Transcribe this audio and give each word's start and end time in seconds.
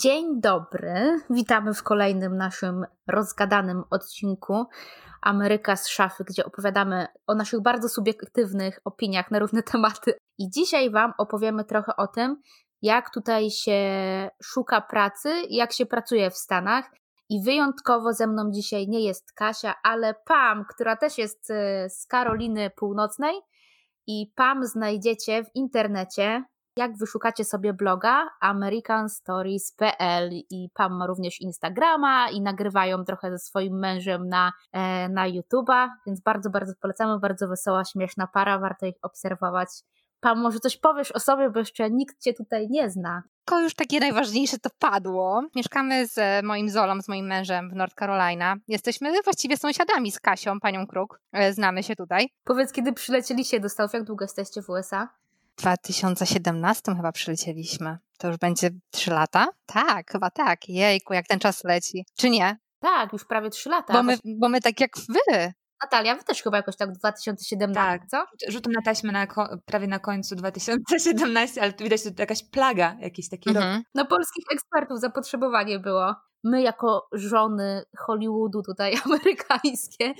Dzień 0.00 0.40
dobry, 0.40 1.20
witamy 1.30 1.74
w 1.74 1.82
kolejnym 1.82 2.36
naszym 2.36 2.86
rozgadanym 3.06 3.84
odcinku 3.90 4.66
Ameryka 5.22 5.76
z 5.76 5.88
szafy, 5.88 6.24
gdzie 6.24 6.44
opowiadamy 6.44 7.06
o 7.26 7.34
naszych 7.34 7.62
bardzo 7.62 7.88
subiektywnych 7.88 8.80
opiniach 8.84 9.30
na 9.30 9.38
różne 9.38 9.62
tematy. 9.72 10.14
I 10.38 10.50
dzisiaj 10.50 10.90
Wam 10.90 11.12
opowiemy 11.18 11.64
trochę 11.64 11.96
o 11.96 12.06
tym, 12.06 12.42
jak 12.82 13.10
tutaj 13.10 13.50
się 13.50 13.80
szuka 14.42 14.80
pracy, 14.80 15.30
jak 15.50 15.72
się 15.72 15.86
pracuje 15.86 16.30
w 16.30 16.36
Stanach. 16.36 16.90
I 17.28 17.42
wyjątkowo 17.42 18.12
ze 18.12 18.26
mną 18.26 18.50
dzisiaj 18.50 18.88
nie 18.88 19.00
jest 19.00 19.32
Kasia, 19.32 19.74
ale 19.82 20.14
Pam, 20.24 20.64
która 20.70 20.96
też 20.96 21.18
jest 21.18 21.50
y, 21.50 21.54
z 21.90 22.06
Karoliny 22.06 22.70
Północnej. 22.70 23.34
I 24.06 24.32
Pam 24.36 24.66
znajdziecie 24.66 25.44
w 25.44 25.48
internecie 25.54 26.44
jak 26.78 26.96
wyszukacie 26.96 27.44
sobie 27.44 27.72
bloga 27.72 28.28
americanstories.pl 28.40 30.30
i 30.50 30.70
Pam 30.74 30.96
ma 30.98 31.06
również 31.06 31.40
Instagrama 31.40 32.30
i 32.30 32.40
nagrywają 32.40 33.04
trochę 33.04 33.30
ze 33.30 33.38
swoim 33.38 33.78
mężem 33.78 34.28
na, 34.28 34.52
e, 34.72 35.08
na 35.08 35.28
YouTube'a, 35.28 35.88
więc 36.06 36.20
bardzo, 36.20 36.50
bardzo 36.50 36.72
polecamy, 36.80 37.18
bardzo 37.18 37.48
wesoła, 37.48 37.84
śmieszna 37.84 38.26
para, 38.26 38.58
warto 38.58 38.86
ich 38.86 38.96
obserwować. 39.02 39.68
Pam, 40.20 40.40
może 40.40 40.58
coś 40.58 40.76
powiesz 40.76 41.12
o 41.12 41.20
sobie, 41.20 41.50
bo 41.50 41.58
jeszcze 41.58 41.90
nikt 41.90 42.22
cię 42.22 42.34
tutaj 42.34 42.68
nie 42.70 42.90
zna. 42.90 43.22
Tylko 43.44 43.60
już 43.60 43.74
takie 43.74 44.00
najważniejsze 44.00 44.58
to 44.58 44.70
padło. 44.78 45.42
Mieszkamy 45.56 46.06
z 46.06 46.44
moim 46.44 46.70
Zolą, 46.70 47.02
z 47.02 47.08
moim 47.08 47.26
mężem 47.26 47.70
w 47.70 47.74
North 47.74 47.94
Carolina. 47.94 48.56
Jesteśmy 48.68 49.22
właściwie 49.24 49.56
sąsiadami 49.56 50.12
z 50.12 50.20
Kasią, 50.20 50.60
panią 50.60 50.86
Kruk. 50.86 51.20
E, 51.32 51.52
znamy 51.52 51.82
się 51.82 51.96
tutaj. 51.96 52.28
Powiedz, 52.44 52.72
kiedy 52.72 52.92
przylecieliście 52.92 53.60
do 53.60 53.68
Stanów, 53.68 53.92
jak 53.92 54.04
długo 54.04 54.24
jesteście 54.24 54.62
w 54.62 54.70
USA? 54.70 55.08
2017 55.58 56.94
chyba 56.96 57.12
przylecieliśmy. 57.12 57.98
To 58.18 58.28
już 58.28 58.36
będzie 58.36 58.70
3 58.90 59.10
lata? 59.10 59.48
Tak, 59.66 60.10
chyba 60.10 60.30
tak. 60.30 60.68
Jejku, 60.68 61.14
jak 61.14 61.26
ten 61.26 61.38
czas 61.38 61.64
leci. 61.64 62.04
Czy 62.18 62.30
nie? 62.30 62.58
Tak, 62.80 63.12
już 63.12 63.24
prawie 63.24 63.50
3 63.50 63.68
lata. 63.68 63.92
Bo 63.92 64.02
my, 64.02 64.18
bo 64.24 64.48
my 64.48 64.60
tak 64.60 64.80
jak 64.80 64.90
wy. 65.08 65.52
Natalia, 65.82 66.14
wy 66.14 66.24
też 66.24 66.42
chyba 66.42 66.56
jakoś 66.56 66.76
tak 66.76 66.90
w 66.92 66.98
2017, 66.98 67.74
tak, 67.74 68.06
co? 68.06 68.24
Rzutu 68.48 68.70
na 68.70 68.82
taśmę 68.82 69.12
na 69.12 69.26
prawie 69.64 69.86
na 69.86 69.98
końcu 69.98 70.36
2017, 70.36 71.62
ale 71.62 71.72
tu 71.72 71.84
widać, 71.84 72.04
że 72.04 72.10
to 72.10 72.22
jakaś 72.22 72.42
plaga, 72.42 72.96
jakiś 73.00 73.28
taki 73.28 73.50
mhm. 73.50 73.76
rok. 73.76 73.84
No 73.94 74.06
polskich 74.06 74.44
ekspertów 74.52 75.00
zapotrzebowanie 75.00 75.78
było. 75.78 76.14
My 76.44 76.62
jako 76.62 77.08
żony 77.12 77.82
Hollywoodu 77.98 78.62
tutaj 78.62 78.94
amerykańskie 79.04 80.14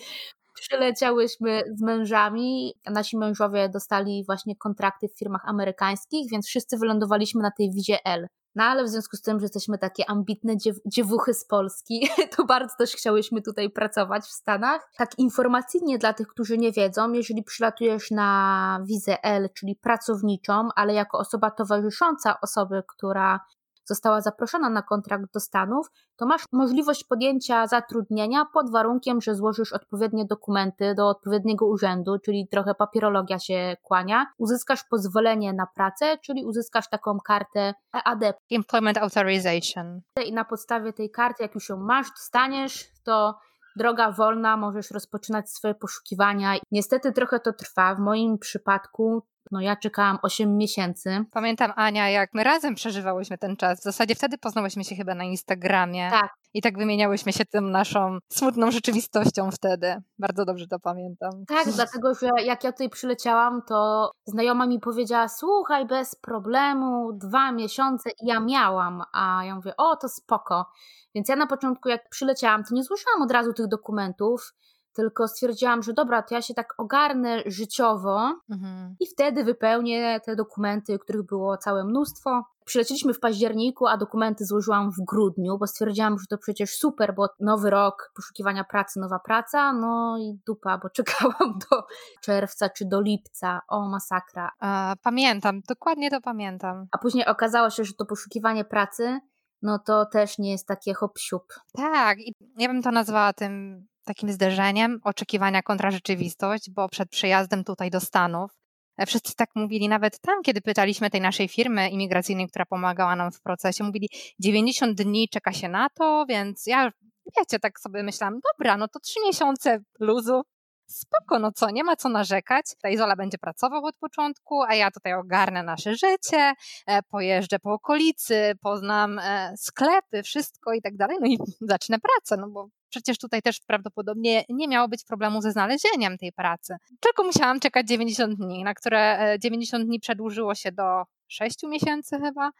przyleciałyśmy 0.61 1.63
z 1.77 1.83
mężami. 1.83 2.75
Nasi 2.91 3.19
mężowie 3.19 3.69
dostali 3.69 4.25
właśnie 4.27 4.57
kontrakty 4.57 5.09
w 5.09 5.19
firmach 5.19 5.43
amerykańskich, 5.45 6.31
więc 6.31 6.47
wszyscy 6.47 6.79
wylądowaliśmy 6.79 7.43
na 7.43 7.51
tej 7.51 7.71
wizie 7.73 7.99
L. 8.05 8.27
No 8.55 8.65
ale 8.65 8.85
w 8.85 8.89
związku 8.89 9.17
z 9.17 9.23
tym, 9.23 9.41
że 9.41 9.45
jesteśmy 9.45 9.79
takie 9.79 10.11
ambitne 10.11 10.57
dziew 10.57 10.77
dziewuchy 10.87 11.35
z 11.35 11.47
Polski, 11.47 12.09
to 12.37 12.45
bardzo 12.45 12.75
też 12.79 12.93
chciałyśmy 12.93 13.43
tutaj 13.43 13.71
pracować 13.71 14.25
w 14.25 14.33
Stanach. 14.33 14.91
Tak 14.97 15.19
informacyjnie 15.19 15.99
dla 15.99 16.13
tych, 16.13 16.29
którzy 16.29 16.59
nie 16.59 16.73
wiedzą, 16.73 17.13
jeżeli 17.13 17.43
przylatujesz 17.43 18.11
na 18.11 18.81
wizę 18.85 19.23
L, 19.23 19.49
czyli 19.55 19.77
pracowniczą, 19.77 20.69
ale 20.77 20.95
jako 20.95 21.19
osoba 21.19 21.51
towarzysząca 21.51 22.41
osoby, 22.41 22.83
która 22.89 23.41
została 23.89 24.21
zaproszona 24.21 24.71
na 24.71 24.83
kontrakt 24.83 25.33
do 25.35 25.41
Stanów, 25.41 25.91
to 26.17 26.27
masz 26.27 26.43
możliwość 26.53 27.05
podjęcia 27.05 27.67
zatrudnienia 27.67 28.45
pod 28.55 28.71
warunkiem, 28.73 29.21
że 29.21 29.35
złożysz 29.35 29.73
odpowiednie 29.73 30.25
dokumenty 30.25 30.95
do 30.95 31.09
odpowiedniego 31.09 31.67
urzędu, 31.67 32.19
czyli 32.19 32.49
trochę 32.49 32.75
papierologia 32.75 33.39
się 33.39 33.77
kłania, 33.83 34.27
uzyskasz 34.39 34.85
pozwolenie 34.85 35.53
na 35.53 35.67
pracę, 35.75 36.19
czyli 36.25 36.45
uzyskasz 36.45 36.89
taką 36.89 37.19
kartę 37.21 37.75
EAD. 37.95 38.39
Employment 38.51 38.99
Authorization. 38.99 40.01
I 40.27 40.33
na 40.33 40.45
podstawie 40.45 40.93
tej 40.93 41.11
karty, 41.11 41.43
jak 41.43 41.55
już 41.55 41.69
ją 41.69 41.77
masz, 41.77 42.11
dostaniesz, 42.11 42.85
to 43.05 43.39
droga 43.79 44.13
wolna, 44.13 44.57
możesz 44.57 44.91
rozpoczynać 44.91 45.51
swoje 45.51 45.75
poszukiwania. 45.75 46.55
Niestety 46.71 47.13
trochę 47.13 47.41
to 47.41 47.53
trwa. 47.53 47.95
W 47.95 47.99
moim 47.99 48.39
przypadku 48.39 49.23
no 49.53 49.61
ja 49.61 49.77
czekałam 49.77 50.19
8 50.23 50.57
miesięcy. 50.57 51.25
Pamiętam 51.31 51.73
Ania, 51.77 52.11
jak 52.11 52.35
my 52.35 52.45
razem 52.45 52.75
przeżywałyśmy 52.75 53.39
ten 53.39 53.57
czas. 53.57 53.81
W 53.81 53.83
zasadzie 53.83 54.15
wtedy 54.15 54.39
poznałyśmy 54.39 54.85
się 54.85 54.97
chyba 54.97 55.15
na 55.15 55.25
Instagramie. 55.25 56.11
Tak. 56.11 56.35
I 56.59 56.63
tak 56.63 56.79
wymieniałyśmy 56.79 57.33
się 57.33 57.45
tym 57.45 57.71
naszą 57.71 58.19
smutną 58.29 58.71
rzeczywistością 58.71 59.51
wtedy. 59.51 60.03
Bardzo 60.19 60.45
dobrze 60.45 60.67
to 60.67 60.79
pamiętam. 60.79 61.31
Tak, 61.49 61.69
dlatego 61.75 62.15
że 62.15 62.27
jak 62.45 62.65
ja 62.65 62.73
tutaj 62.73 62.91
przyleciałam, 62.91 63.63
to 63.69 64.11
znajoma 64.27 64.67
mi 64.67 64.81
powiedziała: 64.81 65.29
Słuchaj, 65.29 65.87
bez 65.87 66.15
problemu, 66.15 67.13
dwa 67.13 67.53
miesiące 67.53 68.11
i 68.11 68.27
ja 68.27 68.41
miałam. 68.41 69.03
A 69.13 69.45
ja 69.45 69.55
mówię: 69.55 69.77
O, 69.77 69.97
to 69.97 70.09
spoko. 70.09 70.67
Więc 71.15 71.29
ja 71.29 71.37
na 71.37 71.47
początku, 71.47 71.89
jak 71.89 72.09
przyleciałam, 72.09 72.65
to 72.65 72.75
nie 72.75 72.85
złożyłam 72.85 73.23
od 73.23 73.31
razu 73.31 73.53
tych 73.53 73.67
dokumentów 73.67 74.55
tylko 74.99 75.29
stwierdziłam, 75.29 75.83
że 75.83 75.93
dobra, 75.93 76.23
to 76.23 76.35
ja 76.35 76.43
się 76.43 76.55
tak 76.55 76.75
ogarnę 76.79 77.43
życiowo 77.47 78.41
mhm. 78.51 78.97
i 79.01 79.07
wtedy 79.07 79.45
wypełnię 79.45 80.21
te 80.25 80.37
dokumenty, 80.37 80.99
których 80.99 81.23
było 81.23 81.57
całe 81.57 81.85
mnóstwo. 81.85 82.45
Przyleciliśmy 82.65 83.15
w 83.15 83.21
październiku, 83.21 83.87
a 83.87 83.97
dokumenty 83.97 84.45
złożyłam 84.45 84.91
w 84.91 85.05
grudniu, 85.05 85.59
bo 85.59 85.67
stwierdziłam, 85.67 86.19
że 86.19 86.27
to 86.27 86.39
przecież 86.39 86.71
super, 86.71 87.15
bo 87.15 87.29
nowy 87.41 87.71
rok, 87.71 88.13
poszukiwania 88.17 88.65
pracy, 88.65 89.01
nowa 89.01 89.19
praca, 89.19 89.73
no 89.73 90.19
i 90.19 90.39
dupa, 90.47 90.79
bo 90.79 90.91
czekałam 90.97 91.59
do 91.71 91.83
czerwca 92.23 92.69
czy 92.69 92.85
do 92.85 93.01
lipca. 93.01 93.61
O, 93.69 93.89
masakra. 93.89 94.51
A, 94.61 94.95
pamiętam, 95.03 95.61
dokładnie 95.69 96.11
to 96.11 96.21
pamiętam. 96.21 96.87
A 96.93 96.99
później 96.99 97.27
okazało 97.27 97.71
się, 97.71 97.85
że 97.85 97.93
to 97.95 98.07
poszukiwanie 98.07 98.65
pracy 98.65 99.21
no 99.63 99.79
to 99.79 100.07
też 100.07 100.39
nie 100.39 100.51
jest 100.51 100.67
takie 100.67 100.95
hop 100.95 101.19
-siup. 101.19 101.41
Tak, 101.77 102.19
i 102.19 102.35
ja 102.59 102.69
bym 102.69 102.83
to 102.83 102.91
nazwała 102.91 103.33
tym 103.33 103.87
takim 104.09 104.33
zderzeniem 104.33 105.01
oczekiwania 105.05 105.63
kontra 105.63 105.91
rzeczywistość, 105.91 106.71
bo 106.71 106.89
przed 106.89 107.11
przyjazdem 107.11 107.65
tutaj 107.65 107.91
do 107.91 108.01
Stanów 108.01 108.51
e, 108.97 109.07
wszyscy 109.07 109.35
tak 109.37 109.49
mówili, 109.55 109.89
nawet 109.89 110.21
tam, 110.21 110.43
kiedy 110.43 110.61
pytaliśmy 110.61 111.11
tej 111.11 111.21
naszej 111.21 111.49
firmy 111.49 111.91
imigracyjnej, 111.91 112.49
która 112.49 112.67
pomagała 112.67 113.17
nam 113.17 113.33
w 113.33 113.41
procesie, 113.41 113.85
mówili 113.85 114.09
90 114.41 115.03
dni 115.03 115.29
czeka 115.29 115.53
się 115.53 115.69
na 115.69 115.89
to, 115.89 116.25
więc 116.29 116.67
ja, 116.67 116.91
wiecie, 117.39 117.59
tak 117.59 117.81
sobie 117.81 118.03
myślałam, 118.03 118.41
dobra, 118.53 118.77
no 118.77 118.89
to 118.89 119.01
trzy 119.01 119.21
miesiące 119.27 119.79
luzu, 120.01 120.43
spoko, 120.89 121.39
no 121.39 121.53
co, 121.53 121.71
nie 121.71 121.85
ma 121.85 121.97
co 121.97 122.09
narzekać. 122.09 122.67
Ta 122.83 122.89
Izola 122.89 123.17
będzie 123.17 123.39
pracował 123.39 123.85
od 123.85 123.97
początku, 123.97 124.63
a 124.63 124.75
ja 124.75 124.91
tutaj 124.91 125.15
ogarnę 125.15 125.63
nasze 125.63 125.95
życie, 125.95 126.53
e, 126.87 127.03
pojeżdżę 127.03 127.59
po 127.59 127.73
okolicy, 127.73 128.53
poznam 128.61 129.19
e, 129.19 129.55
sklepy, 129.57 130.23
wszystko 130.23 130.73
i 130.73 130.83
tak 130.83 130.97
dalej, 130.97 131.17
no 131.21 131.27
i 131.27 131.39
zacznę 131.73 131.97
pracę, 131.99 132.37
no 132.37 132.49
bo 132.49 132.69
przecież 132.89 133.19
tutaj 133.19 133.43
też 133.43 133.61
prawdopodobnie 133.67 134.45
nie 134.49 134.69
miało 134.69 134.89
być 134.89 135.05
problemu 135.05 135.43
ze 135.43 135.53
znalezieniem 135.53 136.19
tej 136.19 136.33
pracy. 136.33 136.77
Tylko 137.01 137.25
musiałam 137.25 137.61
czekać 137.61 137.89
90 137.89 138.39
dni, 138.39 138.65
na 138.65 138.75
które 138.75 139.37
90 139.41 139.83
e, 139.83 139.87
dni 139.87 140.01
przedłużyło 140.01 140.55
się 140.55 140.73
do 140.73 141.05
6 141.29 141.63
miesięcy 141.63 142.19
chyba. 142.19 142.51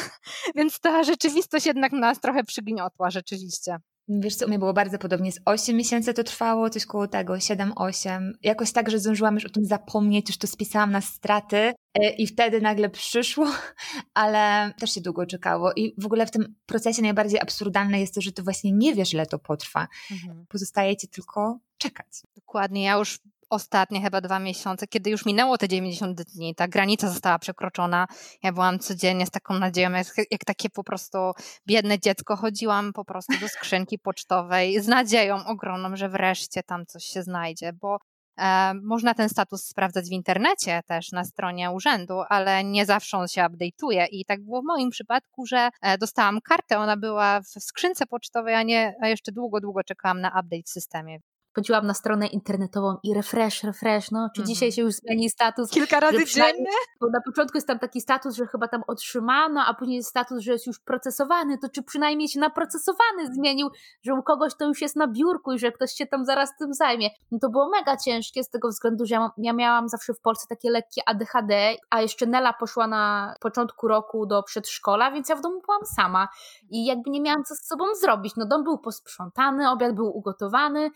Więc 0.56 0.80
ta 0.80 1.04
rzeczywistość 1.04 1.66
jednak 1.66 1.92
nas 1.92 2.20
trochę 2.20 2.44
przygniotła, 2.44 3.10
rzeczywiście. 3.10 3.78
Wiesz 4.08 4.36
co, 4.36 4.46
u 4.46 4.48
mnie 4.48 4.58
było 4.58 4.72
bardzo 4.72 4.98
podobnie. 4.98 5.32
Z 5.32 5.40
8 5.44 5.76
miesięcy 5.76 6.14
to 6.14 6.24
trwało, 6.24 6.70
coś 6.70 6.86
koło 6.86 7.08
tego, 7.08 7.34
7-8. 7.34 8.32
Jakoś 8.42 8.72
tak, 8.72 8.90
że 8.90 8.98
zdążyłam 8.98 9.34
już 9.34 9.44
o 9.44 9.48
tym 9.48 9.64
zapomnieć, 9.64 10.28
już 10.28 10.38
to 10.38 10.46
spisałam 10.46 10.92
na 10.92 11.00
straty 11.00 11.56
e, 11.94 12.10
i 12.18 12.26
wtedy 12.26 12.60
nagle 12.60 12.90
przyszło, 12.90 13.46
ale 14.14 14.74
też 14.78 14.94
się 14.94 15.00
długo 15.00 15.26
czekało. 15.26 15.72
I 15.76 15.94
w 15.98 16.06
ogóle 16.06 16.26
w 16.26 16.30
tym 16.30 16.54
procesie 16.66 17.02
najbardziej 17.02 17.40
absurdalne 17.40 18.00
jest 18.00 18.14
to, 18.14 18.20
że 18.20 18.32
ty 18.32 18.42
właśnie 18.42 18.72
nie 18.72 18.94
wiesz, 18.94 19.14
ile 19.14 19.26
to 19.26 19.38
potrwa. 19.38 19.88
Mhm. 20.10 20.46
Pozostaje 20.48 20.96
ci 20.96 21.08
tylko 21.08 21.58
czekać. 21.78 22.22
Dokładnie. 22.36 22.82
Ja 22.82 22.98
już 22.98 23.18
ostatnie 23.50 24.02
chyba 24.02 24.20
dwa 24.20 24.38
miesiące, 24.38 24.86
kiedy 24.86 25.10
już 25.10 25.26
minęło 25.26 25.58
te 25.58 25.68
90 25.68 26.22
dni, 26.22 26.54
ta 26.54 26.68
granica 26.68 27.08
została 27.08 27.38
przekroczona. 27.38 28.06
Ja 28.42 28.52
byłam 28.52 28.78
codziennie 28.78 29.26
z 29.26 29.30
taką 29.30 29.58
nadzieją, 29.58 29.90
jak, 29.90 30.06
jak 30.30 30.44
takie 30.44 30.70
po 30.70 30.84
prostu 30.84 31.18
biedne 31.66 31.98
dziecko, 31.98 32.36
chodziłam 32.36 32.92
po 32.92 33.04
prostu 33.04 33.40
do 33.40 33.48
skrzynki 33.48 33.98
pocztowej 33.98 34.82
z 34.82 34.88
nadzieją 34.88 35.46
ogromną, 35.46 35.96
że 35.96 36.08
wreszcie 36.08 36.62
tam 36.62 36.86
coś 36.86 37.04
się 37.04 37.22
znajdzie, 37.22 37.72
bo 37.72 37.98
e, 38.38 38.74
można 38.74 39.14
ten 39.14 39.28
status 39.28 39.64
sprawdzać 39.64 40.08
w 40.08 40.12
internecie 40.12 40.80
też 40.86 41.12
na 41.12 41.24
stronie 41.24 41.70
urzędu, 41.70 42.22
ale 42.28 42.64
nie 42.64 42.86
zawsze 42.86 43.18
on 43.18 43.28
się 43.28 43.42
update'uje 43.42 44.06
i 44.10 44.24
tak 44.24 44.44
było 44.44 44.62
w 44.62 44.64
moim 44.64 44.90
przypadku, 44.90 45.46
że 45.46 45.70
e, 45.82 45.98
dostałam 45.98 46.40
kartę, 46.40 46.78
ona 46.78 46.96
była 46.96 47.40
w 47.40 47.62
skrzynce 47.62 48.06
pocztowej, 48.06 48.54
a, 48.54 48.62
nie, 48.62 48.94
a 49.02 49.08
jeszcze 49.08 49.32
długo, 49.32 49.60
długo 49.60 49.84
czekałam 49.84 50.20
na 50.20 50.28
update 50.28 50.62
w 50.66 50.70
systemie. 50.70 51.18
Wchodziłam 51.58 51.86
na 51.86 51.94
stronę 51.94 52.26
internetową 52.26 52.96
i 53.02 53.14
refresh, 53.14 53.62
refresh, 53.62 54.10
no, 54.10 54.28
czy 54.36 54.42
dzisiaj 54.44 54.68
mhm. 54.68 54.72
się 54.72 54.82
już 54.82 54.94
zmieni 54.94 55.30
status? 55.30 55.70
Kilka 55.70 56.00
razy 56.00 56.24
dziennie? 56.24 56.70
Bo 57.00 57.06
na 57.06 57.20
początku 57.26 57.56
jest 57.56 57.66
tam 57.66 57.78
taki 57.78 58.00
status, 58.00 58.36
że 58.36 58.46
chyba 58.46 58.68
tam 58.68 58.82
otrzymano, 58.86 59.64
a 59.66 59.74
później 59.74 59.96
jest 59.96 60.08
status, 60.08 60.42
że 60.42 60.52
jest 60.52 60.66
już 60.66 60.80
procesowany, 60.80 61.58
to 61.58 61.68
czy 61.68 61.82
przynajmniej 61.82 62.28
się 62.28 62.40
na 62.40 62.50
procesowany 62.50 63.34
zmienił, 63.34 63.68
że 64.02 64.14
u 64.14 64.22
kogoś 64.22 64.52
to 64.58 64.66
już 64.66 64.80
jest 64.80 64.96
na 64.96 65.06
biurku 65.06 65.52
i 65.52 65.58
że 65.58 65.72
ktoś 65.72 65.92
się 65.92 66.06
tam 66.06 66.24
zaraz 66.24 66.56
tym 66.58 66.74
zajmie. 66.74 67.10
No 67.30 67.38
to 67.38 67.50
było 67.50 67.68
mega 67.68 67.96
ciężkie 67.96 68.44
z 68.44 68.50
tego 68.50 68.68
względu, 68.68 69.06
że 69.06 69.14
ja, 69.14 69.30
ja 69.38 69.52
miałam 69.52 69.88
zawsze 69.88 70.14
w 70.14 70.20
Polsce 70.20 70.46
takie 70.48 70.70
lekkie 70.70 71.02
ADHD, 71.06 71.76
a 71.90 72.02
jeszcze 72.02 72.26
Nela 72.26 72.52
poszła 72.52 72.86
na 72.86 73.34
początku 73.40 73.88
roku 73.88 74.26
do 74.26 74.42
przedszkola, 74.42 75.10
więc 75.10 75.28
ja 75.28 75.36
w 75.36 75.40
domu 75.40 75.60
byłam 75.66 75.80
sama 75.96 76.28
i 76.70 76.84
jakby 76.84 77.10
nie 77.10 77.20
miałam 77.20 77.44
co 77.44 77.54
z 77.54 77.66
sobą 77.66 77.84
zrobić. 78.00 78.36
No 78.36 78.46
dom 78.46 78.64
był 78.64 78.78
posprzątany, 78.78 79.70
obiad 79.70 79.94
był 79.94 80.16
ugotowany, 80.16 80.90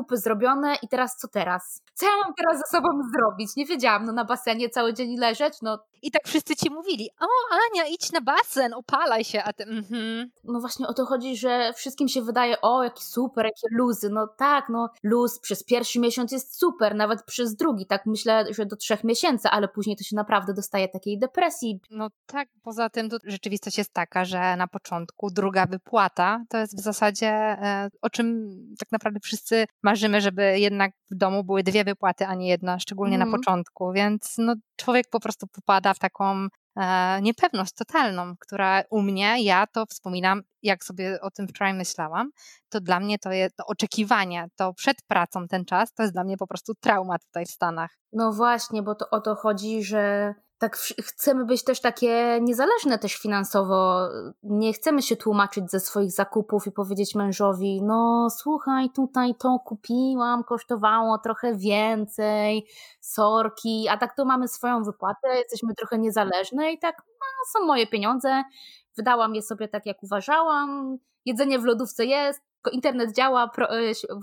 zakupy 0.00 0.16
zrobione 0.16 0.74
i 0.82 0.88
teraz 0.88 1.16
co 1.16 1.28
teraz? 1.28 1.82
Co 1.94 2.06
ja 2.06 2.12
mam 2.24 2.34
teraz 2.34 2.58
ze 2.58 2.76
sobą 2.76 2.88
zrobić? 3.18 3.56
Nie 3.56 3.66
wiedziałam, 3.66 4.04
no 4.04 4.12
na 4.12 4.24
basenie 4.24 4.68
cały 4.68 4.94
dzień 4.94 5.16
leżeć, 5.18 5.54
no. 5.62 5.78
I 6.02 6.10
tak 6.10 6.28
wszyscy 6.28 6.56
ci 6.56 6.70
mówili, 6.70 7.10
o 7.20 7.26
Ania, 7.54 7.86
idź 7.86 8.12
na 8.12 8.20
basen, 8.20 8.74
opalaj 8.74 9.24
się, 9.24 9.42
a 9.42 9.52
ty 9.52 9.64
mhm. 9.64 10.30
No 10.44 10.60
właśnie 10.60 10.86
o 10.86 10.94
to 10.94 11.06
chodzi, 11.06 11.36
że 11.36 11.72
wszystkim 11.76 12.08
się 12.08 12.22
wydaje, 12.22 12.60
o 12.60 12.82
jaki 12.82 13.04
super, 13.04 13.44
jakie 13.44 13.76
luzy. 13.76 14.10
No 14.10 14.26
tak, 14.26 14.68
no 14.68 14.88
luz 15.02 15.38
przez 15.38 15.64
pierwszy 15.64 16.00
miesiąc 16.00 16.32
jest 16.32 16.58
super, 16.58 16.94
nawet 16.94 17.22
przez 17.22 17.56
drugi, 17.56 17.86
tak 17.86 18.06
myślę, 18.06 18.44
że 18.50 18.66
do 18.66 18.76
trzech 18.76 19.04
miesięcy, 19.04 19.48
ale 19.48 19.68
później 19.68 19.96
to 19.96 20.04
się 20.04 20.16
naprawdę 20.16 20.54
dostaje 20.54 20.88
takiej 20.88 21.18
depresji. 21.18 21.80
No 21.90 22.08
tak, 22.26 22.48
poza 22.62 22.90
tym 22.90 23.10
to 23.10 23.16
rzeczywistość 23.24 23.78
jest 23.78 23.92
taka, 23.92 24.24
że 24.24 24.56
na 24.56 24.66
początku 24.66 25.30
druga 25.30 25.66
wypłata 25.66 26.44
to 26.48 26.58
jest 26.58 26.76
w 26.76 26.80
zasadzie 26.80 27.28
e, 27.28 27.88
o 28.02 28.10
czym 28.10 28.56
tak 28.78 28.92
naprawdę 28.92 29.20
wszyscy 29.20 29.66
marzymy, 29.82 30.20
żeby 30.20 30.58
jednak 30.58 30.92
w 31.10 31.14
domu 31.14 31.44
były 31.44 31.62
dwie 31.62 31.84
wypłaty, 31.84 32.26
a 32.26 32.34
nie 32.34 32.48
jedna, 32.48 32.78
szczególnie 32.78 33.16
mm. 33.16 33.28
na 33.28 33.34
mhm. 33.34 33.40
początku, 33.40 33.92
więc 33.92 34.34
no, 34.38 34.54
człowiek 34.80 35.06
po 35.10 35.20
prostu 35.20 35.46
popada 35.46 35.94
w 35.94 35.98
taką 35.98 36.46
e, 36.76 37.22
niepewność 37.22 37.72
totalną, 37.72 38.34
która 38.40 38.82
u 38.90 39.02
mnie, 39.02 39.42
ja 39.42 39.66
to 39.66 39.86
wspominam, 39.86 40.42
jak 40.62 40.84
sobie 40.84 41.20
o 41.20 41.30
tym 41.30 41.48
wczoraj 41.48 41.74
myślałam, 41.74 42.30
to 42.68 42.80
dla 42.80 43.00
mnie 43.00 43.18
to 43.18 43.32
jest 43.32 43.56
to 43.56 43.66
oczekiwanie, 43.66 44.46
to 44.56 44.74
przed 44.74 44.96
pracą 45.08 45.48
ten 45.48 45.64
czas, 45.64 45.94
to 45.94 46.02
jest 46.02 46.14
dla 46.14 46.24
mnie 46.24 46.36
po 46.36 46.46
prostu 46.46 46.72
trauma 46.80 47.18
tutaj 47.18 47.46
w 47.46 47.50
Stanach. 47.50 47.90
No 48.12 48.32
właśnie, 48.32 48.82
bo 48.82 48.94
to 48.94 49.10
o 49.10 49.20
to 49.20 49.34
chodzi, 49.34 49.84
że 49.84 50.34
tak 50.60 50.76
chcemy 51.02 51.44
być 51.44 51.64
też 51.64 51.80
takie 51.80 52.38
niezależne 52.42 52.98
też 52.98 53.14
finansowo. 53.14 54.08
Nie 54.42 54.72
chcemy 54.72 55.02
się 55.02 55.16
tłumaczyć 55.16 55.70
ze 55.70 55.80
swoich 55.80 56.12
zakupów 56.12 56.66
i 56.66 56.72
powiedzieć 56.72 57.14
mężowi, 57.14 57.82
no 57.82 58.28
słuchaj, 58.30 58.90
tutaj 58.90 59.34
to 59.34 59.58
kupiłam, 59.64 60.44
kosztowało 60.44 61.18
trochę 61.18 61.56
więcej, 61.56 62.66
sorki, 63.00 63.86
a 63.90 63.96
tak 63.96 64.16
to 64.16 64.24
mamy 64.24 64.48
swoją 64.48 64.84
wypłatę, 64.84 65.28
jesteśmy 65.38 65.74
trochę 65.74 65.98
niezależne 65.98 66.72
i 66.72 66.78
tak, 66.78 66.96
no, 67.06 67.60
są 67.60 67.66
moje 67.66 67.86
pieniądze, 67.86 68.42
wydałam 68.96 69.34
je 69.34 69.42
sobie 69.42 69.68
tak 69.68 69.86
jak 69.86 70.02
uważałam, 70.02 70.98
jedzenie 71.24 71.58
w 71.58 71.64
lodówce 71.64 72.04
jest, 72.04 72.42
internet 72.72 73.16
działa, 73.16 73.50
e, 73.58 73.68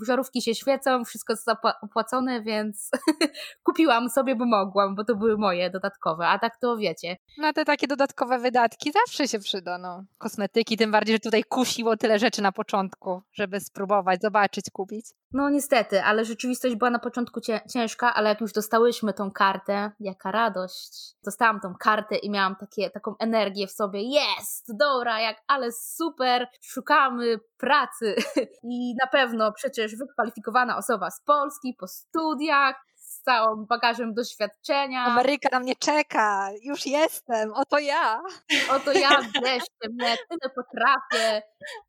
żarówki 0.06 0.42
się 0.42 0.54
świecą, 0.54 1.04
wszystko 1.04 1.32
jest 1.32 1.48
opłacone, 1.82 2.42
więc 2.42 2.90
kupiłam 3.66 4.10
sobie, 4.10 4.36
bo 4.36 4.46
mogłam, 4.46 4.94
bo 4.94 5.04
to 5.04 5.16
były 5.16 5.38
moje 5.38 5.70
dodatkowe, 5.70 6.26
a 6.26 6.38
tak 6.38 6.56
to 6.60 6.76
wiecie. 6.76 7.16
No 7.38 7.52
te 7.52 7.64
takie 7.64 7.86
dodatkowe 7.86 8.38
wydatki 8.38 8.92
zawsze 8.92 9.28
się 9.28 9.38
przyda, 9.38 9.78
no. 9.78 10.04
Kosmetyki, 10.18 10.76
tym 10.76 10.90
bardziej, 10.90 11.14
że 11.14 11.20
tutaj 11.20 11.44
kusiło 11.44 11.96
tyle 11.96 12.18
rzeczy 12.18 12.42
na 12.42 12.52
początku, 12.52 13.22
żeby 13.32 13.60
spróbować, 13.60 14.20
zobaczyć, 14.20 14.64
kupić. 14.72 15.06
No 15.32 15.50
niestety, 15.50 16.02
ale 16.02 16.24
rzeczywistość 16.24 16.76
była 16.76 16.90
na 16.90 16.98
początku 16.98 17.40
ciężka, 17.72 18.14
ale 18.14 18.28
jak 18.28 18.40
już 18.40 18.52
dostałyśmy 18.52 19.12
tą 19.12 19.30
kartę, 19.30 19.92
jaka 20.00 20.30
radość. 20.30 21.14
Dostałam 21.24 21.60
tą 21.60 21.74
kartę 21.74 22.16
i 22.16 22.30
miałam 22.30 22.56
takie, 22.56 22.90
taką 22.90 23.14
energię 23.18 23.66
w 23.66 23.72
sobie, 23.72 24.02
jest, 24.02 24.76
dobra, 24.78 25.20
jak, 25.20 25.42
ale 25.46 25.72
super, 25.72 26.48
szukamy 26.62 27.40
pracy 27.56 28.14
i 28.72 28.94
na 29.00 29.06
pewno 29.06 29.52
przecież 29.52 29.96
wykwalifikowana 29.96 30.76
osoba 30.76 31.10
z 31.10 31.20
Polski 31.24 31.74
po 31.78 31.88
studiach, 31.88 32.88
z 32.96 33.22
całym 33.22 33.66
bagażem 33.66 34.14
doświadczenia. 34.14 35.04
Ameryka 35.04 35.48
na 35.52 35.60
mnie 35.60 35.76
czeka, 35.76 36.50
już 36.62 36.86
jestem, 36.86 37.52
oto 37.54 37.78
ja. 37.78 38.20
Oto 38.76 38.92
ja 38.92 39.08
wreszcie, 39.40 39.88
mnie 39.94 40.16
tyle 40.28 40.54
potrafię 40.54 41.42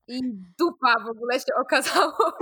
i 0.07 0.19
dupa 0.59 0.93
w 1.05 1.09
ogóle 1.09 1.39
się 1.39 1.55
okazało. 1.61 2.37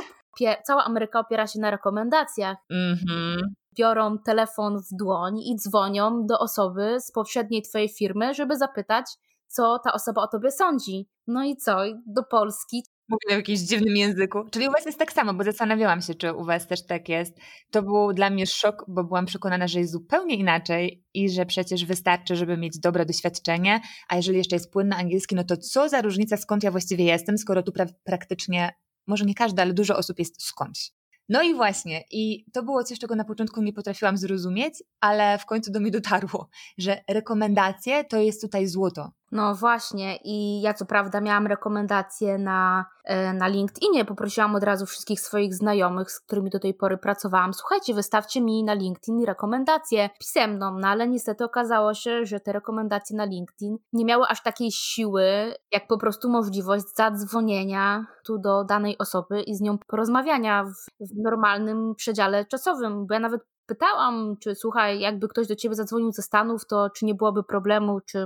Cała 0.65 0.85
Ameryka 0.85 1.19
opiera 1.19 1.47
się 1.47 1.59
na 1.59 1.71
rekomendacjach. 1.71 2.57
Mm-hmm 2.71 3.37
biorą 3.77 4.17
telefon 4.17 4.77
w 4.79 4.97
dłoń 4.97 5.39
i 5.39 5.55
dzwonią 5.55 6.25
do 6.25 6.39
osoby 6.39 6.97
z 6.99 7.11
poprzedniej 7.11 7.61
twojej 7.61 7.89
firmy, 7.89 8.33
żeby 8.33 8.57
zapytać, 8.57 9.05
co 9.47 9.79
ta 9.79 9.93
osoba 9.93 10.21
o 10.21 10.27
tobie 10.27 10.51
sądzi. 10.51 11.09
No 11.27 11.45
i 11.45 11.55
co? 11.55 11.77
Do 12.05 12.23
Polski 12.23 12.83
Mówię 13.09 13.35
w 13.35 13.37
jakimś 13.37 13.59
dziwnym 13.59 13.95
języku. 13.95 14.49
Czyli 14.51 14.67
u 14.67 14.71
Was 14.71 14.85
jest 14.85 14.99
tak 14.99 15.11
samo, 15.11 15.33
bo 15.33 15.43
zastanawiałam 15.43 16.01
się, 16.01 16.15
czy 16.15 16.33
u 16.33 16.43
Was 16.43 16.67
też 16.67 16.85
tak 16.85 17.09
jest. 17.09 17.37
To 17.71 17.83
był 17.83 18.13
dla 18.13 18.29
mnie 18.29 18.45
szok, 18.45 18.85
bo 18.87 19.03
byłam 19.03 19.25
przekonana, 19.25 19.67
że 19.67 19.79
jest 19.79 19.91
zupełnie 19.91 20.35
inaczej 20.35 21.05
i 21.13 21.29
że 21.29 21.45
przecież 21.45 21.85
wystarczy, 21.85 22.35
żeby 22.35 22.57
mieć 22.57 22.79
dobre 22.79 23.05
doświadczenie, 23.05 23.81
a 24.09 24.15
jeżeli 24.15 24.37
jeszcze 24.37 24.55
jest 24.55 24.71
płynny 24.71 24.95
angielski, 24.95 25.35
no 25.35 25.43
to 25.43 25.57
co 25.57 25.89
za 25.89 26.01
różnica, 26.01 26.37
skąd 26.37 26.63
ja 26.63 26.71
właściwie 26.71 27.05
jestem, 27.05 27.37
skoro 27.37 27.63
tu 27.63 27.71
pra- 27.71 27.93
praktycznie, 28.03 28.73
może 29.07 29.25
nie 29.25 29.35
każda, 29.35 29.61
ale 29.61 29.73
dużo 29.73 29.97
osób 29.97 30.19
jest 30.19 30.41
skądś. 30.41 30.91
No 31.29 31.43
i 31.43 31.53
właśnie, 31.53 32.03
i 32.11 32.45
to 32.53 32.63
było 32.63 32.83
coś, 32.83 32.99
czego 32.99 33.15
na 33.15 33.25
początku 33.25 33.61
nie 33.61 33.73
potrafiłam 33.73 34.17
zrozumieć, 34.17 34.83
ale 34.99 35.37
w 35.37 35.45
końcu 35.45 35.71
do 35.71 35.79
mnie 35.79 35.91
dotarło, 35.91 36.49
że 36.77 37.01
rekomendacje 37.09 38.03
to 38.03 38.17
jest 38.17 38.41
tutaj 38.41 38.67
złoto. 38.67 39.11
No 39.31 39.55
właśnie, 39.55 40.17
i 40.23 40.61
ja 40.61 40.73
co 40.73 40.85
prawda 40.85 41.21
miałam 41.21 41.47
rekomendacje 41.47 42.37
na, 42.37 42.85
e, 43.03 43.33
na 43.33 43.47
LinkedInie. 43.47 44.05
Poprosiłam 44.05 44.55
od 44.55 44.63
razu 44.63 44.85
wszystkich 44.85 45.21
swoich 45.21 45.55
znajomych, 45.55 46.11
z 46.11 46.19
którymi 46.19 46.49
do 46.49 46.59
tej 46.59 46.73
pory 46.73 46.97
pracowałam. 46.97 47.53
Słuchajcie, 47.53 47.93
wystawcie 47.93 48.41
mi 48.41 48.63
na 48.63 48.73
LinkedIn 48.73 49.25
rekomendację 49.25 50.09
pisemną, 50.19 50.79
no 50.79 50.87
ale 50.87 51.07
niestety 51.07 51.43
okazało 51.43 51.93
się, 51.93 52.25
że 52.25 52.39
te 52.39 52.53
rekomendacje 52.53 53.17
na 53.17 53.25
LinkedIn 53.25 53.77
nie 53.93 54.05
miały 54.05 54.25
aż 54.27 54.43
takiej 54.43 54.71
siły, 54.71 55.53
jak 55.71 55.87
po 55.87 55.97
prostu 55.97 56.29
możliwość 56.29 56.85
zadzwonienia 56.95 58.05
tu 58.25 58.37
do 58.37 58.63
danej 58.63 58.97
osoby 58.97 59.41
i 59.41 59.55
z 59.55 59.61
nią 59.61 59.77
porozmawiania 59.77 60.63
w, 60.63 61.07
w 61.13 61.17
normalnym 61.23 61.95
przedziale 61.95 62.45
czasowym. 62.45 63.07
Bo 63.07 63.13
ja 63.13 63.19
nawet 63.19 63.41
pytałam, 63.67 64.35
czy 64.39 64.55
słuchaj, 64.55 64.99
jakby 64.99 65.27
ktoś 65.27 65.47
do 65.47 65.55
ciebie 65.55 65.75
zadzwonił 65.75 66.11
ze 66.11 66.21
Stanów, 66.21 66.67
to 66.67 66.89
czy 66.89 67.05
nie 67.05 67.15
byłoby 67.15 67.43
problemu, 67.43 67.99
czy 68.01 68.25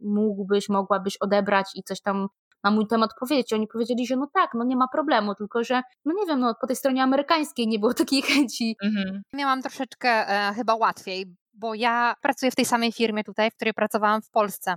mógłbyś, 0.00 0.68
mogłabyś 0.68 1.16
odebrać 1.16 1.66
i 1.74 1.82
coś 1.82 2.00
tam 2.00 2.28
na 2.64 2.70
mój 2.70 2.86
temat 2.86 3.10
powiedzieć. 3.20 3.52
I 3.52 3.54
oni 3.54 3.68
powiedzieli, 3.68 4.06
że 4.06 4.16
no 4.16 4.30
tak, 4.34 4.50
no 4.54 4.64
nie 4.64 4.76
ma 4.76 4.88
problemu, 4.88 5.34
tylko 5.34 5.64
że, 5.64 5.82
no 6.04 6.14
nie 6.14 6.26
wiem, 6.26 6.40
no 6.40 6.54
po 6.60 6.66
tej 6.66 6.76
stronie 6.76 7.02
amerykańskiej 7.02 7.68
nie 7.68 7.78
było 7.78 7.94
takiej 8.04 8.22
chęci. 8.22 8.76
Mhm. 8.82 9.22
Miałam 9.34 9.62
troszeczkę 9.62 10.08
e, 10.08 10.54
chyba 10.54 10.74
łatwiej, 10.74 11.36
bo 11.54 11.74
ja 11.74 12.14
pracuję 12.22 12.50
w 12.50 12.56
tej 12.56 12.64
samej 12.64 12.92
firmie 12.92 13.24
tutaj, 13.24 13.50
w 13.50 13.54
której 13.54 13.74
pracowałam 13.74 14.22
w 14.22 14.30
Polsce. 14.30 14.74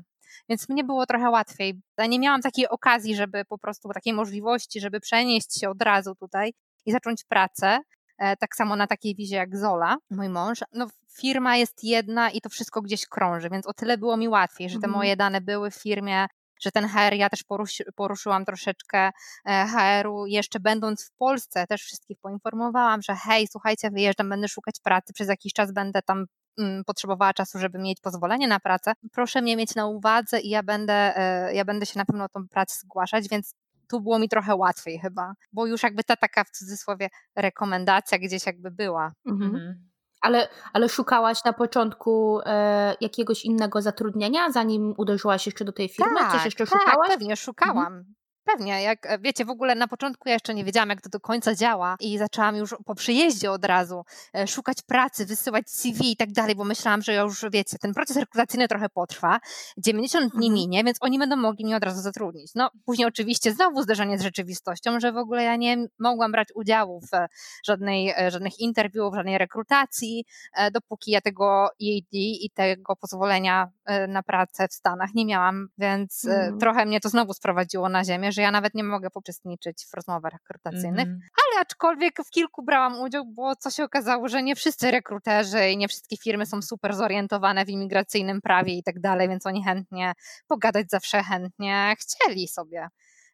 Więc 0.50 0.70
mnie 0.70 0.84
było 0.84 1.06
trochę 1.06 1.30
łatwiej. 1.30 1.82
Ja 1.98 2.06
nie 2.06 2.20
miałam 2.20 2.42
takiej 2.42 2.70
okazji, 2.70 3.16
żeby 3.16 3.46
po 3.46 3.58
prostu 3.58 3.90
takiej 3.90 4.14
możliwości, 4.14 4.80
żeby 4.80 5.00
przenieść 5.00 5.60
się 5.60 5.70
od 5.70 5.82
razu 5.82 6.16
tutaj 6.16 6.54
i 6.86 6.92
zacząć 6.92 7.24
pracę. 7.24 7.80
E, 8.24 8.38
tak 8.38 8.56
samo 8.56 8.76
na 8.76 8.88
takiej 8.88 9.16
wizie 9.16 9.36
jak 9.36 9.58
Zola, 9.58 9.98
mój 10.10 10.30
mąż. 10.30 10.60
No, 10.74 10.88
firma 11.18 11.56
jest 11.56 11.84
jedna 11.84 12.30
i 12.30 12.42
to 12.42 12.50
wszystko 12.50 12.82
gdzieś 12.82 13.08
krąży, 13.08 13.50
więc 13.50 13.68
o 13.68 13.74
tyle 13.74 13.98
było 13.98 14.18
mi 14.18 14.28
łatwiej, 14.28 14.70
że 14.70 14.80
te 14.80 14.86
mhm. 14.86 14.94
moje 14.94 15.16
dane 15.16 15.42
były 15.42 15.72
w 15.72 15.76
firmie, 15.76 16.28
że 16.62 16.72
ten 16.72 16.88
HR, 16.88 17.14
ja 17.14 17.30
też 17.30 17.44
poruszy, 17.44 17.84
poruszyłam 17.96 18.46
troszeczkę 18.46 19.12
e, 19.50 19.68
HR-u, 19.68 20.26
jeszcze 20.26 20.60
będąc 20.60 21.06
w 21.06 21.12
Polsce, 21.12 21.68
też 21.68 21.82
wszystkich 21.82 22.18
poinformowałam, 22.22 23.02
że 23.02 23.16
hej, 23.16 23.48
słuchajcie, 23.48 23.92
wyjeżdżam, 23.92 24.30
będę 24.30 24.48
szukać 24.48 24.76
pracy, 24.84 25.14
przez 25.14 25.28
jakiś 25.28 25.54
czas 25.54 25.74
będę 25.74 26.02
tam 26.02 26.26
mm, 26.60 26.84
potrzebowała 26.84 27.34
czasu, 27.34 27.60
żeby 27.60 27.80
mieć 27.80 28.00
pozwolenie 28.02 28.48
na 28.48 28.60
pracę, 28.60 28.94
proszę 29.12 29.42
mnie 29.42 29.58
mieć 29.58 29.76
na 29.76 29.88
uwadze 29.88 30.40
i 30.40 30.50
ja 30.50 30.64
będę, 30.64 31.18
e, 31.18 31.54
ja 31.54 31.66
będę 31.66 31.86
się 31.86 32.00
na 32.00 32.06
pewno 32.06 32.24
o 32.24 32.30
tą 32.30 32.48
pracę 32.48 32.78
zgłaszać, 32.80 33.30
więc 33.30 33.54
tu 33.94 34.02
było 34.02 34.20
mi 34.20 34.30
trochę 34.30 34.56
łatwiej 34.56 35.00
chyba, 35.00 35.34
bo 35.52 35.66
już 35.66 35.84
jakby 35.84 36.04
ta 36.04 36.16
taka 36.16 36.44
w 36.44 36.50
cudzysłowie 36.50 37.10
rekomendacja 37.36 38.18
gdzieś 38.18 38.46
jakby 38.46 38.72
była. 38.72 39.12
Mhm. 39.26 39.56
mhm. 39.56 39.90
Ale, 40.22 40.48
ale 40.74 40.90
szukałaś 40.90 41.44
na 41.46 41.54
początku 41.54 42.40
e, 42.46 42.96
jakiegoś 43.02 43.46
innego 43.46 43.82
zatrudnienia, 43.82 44.52
zanim 44.52 44.94
uderzyłaś 44.98 45.46
jeszcze 45.46 45.66
do 45.66 45.72
tej 45.72 45.90
firmy? 45.90 46.20
Tak, 46.20 46.32
Coś 46.32 46.46
jeszcze 46.46 46.68
tak, 46.68 46.80
szukałaś? 46.80 47.10
pewnie 47.10 47.36
szukałam. 47.36 47.88
Mhm. 47.88 48.16
Pewnie, 48.46 48.82
jak 48.82 49.06
e, 49.06 49.20
wiecie, 49.20 49.46
w 49.46 49.50
ogóle 49.50 49.76
na 49.76 49.88
początku 49.88 50.30
ja 50.30 50.34
jeszcze 50.34 50.54
nie 50.54 50.64
wiedziałam, 50.64 50.90
jak 50.90 51.02
to 51.02 51.10
do 51.10 51.20
końca 51.20 51.56
działa 51.56 51.96
i 52.00 52.18
zaczęłam 52.18 52.56
już 52.56 52.76
po 52.86 52.96
przyjeździe 52.96 53.52
od 53.52 53.66
razu 53.66 54.06
e, 54.36 54.48
szukać 54.48 54.82
pracy, 54.82 55.26
wysyłać 55.26 55.70
CV 55.70 56.12
i 56.12 56.16
tak 56.16 56.32
dalej, 56.32 56.56
bo 56.56 56.64
myślałam, 56.64 57.02
że 57.02 57.14
już 57.16 57.46
wiecie, 57.52 57.78
ten 57.80 57.94
proces 57.94 58.18
rekrutacyjny 58.18 58.68
trochę 58.68 58.90
potrwa, 58.90 59.40
90 59.78 60.34
dni 60.34 60.48
mhm. 60.48 60.54
minie, 60.54 60.84
więc 60.84 60.98
oni 61.02 61.20
będą 61.20 61.36
mogli 61.36 61.66
mnie 61.66 61.76
od 61.76 61.84
razu 61.84 62.02
zatrudnić. 62.02 62.52
No 62.56 62.70
później 62.86 63.08
oczywiście 63.08 63.52
znowu 63.52 63.82
zderzenie 63.82 64.20
z 64.20 64.22
rzeczywistością, 64.22 65.00
że 65.00 65.12
w 65.12 65.18
ogóle 65.18 65.44
ja 65.44 65.56
nie 65.56 65.78
mogłam 66.00 66.32
brać 66.32 66.48
udziału 66.56 67.02
w 67.02 67.28
żadnej, 67.68 68.14
e, 68.18 68.32
żadnych 68.32 68.60
interwiu, 68.60 69.12
w 69.12 69.16
żadnej 69.16 69.38
rekrutacji, 69.38 70.26
dopóki 70.74 71.12
ja 71.12 71.22
tego 71.22 71.66
EAD 71.66 72.14
i 72.14 72.50
tego 72.54 72.96
pozwolenia 72.96 73.70
na 74.08 74.24
pracę 74.24 74.68
w 74.68 74.74
Stanach 74.74 75.10
nie 75.14 75.26
miałam, 75.26 75.68
więc 75.78 76.26
mhm. 76.26 76.60
trochę 76.60 76.86
mnie 76.86 77.00
to 77.00 77.10
znowu 77.10 77.34
sprowadziło 77.34 77.90
na 77.90 78.04
ziemię, 78.04 78.33
że 78.34 78.42
ja 78.42 78.52
nawet 78.52 78.74
nie 78.74 78.84
mogę 78.84 79.08
uczestniczyć 79.16 79.86
w 79.92 79.94
rozmowach 79.94 80.34
rekrutacyjnych, 80.34 81.08
mm 81.08 81.20
-hmm. 81.20 81.22
ale 81.22 81.62
aczkolwiek 81.62 82.14
w 82.26 82.30
kilku 82.30 82.64
brałam 82.64 83.00
udział, 83.02 83.26
bo 83.26 83.56
co 83.56 83.70
się 83.72 83.84
okazało, 83.84 84.28
że 84.28 84.44
nie 84.44 84.56
wszyscy 84.56 84.92
rekruterzy 84.92 85.70
i 85.70 85.78
nie 85.78 85.88
wszystkie 85.88 86.18
firmy 86.18 86.46
są 86.46 86.62
super 86.62 86.96
zorientowane 86.96 87.66
w 87.66 87.70
imigracyjnym 87.70 88.42
prawie 88.42 88.74
i 88.74 88.84
tak 88.84 89.00
dalej, 89.00 89.30
więc 89.30 89.46
oni 89.46 89.64
chętnie 89.64 90.14
pogadać 90.48 90.90
zawsze 90.90 91.24
chętnie 91.24 91.96
chcieli 92.00 92.48
sobie. 92.48 92.88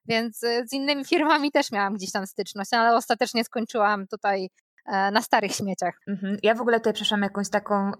Więc 0.06 0.44
y, 0.44 0.68
z 0.68 0.74
innymi 0.74 1.06
firmami 1.06 1.52
też 1.52 1.72
miałam 1.72 1.94
gdzieś 1.94 2.12
tam 2.12 2.28
styczność, 2.28 2.74
ale 2.74 2.96
ostatecznie 2.96 3.44
skończyłam 3.44 4.08
tutaj 4.08 4.50
na 4.88 5.22
starych 5.22 5.52
śmieciach. 5.52 5.94
Mhm. 6.08 6.38
Ja 6.44 6.56
w 6.56 6.62
ogóle 6.62 6.80
tutaj 6.80 6.94
przeszłam 6.94 7.22
jakąś 7.22 7.50
taką 7.50 7.92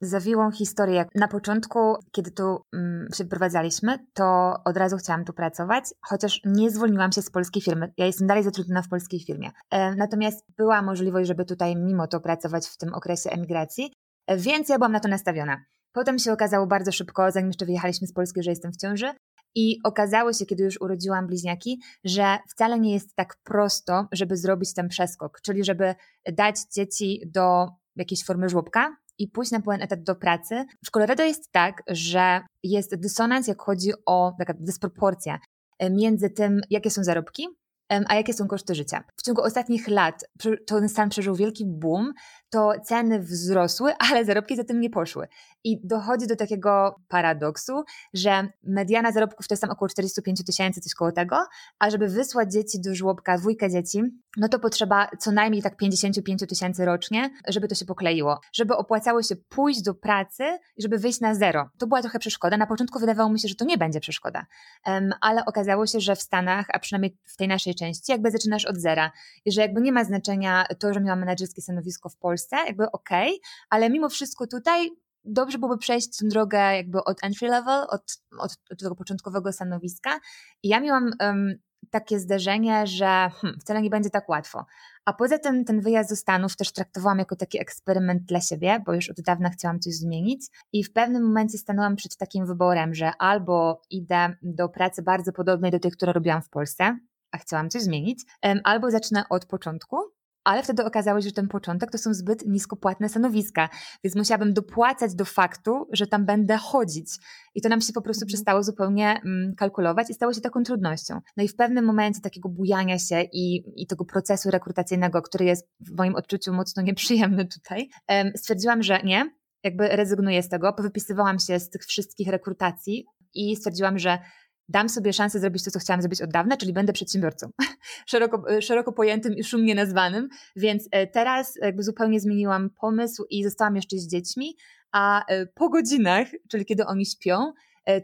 zawiłą 0.00 0.50
historię. 0.50 1.04
Na 1.14 1.28
początku, 1.28 1.96
kiedy 2.12 2.30
tu 2.30 2.44
um, 2.72 3.08
się 3.14 3.24
wyprowadzaliśmy, 3.24 3.98
to 4.14 4.54
od 4.64 4.76
razu 4.76 4.96
chciałam 4.96 5.24
tu 5.24 5.32
pracować, 5.32 5.84
chociaż 6.00 6.40
nie 6.44 6.70
zwolniłam 6.70 7.12
się 7.12 7.22
z 7.22 7.30
polskiej 7.30 7.62
firmy. 7.62 7.92
Ja 7.96 8.06
jestem 8.06 8.26
dalej 8.26 8.44
zatrudniona 8.44 8.82
w 8.82 8.88
polskiej 8.88 9.20
firmie. 9.20 9.50
E, 9.70 9.94
natomiast 9.94 10.44
była 10.56 10.82
możliwość, 10.82 11.28
żeby 11.28 11.44
tutaj 11.44 11.76
mimo 11.76 12.06
to 12.06 12.20
pracować 12.20 12.66
w 12.66 12.76
tym 12.76 12.94
okresie 12.94 13.30
emigracji, 13.30 13.92
e, 14.26 14.36
więc 14.36 14.68
ja 14.68 14.78
byłam 14.78 14.92
na 14.92 15.00
to 15.00 15.08
nastawiona. 15.08 15.64
Potem 15.92 16.18
się 16.18 16.32
okazało 16.32 16.66
bardzo 16.66 16.92
szybko, 16.92 17.30
zanim 17.30 17.48
jeszcze 17.48 17.66
wyjechaliśmy 17.66 18.06
z 18.06 18.12
Polski, 18.12 18.42
że 18.42 18.50
jestem 18.50 18.72
w 18.72 18.76
ciąży, 18.76 19.06
i 19.54 19.78
okazało 19.84 20.32
się, 20.32 20.46
kiedy 20.46 20.64
już 20.64 20.80
urodziłam 20.80 21.26
bliźniaki, 21.26 21.80
że 22.04 22.38
wcale 22.48 22.80
nie 22.80 22.92
jest 22.92 23.16
tak 23.16 23.36
prosto, 23.44 24.08
żeby 24.12 24.36
zrobić 24.36 24.74
ten 24.74 24.88
przeskok, 24.88 25.40
czyli 25.40 25.64
żeby 25.64 25.94
dać 26.32 26.56
dzieci 26.74 27.22
do 27.26 27.68
jakiejś 27.96 28.24
formy 28.24 28.48
żłobka 28.48 28.96
i 29.18 29.28
pójść 29.28 29.52
na 29.52 29.60
pełen 29.60 29.82
etat 29.82 30.02
do 30.02 30.14
pracy. 30.14 30.64
W 30.84 30.90
Colorado 30.90 31.22
jest 31.22 31.52
tak, 31.52 31.82
że 31.88 32.40
jest 32.62 32.94
dysonans, 32.94 33.46
jak 33.46 33.62
chodzi 33.62 33.92
o 34.06 34.34
taka 34.38 34.54
dysproporcja 34.60 35.38
e, 35.78 35.90
między 35.90 36.30
tym, 36.30 36.60
jakie 36.70 36.90
są 36.90 37.04
zarobki, 37.04 37.48
a 37.88 38.14
jakie 38.14 38.32
są 38.32 38.48
koszty 38.48 38.74
życia. 38.74 39.04
W 39.16 39.22
ciągu 39.22 39.42
ostatnich 39.42 39.88
lat 39.88 40.24
ten 40.66 40.88
stan 40.88 41.08
przeżył 41.08 41.34
wielki 41.34 41.64
boom, 41.66 42.12
to 42.50 42.72
ceny 42.84 43.20
wzrosły, 43.20 43.92
ale 43.98 44.24
zarobki 44.24 44.56
za 44.56 44.64
tym 44.64 44.80
nie 44.80 44.90
poszły. 44.90 45.28
I 45.64 45.80
dochodzi 45.86 46.26
do 46.26 46.36
takiego 46.36 46.94
paradoksu, 47.08 47.84
że 48.14 48.48
mediana 48.62 49.12
zarobków 49.12 49.48
to 49.48 49.54
jest 49.54 49.62
tam 49.62 49.70
około 49.70 49.88
45 49.88 50.44
tysięcy, 50.44 50.80
coś 50.80 50.94
koło 50.94 51.12
tego, 51.12 51.36
a 51.78 51.90
żeby 51.90 52.08
wysłać 52.08 52.52
dzieci 52.52 52.80
do 52.80 52.94
żłobka, 52.94 53.38
dwójkę 53.38 53.70
dzieci, 53.70 54.02
no 54.36 54.48
to 54.48 54.58
potrzeba 54.58 55.08
co 55.18 55.32
najmniej 55.32 55.62
tak 55.62 55.76
55 55.76 56.44
tysięcy 56.48 56.84
rocznie, 56.84 57.30
żeby 57.48 57.68
to 57.68 57.74
się 57.74 57.84
pokleiło. 57.84 58.40
Żeby 58.52 58.76
opłacało 58.76 59.22
się 59.22 59.36
pójść 59.36 59.82
do 59.82 59.94
pracy 59.94 60.44
i 60.76 60.82
żeby 60.82 60.98
wyjść 60.98 61.20
na 61.20 61.34
zero. 61.34 61.70
To 61.78 61.86
była 61.86 62.02
trochę 62.02 62.18
przeszkoda. 62.18 62.56
Na 62.56 62.66
początku 62.66 62.98
wydawało 62.98 63.30
mi 63.30 63.40
się, 63.40 63.48
że 63.48 63.54
to 63.54 63.64
nie 63.64 63.78
będzie 63.78 64.00
przeszkoda, 64.00 64.46
um, 64.86 65.12
ale 65.20 65.44
okazało 65.44 65.86
się, 65.86 66.00
że 66.00 66.16
w 66.16 66.20
Stanach, 66.20 66.66
a 66.72 66.78
przynajmniej 66.78 67.18
w 67.24 67.36
tej 67.36 67.48
naszej 67.48 67.74
części, 67.74 68.12
jakby 68.12 68.30
zaczynasz 68.30 68.64
od 68.64 68.76
zera 68.76 69.12
i 69.44 69.52
że 69.52 69.60
jakby 69.60 69.80
nie 69.80 69.92
ma 69.92 70.04
znaczenia 70.04 70.66
to, 70.78 70.94
że 70.94 71.00
miałam 71.00 71.20
menedżerskie 71.20 71.62
stanowisko 71.62 72.08
w 72.08 72.16
Polsce, 72.16 72.43
jakby 72.52 72.90
okej, 72.92 73.28
okay, 73.28 73.40
ale 73.70 73.90
mimo 73.90 74.08
wszystko 74.08 74.46
tutaj 74.46 74.90
dobrze 75.24 75.58
byłoby 75.58 75.78
przejść 75.78 76.18
tę 76.18 76.26
drogę 76.28 76.76
jakby 76.76 77.04
od 77.04 77.24
entry 77.24 77.48
level, 77.48 77.86
od, 77.88 78.18
od, 78.38 78.56
od 78.70 78.78
tego 78.78 78.94
początkowego 78.94 79.52
stanowiska. 79.52 80.20
I 80.62 80.68
ja 80.68 80.80
miałam 80.80 81.10
um, 81.20 81.54
takie 81.90 82.20
zdarzenie, 82.20 82.86
że 82.86 83.06
hmm, 83.06 83.60
wcale 83.60 83.82
nie 83.82 83.90
będzie 83.90 84.10
tak 84.10 84.28
łatwo. 84.28 84.66
A 85.04 85.12
poza 85.12 85.38
tym 85.38 85.64
ten 85.64 85.80
wyjazd 85.80 86.10
do 86.10 86.16
Stanów 86.16 86.56
też 86.56 86.72
traktowałam 86.72 87.18
jako 87.18 87.36
taki 87.36 87.60
eksperyment 87.60 88.22
dla 88.22 88.40
siebie, 88.40 88.82
bo 88.86 88.94
już 88.94 89.10
od 89.10 89.20
dawna 89.20 89.50
chciałam 89.50 89.80
coś 89.80 89.94
zmienić 89.94 90.46
i 90.72 90.84
w 90.84 90.92
pewnym 90.92 91.22
momencie 91.22 91.58
stanęłam 91.58 91.96
przed 91.96 92.16
takim 92.16 92.46
wyborem, 92.46 92.94
że 92.94 93.12
albo 93.18 93.82
idę 93.90 94.36
do 94.42 94.68
pracy 94.68 95.02
bardzo 95.02 95.32
podobnej 95.32 95.70
do 95.70 95.78
tej, 95.78 95.90
które 95.90 96.12
robiłam 96.12 96.42
w 96.42 96.48
Polsce, 96.48 96.98
a 97.30 97.38
chciałam 97.38 97.70
coś 97.70 97.82
zmienić, 97.82 98.24
albo 98.64 98.90
zacznę 98.90 99.24
od 99.30 99.46
początku 99.46 99.96
ale 100.44 100.62
wtedy 100.62 100.84
okazało 100.84 101.20
się, 101.20 101.28
że 101.28 101.32
ten 101.32 101.48
początek 101.48 101.90
to 101.90 101.98
są 101.98 102.14
zbyt 102.14 102.46
niskopłatne 102.46 103.08
stanowiska, 103.08 103.68
więc 104.04 104.16
musiałabym 104.16 104.54
dopłacać 104.54 105.14
do 105.14 105.24
faktu, 105.24 105.88
że 105.92 106.06
tam 106.06 106.26
będę 106.26 106.56
chodzić. 106.56 107.06
I 107.54 107.62
to 107.62 107.68
nam 107.68 107.80
się 107.80 107.92
po 107.92 108.02
prostu 108.02 108.24
mhm. 108.24 108.28
przestało 108.28 108.62
zupełnie 108.62 109.20
mm, 109.24 109.54
kalkulować 109.54 110.10
i 110.10 110.14
stało 110.14 110.32
się 110.32 110.40
taką 110.40 110.62
trudnością. 110.62 111.20
No 111.36 111.44
i 111.44 111.48
w 111.48 111.56
pewnym 111.56 111.84
momencie 111.84 112.20
takiego 112.20 112.48
bujania 112.48 112.98
się 112.98 113.22
i, 113.32 113.64
i 113.82 113.86
tego 113.86 114.04
procesu 114.04 114.50
rekrutacyjnego, 114.50 115.22
który 115.22 115.44
jest 115.44 115.68
w 115.80 115.96
moim 115.96 116.14
odczuciu 116.14 116.52
mocno 116.52 116.82
nieprzyjemny 116.82 117.46
tutaj, 117.46 117.88
stwierdziłam, 118.36 118.82
że 118.82 119.02
nie, 119.02 119.30
jakby 119.64 119.88
rezygnuję 119.88 120.42
z 120.42 120.48
tego. 120.48 120.72
Powypisywałam 120.72 121.38
się 121.38 121.60
z 121.60 121.70
tych 121.70 121.82
wszystkich 121.82 122.28
rekrutacji 122.28 123.06
i 123.34 123.56
stwierdziłam, 123.56 123.98
że 123.98 124.18
dam 124.68 124.88
sobie 124.88 125.12
szansę 125.12 125.40
zrobić 125.40 125.64
to, 125.64 125.70
co 125.70 125.78
chciałam 125.78 126.02
zrobić 126.02 126.22
od 126.22 126.30
dawna, 126.30 126.56
czyli 126.56 126.72
będę 126.72 126.92
przedsiębiorcą, 126.92 127.50
szeroko, 128.06 128.50
e, 128.50 128.62
szeroko 128.62 128.92
pojętym 128.92 129.34
i 129.34 129.44
szumnie 129.44 129.74
nazwanym, 129.74 130.28
więc 130.56 130.88
e, 130.90 131.06
teraz 131.06 131.56
jakby 131.62 131.82
zupełnie 131.82 132.20
zmieniłam 132.20 132.70
pomysł 132.70 133.24
i 133.30 133.44
zostałam 133.44 133.76
jeszcze 133.76 133.98
z 133.98 134.08
dziećmi, 134.08 134.56
a 134.92 135.24
e, 135.26 135.46
po 135.46 135.68
godzinach, 135.68 136.28
czyli 136.48 136.64
kiedy 136.64 136.86
oni 136.86 137.06
śpią, 137.06 137.52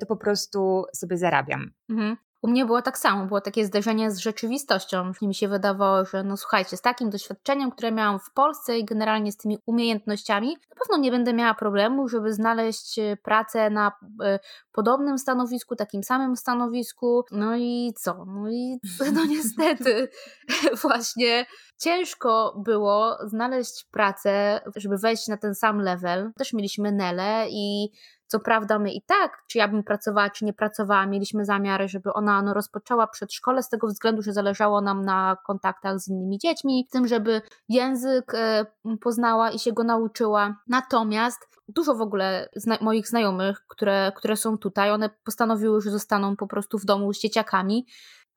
to 0.00 0.06
po 0.06 0.16
prostu 0.16 0.84
sobie 0.94 1.18
zarabiam. 1.18 1.70
Mhm. 1.88 2.16
U 2.42 2.48
mnie 2.48 2.66
było 2.66 2.82
tak 2.82 2.98
samo, 2.98 3.26
było 3.26 3.40
takie 3.40 3.66
zderzenie 3.66 4.10
z 4.10 4.18
rzeczywistością. 4.18 5.12
Mi 5.22 5.34
się 5.34 5.48
wydawało, 5.48 6.04
że 6.04 6.22
no 6.22 6.36
słuchajcie, 6.36 6.76
z 6.76 6.80
takim 6.80 7.10
doświadczeniem, 7.10 7.70
które 7.70 7.92
miałam 7.92 8.18
w 8.20 8.32
Polsce 8.34 8.78
i 8.78 8.84
generalnie 8.84 9.32
z 9.32 9.36
tymi 9.36 9.58
umiejętnościami, 9.66 10.48
na 10.48 10.76
pewno 10.76 10.96
nie 10.96 11.10
będę 11.10 11.32
miała 11.32 11.54
problemu, 11.54 12.08
żeby 12.08 12.32
znaleźć 12.32 12.98
e, 12.98 13.16
pracę 13.16 13.70
na 13.70 13.92
y, 14.04 14.38
podobnym 14.72 15.18
stanowisku, 15.18 15.76
takim 15.76 16.02
samym 16.02 16.36
stanowisku. 16.36 17.24
No 17.30 17.56
i 17.56 17.92
co? 17.96 18.24
No 18.24 18.50
i 18.50 18.78
no 19.14 19.24
niestety 19.24 20.08
właśnie 20.82 21.46
ciężko 21.78 22.62
było 22.66 23.18
znaleźć 23.24 23.84
pracę, 23.90 24.60
żeby 24.76 24.98
wejść 24.98 25.28
na 25.28 25.36
ten 25.36 25.54
sam 25.54 25.80
level. 25.80 26.32
Też 26.38 26.52
mieliśmy 26.52 26.92
Nele 26.92 27.46
i 27.50 27.90
co 28.30 28.40
prawda 28.40 28.78
my 28.78 28.92
i 28.92 29.02
tak, 29.02 29.42
czy 29.46 29.58
ja 29.58 29.68
bym 29.68 29.84
pracowała, 29.84 30.30
czy 30.30 30.44
nie 30.44 30.52
pracowała, 30.52 31.06
mieliśmy 31.06 31.44
zamiar, 31.44 31.82
żeby 31.88 32.12
ona 32.12 32.42
no, 32.42 32.54
rozpoczęła 32.54 33.06
przedszkole 33.06 33.62
z 33.62 33.68
tego 33.68 33.86
względu, 33.86 34.22
że 34.22 34.32
zależało 34.32 34.80
nam 34.80 35.04
na 35.04 35.36
kontaktach 35.46 36.00
z 36.00 36.08
innymi 36.08 36.38
dziećmi, 36.38 36.86
w 36.88 36.92
tym, 36.92 37.08
żeby 37.08 37.42
język 37.68 38.34
e, 38.34 38.66
poznała 39.00 39.50
i 39.50 39.58
się 39.58 39.72
go 39.72 39.84
nauczyła. 39.84 40.56
Natomiast 40.68 41.48
dużo 41.68 41.94
w 41.94 42.00
ogóle 42.00 42.48
zna 42.56 42.78
moich 42.80 43.08
znajomych, 43.08 43.64
które, 43.68 44.12
które 44.16 44.36
są 44.36 44.58
tutaj, 44.58 44.90
one 44.90 45.10
postanowiły, 45.24 45.80
że 45.80 45.90
zostaną 45.90 46.36
po 46.36 46.46
prostu 46.46 46.78
w 46.78 46.84
domu 46.84 47.12
z 47.12 47.20
dzieciakami, 47.20 47.86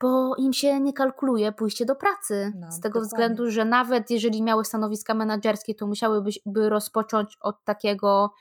bo 0.02 0.36
im 0.36 0.54
się 0.54 0.80
nie 0.80 0.94
kalkuluje 0.94 1.52
pójście 1.52 1.86
do 1.86 1.96
pracy. 1.96 2.52
No, 2.56 2.72
z 2.72 2.80
tego 2.80 3.00
dokładnie. 3.00 3.08
względu, 3.08 3.52
że 3.52 3.66
nawet 3.66 4.10
jeżeli 4.10 4.44
miały 4.44 4.66
stanowiska 4.66 5.14
menedżerskie, 5.14 5.76
to 5.76 5.88
musiałyby 5.88 6.30
by 6.46 6.70
rozpocząć 6.70 7.38
od 7.42 7.64
takiego 7.64 8.34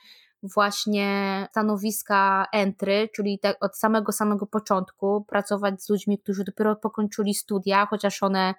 właśnie 0.43 1.47
stanowiska 1.51 2.45
entry, 2.53 3.09
czyli 3.15 3.39
te, 3.39 3.59
od 3.59 3.77
samego 3.77 4.11
samego 4.11 4.45
początku 4.45 5.25
pracować 5.25 5.83
z 5.83 5.89
ludźmi, 5.89 6.19
którzy 6.19 6.43
dopiero 6.43 6.75
pokończyli 6.75 7.33
studia, 7.33 7.85
chociaż 7.85 8.23
one 8.23 8.53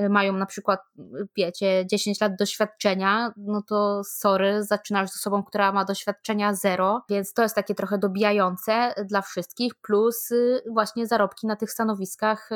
y, 0.00 0.08
mają 0.08 0.32
na 0.32 0.46
przykład, 0.46 0.80
y, 0.98 1.28
wiecie, 1.36 1.86
10 1.86 2.20
lat 2.20 2.36
doświadczenia, 2.38 3.32
no 3.36 3.62
to 3.62 4.04
sorry, 4.04 4.64
zaczynasz 4.64 5.10
z 5.10 5.16
osobą, 5.16 5.42
która 5.42 5.72
ma 5.72 5.84
doświadczenia 5.84 6.54
zero, 6.54 7.02
więc 7.08 7.32
to 7.32 7.42
jest 7.42 7.54
takie 7.54 7.74
trochę 7.74 7.98
dobijające 7.98 8.94
dla 9.04 9.22
wszystkich, 9.22 9.74
plus 9.74 10.30
y, 10.30 10.62
właśnie 10.70 11.06
zarobki 11.06 11.46
na 11.46 11.56
tych 11.56 11.70
stanowiskach 11.70 12.50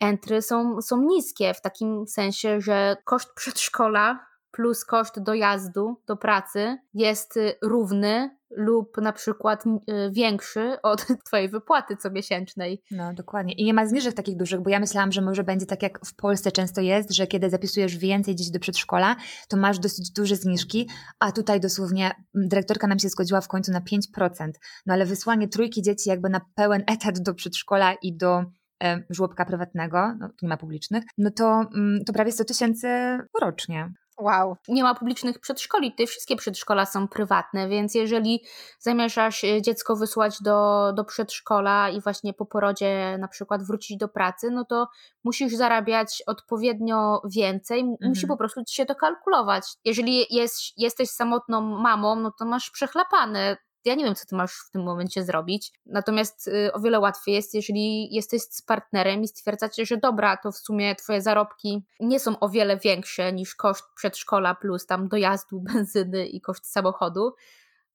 entry 0.00 0.42
są, 0.42 0.82
są 0.82 1.02
niskie, 1.02 1.54
w 1.54 1.60
takim 1.60 2.06
sensie, 2.06 2.60
że 2.60 2.96
koszt 3.04 3.34
przedszkola 3.34 4.31
plus 4.52 4.84
koszt 4.84 5.20
dojazdu 5.22 5.96
do 6.06 6.16
pracy 6.16 6.78
jest 6.94 7.36
y, 7.36 7.54
równy 7.62 8.30
lub 8.56 8.96
na 8.96 9.12
przykład 9.12 9.64
y, 9.66 9.70
większy 10.12 10.76
od 10.82 11.06
Twojej 11.26 11.48
wypłaty 11.48 11.96
comiesięcznej. 11.96 12.82
No, 12.90 13.14
dokładnie. 13.14 13.54
I 13.54 13.64
nie 13.64 13.74
ma 13.74 13.86
zniżek 13.86 14.14
takich 14.14 14.36
dużych, 14.36 14.60
bo 14.60 14.70
ja 14.70 14.80
myślałam, 14.80 15.12
że 15.12 15.20
może 15.20 15.44
będzie 15.44 15.66
tak 15.66 15.82
jak 15.82 16.06
w 16.06 16.16
Polsce 16.16 16.52
często 16.52 16.80
jest, 16.80 17.12
że 17.12 17.26
kiedy 17.26 17.50
zapisujesz 17.50 17.96
więcej 17.96 18.36
dzieci 18.36 18.52
do 18.52 18.60
przedszkola, 18.60 19.16
to 19.48 19.56
masz 19.56 19.78
dosyć 19.78 20.12
duże 20.12 20.36
zniżki, 20.36 20.88
a 21.18 21.32
tutaj 21.32 21.60
dosłownie 21.60 22.10
dyrektorka 22.34 22.86
nam 22.86 22.98
się 22.98 23.08
zgodziła 23.08 23.40
w 23.40 23.48
końcu 23.48 23.72
na 23.72 23.80
5%. 23.80 24.50
No 24.86 24.94
ale 24.94 25.06
wysłanie 25.06 25.48
trójki 25.48 25.82
dzieci 25.82 26.08
jakby 26.08 26.28
na 26.28 26.40
pełen 26.54 26.84
etat 26.86 27.22
do 27.22 27.34
przedszkola 27.34 27.94
i 28.02 28.16
do 28.16 28.44
żłobka 29.10 29.44
prywatnego, 29.44 30.14
no, 30.18 30.30
nie 30.42 30.48
ma 30.48 30.56
publicznych, 30.56 31.04
no 31.18 31.30
to, 31.30 31.64
to 32.06 32.12
prawie 32.12 32.32
100 32.32 32.44
tysięcy 32.44 32.88
rocznie. 33.40 33.92
Wow. 34.18 34.56
Nie 34.68 34.82
ma 34.82 34.94
publicznych 34.94 35.38
przedszkoli, 35.38 35.90
tutaj 35.90 36.06
wszystkie 36.06 36.36
przedszkola 36.36 36.86
są 36.86 37.08
prywatne, 37.08 37.68
więc 37.68 37.94
jeżeli 37.94 38.42
zamierzasz 38.78 39.44
e, 39.44 39.62
dziecko 39.62 39.96
wysłać 39.96 40.42
do, 40.42 40.92
do 40.96 41.04
przedszkola 41.04 41.90
i 41.90 42.00
właśnie 42.00 42.32
po 42.34 42.46
porodzie 42.46 43.18
na 43.20 43.28
przykład 43.28 43.62
wrócić 43.62 43.96
do 43.96 44.08
pracy, 44.08 44.50
no 44.50 44.64
to 44.64 44.88
musisz 45.24 45.52
zarabiać 45.52 46.22
odpowiednio 46.26 47.22
więcej, 47.36 47.80
mhm. 47.80 48.08
musi 48.08 48.26
po 48.26 48.36
prostu 48.36 48.64
ci 48.64 48.74
się 48.74 48.86
to 48.86 48.94
kalkulować. 48.94 49.64
Jeżeli 49.84 50.26
jest, 50.30 50.60
jesteś 50.76 51.10
samotną 51.10 51.60
mamą, 51.60 52.16
no 52.16 52.32
to 52.38 52.44
masz 52.44 52.70
przechlapane 52.70 53.56
ja 53.84 53.94
nie 53.94 54.04
wiem, 54.04 54.14
co 54.14 54.26
ty 54.26 54.36
masz 54.36 54.54
w 54.68 54.70
tym 54.70 54.82
momencie 54.82 55.24
zrobić. 55.24 55.72
Natomiast 55.86 56.48
y, 56.48 56.72
o 56.72 56.80
wiele 56.80 57.00
łatwiej 57.00 57.34
jest, 57.34 57.54
jeżeli 57.54 58.14
jesteś 58.14 58.42
z 58.42 58.62
partnerem 58.62 59.22
i 59.22 59.28
stwierdzacie, 59.28 59.86
że 59.86 59.96
dobra, 59.96 60.36
to 60.36 60.52
w 60.52 60.56
sumie 60.56 60.94
twoje 60.94 61.22
zarobki 61.22 61.86
nie 62.00 62.20
są 62.20 62.38
o 62.38 62.48
wiele 62.48 62.76
większe 62.76 63.32
niż 63.32 63.54
koszt 63.54 63.84
przedszkola 63.96 64.54
plus 64.54 64.86
tam 64.86 65.08
dojazdu, 65.08 65.60
benzyny 65.74 66.26
i 66.26 66.40
koszt 66.40 66.72
samochodu. 66.72 67.34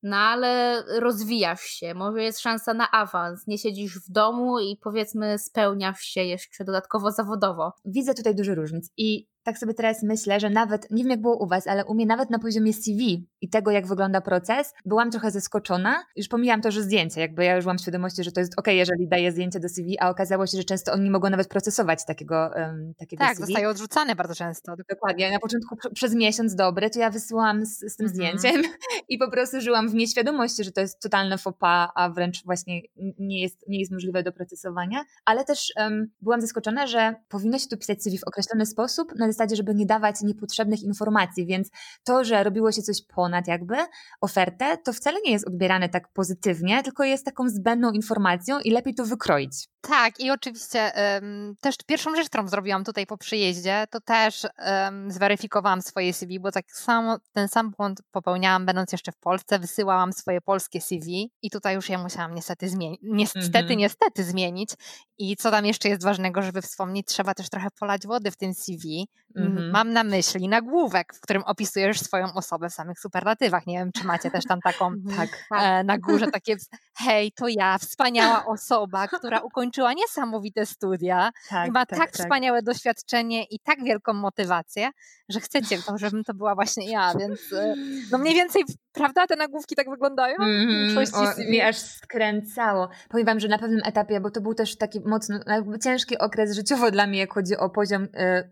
No 0.04 0.18
ale 0.18 0.84
rozwijasz 1.00 1.62
się, 1.62 1.94
może 1.94 2.24
jest 2.24 2.40
szansa 2.40 2.74
na 2.74 2.92
awans, 2.92 3.48
nie 3.48 3.58
siedzisz 3.58 4.00
w 4.00 4.12
domu 4.12 4.60
i 4.60 4.78
powiedzmy 4.82 5.40
spełniasz 5.40 6.02
się 6.02 6.24
jeszcze 6.24 6.66
dodatkowo 6.66 7.12
zawodowo. 7.12 7.74
Widzę 7.86 8.14
tutaj 8.14 8.36
duży 8.36 8.56
różnic 8.56 8.92
i 8.98 9.28
tak 9.48 9.58
sobie 9.58 9.74
teraz 9.74 10.04
myślę, 10.04 10.40
że 10.40 10.50
nawet, 10.50 10.92
nie 10.92 11.04
wiem 11.04 11.12
jak 11.12 11.22
było 11.22 11.38
u 11.38 11.48
Was, 11.48 11.68
ale 11.68 11.86
u 11.86 11.94
mnie 11.94 12.06
nawet 12.06 12.30
na 12.30 12.40
poziomie 12.40 12.74
CV 12.74 13.28
i 13.42 13.50
tego, 13.50 13.72
jak 13.72 13.88
wygląda 13.88 14.22
proces, 14.22 14.74
byłam 14.86 15.12
trochę 15.12 15.32
zaskoczona. 15.32 16.04
Już 16.16 16.28
pomijam 16.28 16.62
to, 16.62 16.72
że 16.72 16.84
zdjęcie, 16.84 17.22
jakby 17.22 17.44
ja 17.44 17.56
już 17.56 17.66
mam 17.66 17.78
świadomość, 17.78 18.16
że 18.16 18.32
to 18.32 18.40
jest 18.40 18.60
ok, 18.60 18.68
jeżeli 18.68 19.08
daję 19.08 19.32
zdjęcie 19.32 19.60
do 19.60 19.70
CV, 19.70 20.00
a 20.00 20.10
okazało 20.10 20.48
się, 20.48 20.58
że 20.58 20.64
często 20.64 20.94
oni 20.94 21.10
mogą 21.10 21.30
nawet 21.30 21.48
procesować 21.48 22.06
takiego, 22.06 22.52
um, 22.56 22.94
takiego 22.98 23.20
tak, 23.20 23.30
CV. 23.30 23.40
Tak, 23.40 23.48
zostaje 23.48 23.70
odrzucane 23.70 24.16
bardzo 24.16 24.36
często. 24.36 24.76
Dokładnie. 24.90 25.32
Na 25.32 25.40
początku 25.40 25.76
przez 25.94 26.16
miesiąc 26.16 26.56
dobry, 26.56 26.90
to 26.90 27.00
ja 27.00 27.10
wysyłam 27.10 27.66
z, 27.66 27.80
z 27.80 27.96
tym 27.96 28.08
mhm. 28.08 28.10
zdjęciem 28.10 28.72
i 29.10 29.18
po 29.18 29.32
prostu 29.32 29.62
żyłam 29.62 29.90
w 29.90 29.94
nieświadomości, 29.94 30.64
że 30.64 30.72
to 30.72 30.82
jest 30.82 31.02
totalne 31.02 31.38
faux 31.38 31.60
pas, 31.60 31.90
a 31.96 32.10
wręcz 32.10 32.44
właśnie 32.46 32.82
nie 33.20 33.42
jest, 33.42 33.68
nie 33.68 33.80
jest 33.80 33.92
możliwe 33.92 34.24
do 34.24 34.32
procesowania. 34.32 35.04
Ale 35.26 35.46
też 35.46 35.74
um, 35.78 36.12
byłam 36.22 36.42
zaskoczona, 36.42 36.88
że 36.88 37.16
powinno 37.30 37.60
się 37.60 37.68
tu 37.68 37.78
pisać 37.78 38.04
CV 38.04 38.18
w 38.18 38.28
określony 38.28 38.66
sposób, 38.66 39.16
na 39.16 39.28
zasadzie, 39.38 39.56
żeby 39.56 39.76
nie 39.76 39.86
dawać 39.86 40.16
niepotrzebnych 40.22 40.84
informacji, 40.84 41.46
więc 41.46 41.70
to, 42.04 42.24
że 42.24 42.44
robiło 42.44 42.72
się 42.72 42.82
coś 42.82 43.02
ponad 43.16 43.48
jakby 43.48 43.76
ofertę, 44.22 44.78
to 44.78 44.94
wcale 44.94 45.18
nie 45.26 45.32
jest 45.32 45.48
odbierane 45.48 45.90
tak 45.90 46.14
pozytywnie, 46.14 46.84
tylko 46.84 47.04
jest 47.04 47.26
taką 47.26 47.50
zbędną 47.50 47.92
informacją 47.92 48.60
i 48.60 48.72
lepiej 48.72 48.96
to 48.96 49.06
wykroić. 49.06 49.68
Tak, 49.82 50.20
i 50.20 50.32
oczywiście 50.32 50.92
um, 51.22 51.56
też 51.62 51.76
pierwszą 51.88 52.16
rzecz, 52.16 52.30
którą 52.30 52.48
zrobiłam 52.48 52.84
tutaj 52.84 53.06
po 53.06 53.18
przyjeździe, 53.18 53.86
to 53.92 54.02
też 54.02 54.44
um, 54.44 55.12
zweryfikowałam 55.12 55.82
swoje 55.82 56.14
CV, 56.14 56.40
bo 56.40 56.52
tak 56.52 56.66
samo 56.72 57.18
ten 57.34 57.48
sam 57.48 57.72
błąd 57.72 58.02
popełniałam, 58.12 58.66
będąc 58.66 58.92
jeszcze 58.92 59.12
w 59.12 59.18
Polsce, 59.18 59.60
wysyłałam 59.60 60.14
swoje 60.14 60.42
polskie 60.42 60.82
CV 60.82 61.32
i 61.42 61.50
tutaj 61.50 61.76
już 61.76 61.90
je 61.90 61.98
musiałam 61.98 62.36
niestety 62.36 62.70
zmienić. 62.70 63.00
Niestety, 63.04 63.74
-hmm. 63.74 63.78
niestety 63.78 64.24
zmienić. 64.24 64.70
I 65.18 65.38
co 65.38 65.52
tam 65.52 65.66
jeszcze 65.66 65.90
jest 65.90 66.04
ważnego, 66.04 66.42
żeby 66.42 66.62
wspomnieć, 66.62 67.08
trzeba 67.08 67.34
też 67.34 67.50
trochę 67.50 67.68
polać 67.80 68.08
wody 68.08 68.32
w 68.32 68.38
tym 68.38 68.54
CV. 68.54 69.08
Mm 69.36 69.56
-hmm. 69.56 69.72
Mam 69.72 69.94
na 69.94 70.04
myśli 70.04 70.48
nagłówek, 70.48 71.14
w 71.16 71.22
którym 71.22 71.44
opisujesz 71.44 72.00
swoją 72.00 72.34
osobę 72.34 72.70
w 72.70 72.74
samych 72.74 73.00
superlatywach. 73.00 73.68
Nie 73.68 73.78
wiem, 73.78 73.92
czy 73.92 74.04
macie 74.04 74.32
też 74.32 74.46
tam 74.46 74.62
taką 74.62 74.94
tak, 75.18 75.30
e, 75.62 75.84
na 75.84 75.98
górze 75.98 76.28
takie 76.28 76.56
hej, 76.98 77.32
to 77.32 77.48
ja, 77.48 77.78
wspaniała 77.78 78.46
osoba, 78.46 79.08
która 79.08 79.40
ukończyła 79.50 79.94
niesamowite 79.94 80.66
studia, 80.66 81.32
tak, 81.50 81.72
ma 81.72 81.86
tak, 81.86 82.00
tak, 82.00 82.12
tak, 82.12 82.20
wspaniałe 82.20 82.62
doświadczenie 82.62 83.44
i 83.44 83.60
tak 83.60 83.84
wielką 83.84 84.14
motywację, 84.14 84.90
że 85.30 85.40
chcecie 85.40 85.82
to, 85.82 85.98
żebym 86.04 86.24
to 86.24 86.34
była 86.34 86.56
właśnie 86.56 86.92
ja, 86.92 87.14
więc 87.20 87.54
e, 87.54 87.76
no 88.12 88.18
mniej 88.18 88.36
więcej, 88.36 88.64
prawda, 88.94 89.28
te 89.28 89.36
nagłówki 89.36 89.76
tak 89.76 89.90
wyglądają? 89.90 90.36
Mm, 90.40 90.98
o, 90.98 91.50
mnie 91.50 91.68
aż 91.68 91.78
skręcało. 91.78 92.90
Powiem 93.10 93.26
wam, 93.26 93.40
że 93.40 93.48
na 93.48 93.58
pewnym 93.58 93.82
etapie, 93.86 94.20
bo 94.20 94.32
to 94.32 94.42
był 94.42 94.54
też 94.54 94.78
taki 94.78 95.00
mocno, 95.06 95.40
ciężki 95.84 96.18
okres 96.18 96.56
życiowo 96.56 96.92
dla 96.92 97.08
mnie, 97.08 97.20
jak 97.20 97.34
chodzi 97.34 97.58
o 97.58 97.70
poziom 97.70 98.08
e, 98.14 98.50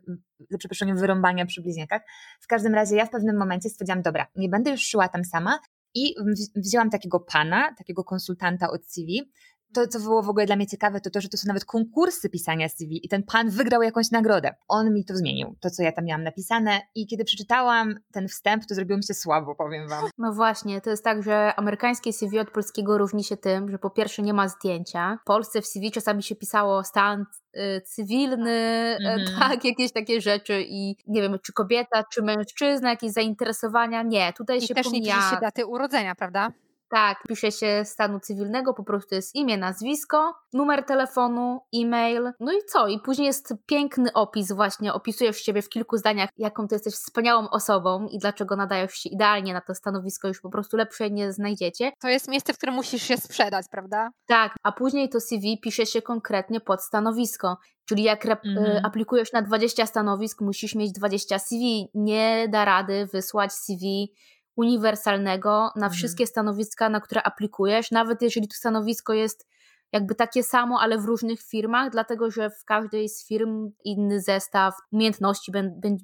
za 0.49 0.57
przeproszeniem, 0.57 0.97
wyrąbania 0.97 1.45
przy 1.45 1.61
bliźniakach. 1.61 2.01
W 2.41 2.47
każdym 2.47 2.75
razie 2.75 2.95
ja 2.95 3.05
w 3.05 3.09
pewnym 3.09 3.37
momencie 3.37 3.69
stwierdziłam, 3.69 4.01
dobra, 4.01 4.27
nie 4.35 4.49
będę 4.49 4.71
już 4.71 4.81
szła 4.81 5.07
tam 5.07 5.25
sama 5.25 5.59
i 5.93 6.15
wzięłam 6.55 6.89
takiego 6.89 7.19
pana, 7.19 7.75
takiego 7.77 8.03
konsultanta 8.03 8.69
od 8.69 8.85
CV, 8.85 9.31
to, 9.75 9.87
co 9.87 9.99
było 9.99 10.23
w 10.23 10.29
ogóle 10.29 10.45
dla 10.45 10.55
mnie 10.55 10.67
ciekawe, 10.67 11.01
to 11.01 11.09
to, 11.09 11.21
że 11.21 11.29
to 11.29 11.37
są 11.37 11.47
nawet 11.47 11.65
konkursy 11.65 12.29
pisania 12.29 12.69
CV 12.69 13.05
i 13.05 13.09
ten 13.09 13.23
pan 13.23 13.49
wygrał 13.49 13.81
jakąś 13.81 14.11
nagrodę. 14.11 14.55
On 14.67 14.93
mi 14.93 15.05
to 15.05 15.15
zmienił, 15.15 15.55
to 15.59 15.69
co 15.69 15.83
ja 15.83 15.91
tam 15.91 16.05
miałam 16.05 16.23
napisane 16.23 16.81
i 16.95 17.07
kiedy 17.07 17.23
przeczytałam 17.23 17.95
ten 18.11 18.27
wstęp, 18.27 18.65
to 18.65 18.75
zrobiło 18.75 18.97
mi 18.97 19.03
się 19.03 19.13
słabo, 19.13 19.55
powiem 19.55 19.89
wam. 19.89 20.05
No 20.17 20.33
właśnie, 20.33 20.81
to 20.81 20.89
jest 20.89 21.03
tak, 21.03 21.23
że 21.23 21.55
amerykańskie 21.55 22.13
CV 22.13 22.39
od 22.39 22.51
polskiego 22.51 22.97
różni 22.97 23.23
się 23.23 23.37
tym, 23.37 23.71
że 23.71 23.79
po 23.79 23.89
pierwsze 23.89 24.21
nie 24.21 24.33
ma 24.33 24.47
zdjęcia. 24.47 25.17
W 25.21 25.25
Polsce 25.25 25.61
w 25.61 25.67
CV 25.67 25.91
czasami 25.91 26.23
się 26.23 26.35
pisało 26.35 26.83
stan 26.83 27.25
y, 27.57 27.81
cywilny, 27.81 28.97
mm-hmm. 29.01 29.39
tak, 29.39 29.65
jakieś 29.65 29.91
takie 29.91 30.21
rzeczy 30.21 30.61
i 30.67 30.95
nie 31.07 31.21
wiem, 31.21 31.37
czy 31.43 31.53
kobieta, 31.53 32.03
czy 32.13 32.21
mężczyzna, 32.21 32.89
jakieś 32.89 33.11
zainteresowania. 33.11 34.03
Nie, 34.03 34.33
tutaj 34.33 34.57
I 34.57 34.61
się 34.61 34.75
też 34.75 34.85
pomija... 34.85 35.15
nie 35.15 35.21
pisze 35.21 35.35
się 35.35 35.41
daty 35.41 35.65
urodzenia, 35.65 36.15
prawda? 36.15 36.51
Tak, 36.95 37.23
pisze 37.27 37.51
się 37.51 37.81
stanu 37.85 38.19
cywilnego, 38.19 38.73
po 38.73 38.83
prostu 38.83 39.15
jest 39.15 39.35
imię, 39.35 39.57
nazwisko, 39.57 40.33
numer 40.53 40.83
telefonu, 40.83 41.61
e-mail, 41.75 42.31
no 42.39 42.51
i 42.51 42.57
co? 42.67 42.87
I 42.87 42.99
później 42.99 43.25
jest 43.25 43.53
piękny 43.65 44.13
opis 44.13 44.51
właśnie, 44.51 44.93
opisujesz 44.93 45.37
siebie 45.37 45.61
w 45.61 45.69
kilku 45.69 45.97
zdaniach, 45.97 46.29
jaką 46.37 46.67
ty 46.67 46.75
jesteś 46.75 46.93
wspaniałą 46.93 47.49
osobą 47.49 48.07
i 48.07 48.19
dlaczego 48.19 48.55
nadajesz 48.55 48.93
się 48.93 49.09
idealnie 49.09 49.53
na 49.53 49.61
to 49.61 49.75
stanowisko, 49.75 50.27
już 50.27 50.41
po 50.41 50.49
prostu 50.49 50.77
lepsze 50.77 51.09
nie 51.09 51.33
znajdziecie. 51.33 51.91
To 52.01 52.07
jest 52.07 52.27
miejsce, 52.27 52.53
w 52.53 52.57
którym 52.57 52.75
musisz 52.75 53.03
się 53.03 53.17
sprzedać, 53.17 53.65
prawda? 53.71 54.09
Tak, 54.27 54.55
a 54.63 54.71
później 54.71 55.09
to 55.09 55.19
CV 55.19 55.59
pisze 55.63 55.85
się 55.85 56.01
konkretnie 56.01 56.59
pod 56.59 56.83
stanowisko. 56.83 57.57
Czyli 57.85 58.03
jak 58.03 58.25
rep- 58.25 58.41
mm-hmm. 58.45 58.79
aplikujesz 58.83 59.31
na 59.33 59.41
20 59.41 59.85
stanowisk, 59.85 60.41
musisz 60.41 60.75
mieć 60.75 60.91
20 60.91 61.39
CV. 61.39 61.89
Nie 61.93 62.47
da 62.49 62.65
rady 62.65 63.07
wysłać 63.13 63.53
CV 63.53 64.13
uniwersalnego 64.55 65.49
na 65.51 65.69
mhm. 65.75 65.91
wszystkie 65.91 66.27
stanowiska, 66.27 66.89
na 66.89 67.01
które 67.01 67.23
aplikujesz, 67.23 67.91
nawet 67.91 68.21
jeżeli 68.21 68.47
to 68.47 68.55
stanowisko 68.55 69.13
jest 69.13 69.47
jakby 69.91 70.15
takie 70.15 70.43
samo, 70.43 70.79
ale 70.81 70.97
w 70.97 71.05
różnych 71.05 71.41
firmach, 71.41 71.91
dlatego 71.91 72.31
że 72.31 72.49
w 72.49 72.65
każdej 72.65 73.09
z 73.09 73.27
firm 73.27 73.71
inny 73.83 74.21
zestaw 74.21 74.75
umiejętności 74.91 75.51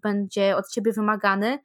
będzie 0.04 0.58
od 0.58 0.68
ciebie 0.68 0.92
wymagany, 0.92 1.60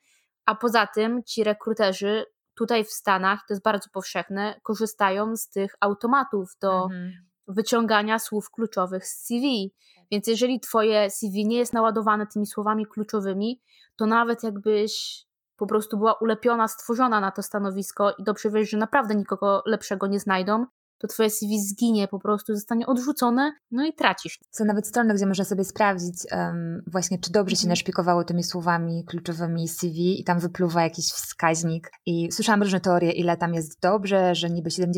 a 0.46 0.54
poza 0.54 0.86
tym 0.86 1.22
ci 1.24 1.44
rekruterzy 1.44 2.24
tutaj 2.54 2.84
w 2.84 2.90
Stanach, 2.90 3.40
to 3.48 3.54
jest 3.54 3.62
bardzo 3.62 3.90
powszechne, 3.92 4.60
korzystają 4.62 5.36
z 5.36 5.48
tych 5.48 5.74
automatów 5.80 6.56
do 6.60 6.84
mhm. 6.84 7.12
wyciągania 7.48 8.18
słów 8.18 8.50
kluczowych 8.50 9.06
z 9.06 9.26
CV. 9.26 9.74
Więc 10.10 10.26
jeżeli 10.26 10.60
twoje 10.60 11.10
CV 11.10 11.46
nie 11.46 11.58
jest 11.58 11.72
naładowane 11.72 12.26
tymi 12.26 12.46
słowami 12.46 12.86
kluczowymi, 12.86 13.60
to 13.96 14.06
nawet 14.06 14.42
jakbyś 14.42 15.24
po 15.56 15.66
prostu 15.66 15.98
była 15.98 16.14
ulepiona, 16.14 16.68
stworzona 16.68 17.20
na 17.20 17.30
to 17.30 17.42
stanowisko 17.42 18.14
i 18.18 18.24
dobrze 18.24 18.50
wiesz, 18.50 18.70
że 18.70 18.76
naprawdę 18.76 19.14
nikogo 19.14 19.62
lepszego 19.66 20.06
nie 20.06 20.20
znajdą, 20.20 20.66
to 20.98 21.08
twoje 21.08 21.30
CV 21.30 21.60
zginie, 21.60 22.08
po 22.08 22.18
prostu 22.18 22.54
zostanie 22.54 22.86
odrzucone, 22.86 23.52
no 23.70 23.86
i 23.86 23.94
tracisz. 23.94 24.38
Są 24.50 24.64
nawet 24.64 24.86
strony, 24.86 25.14
gdzie 25.14 25.26
można 25.26 25.44
sobie 25.44 25.64
sprawdzić 25.64 26.14
um, 26.32 26.82
właśnie, 26.86 27.18
czy 27.18 27.32
dobrze 27.32 27.56
się 27.56 27.60
mhm. 27.60 27.70
naszpikowało 27.70 28.24
tymi 28.24 28.44
słowami 28.44 29.04
kluczowymi 29.04 29.68
CV 29.68 30.20
i 30.20 30.24
tam 30.24 30.38
wypluwa 30.38 30.82
jakiś 30.82 31.06
wskaźnik. 31.06 31.90
I 32.06 32.32
słyszałam 32.32 32.62
różne 32.62 32.80
teorie, 32.80 33.12
ile 33.12 33.36
tam 33.36 33.54
jest 33.54 33.80
dobrze, 33.80 34.34
że 34.34 34.50
niby 34.50 34.70
75% 34.70 34.94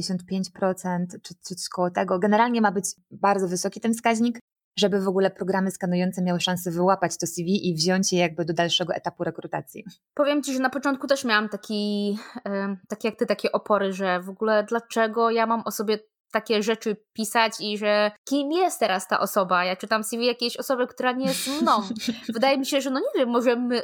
czy, 1.22 1.34
czy 1.42 1.54
coś 1.54 1.68
koło 1.68 1.90
tego. 1.90 2.18
Generalnie 2.18 2.60
ma 2.60 2.72
być 2.72 2.84
bardzo 3.10 3.48
wysoki 3.48 3.80
ten 3.80 3.94
wskaźnik, 3.94 4.38
żeby 4.78 5.00
w 5.00 5.08
ogóle 5.08 5.30
programy 5.30 5.70
skanujące 5.70 6.22
miały 6.22 6.40
szansę 6.40 6.70
wyłapać 6.70 7.18
to 7.18 7.26
CV 7.26 7.68
i 7.68 7.74
wziąć 7.74 8.12
je 8.12 8.18
jakby 8.18 8.44
do 8.44 8.54
dalszego 8.54 8.94
etapu 8.94 9.24
rekrutacji. 9.24 9.84
Powiem 10.14 10.42
Ci, 10.42 10.52
że 10.54 10.58
na 10.60 10.70
początku 10.70 11.06
też 11.06 11.24
miałam 11.24 11.48
taki, 11.48 12.18
tak 12.88 13.04
jak 13.04 13.16
Ty, 13.16 13.26
takie 13.26 13.52
opory, 13.52 13.92
że 13.92 14.20
w 14.20 14.28
ogóle 14.28 14.64
dlaczego 14.64 15.30
ja 15.30 15.46
mam 15.46 15.62
o 15.64 15.70
sobie 15.70 15.98
takie 16.32 16.62
rzeczy 16.62 16.96
pisać 17.12 17.52
i 17.60 17.78
że 17.78 18.10
kim 18.24 18.52
jest 18.52 18.80
teraz 18.80 19.08
ta 19.08 19.20
osoba. 19.20 19.64
Ja 19.64 19.76
czytam 19.76 20.04
CV 20.04 20.26
jakiejś 20.26 20.56
osoby, 20.56 20.86
która 20.86 21.12
nie 21.12 21.26
jest 21.26 21.62
mną. 21.62 21.82
Wydaje 22.34 22.58
mi 22.58 22.66
się, 22.66 22.80
że 22.80 22.90
no 22.90 23.00
nie 23.00 23.20
wiem, 23.20 23.28
może 23.28 23.56
my, 23.56 23.82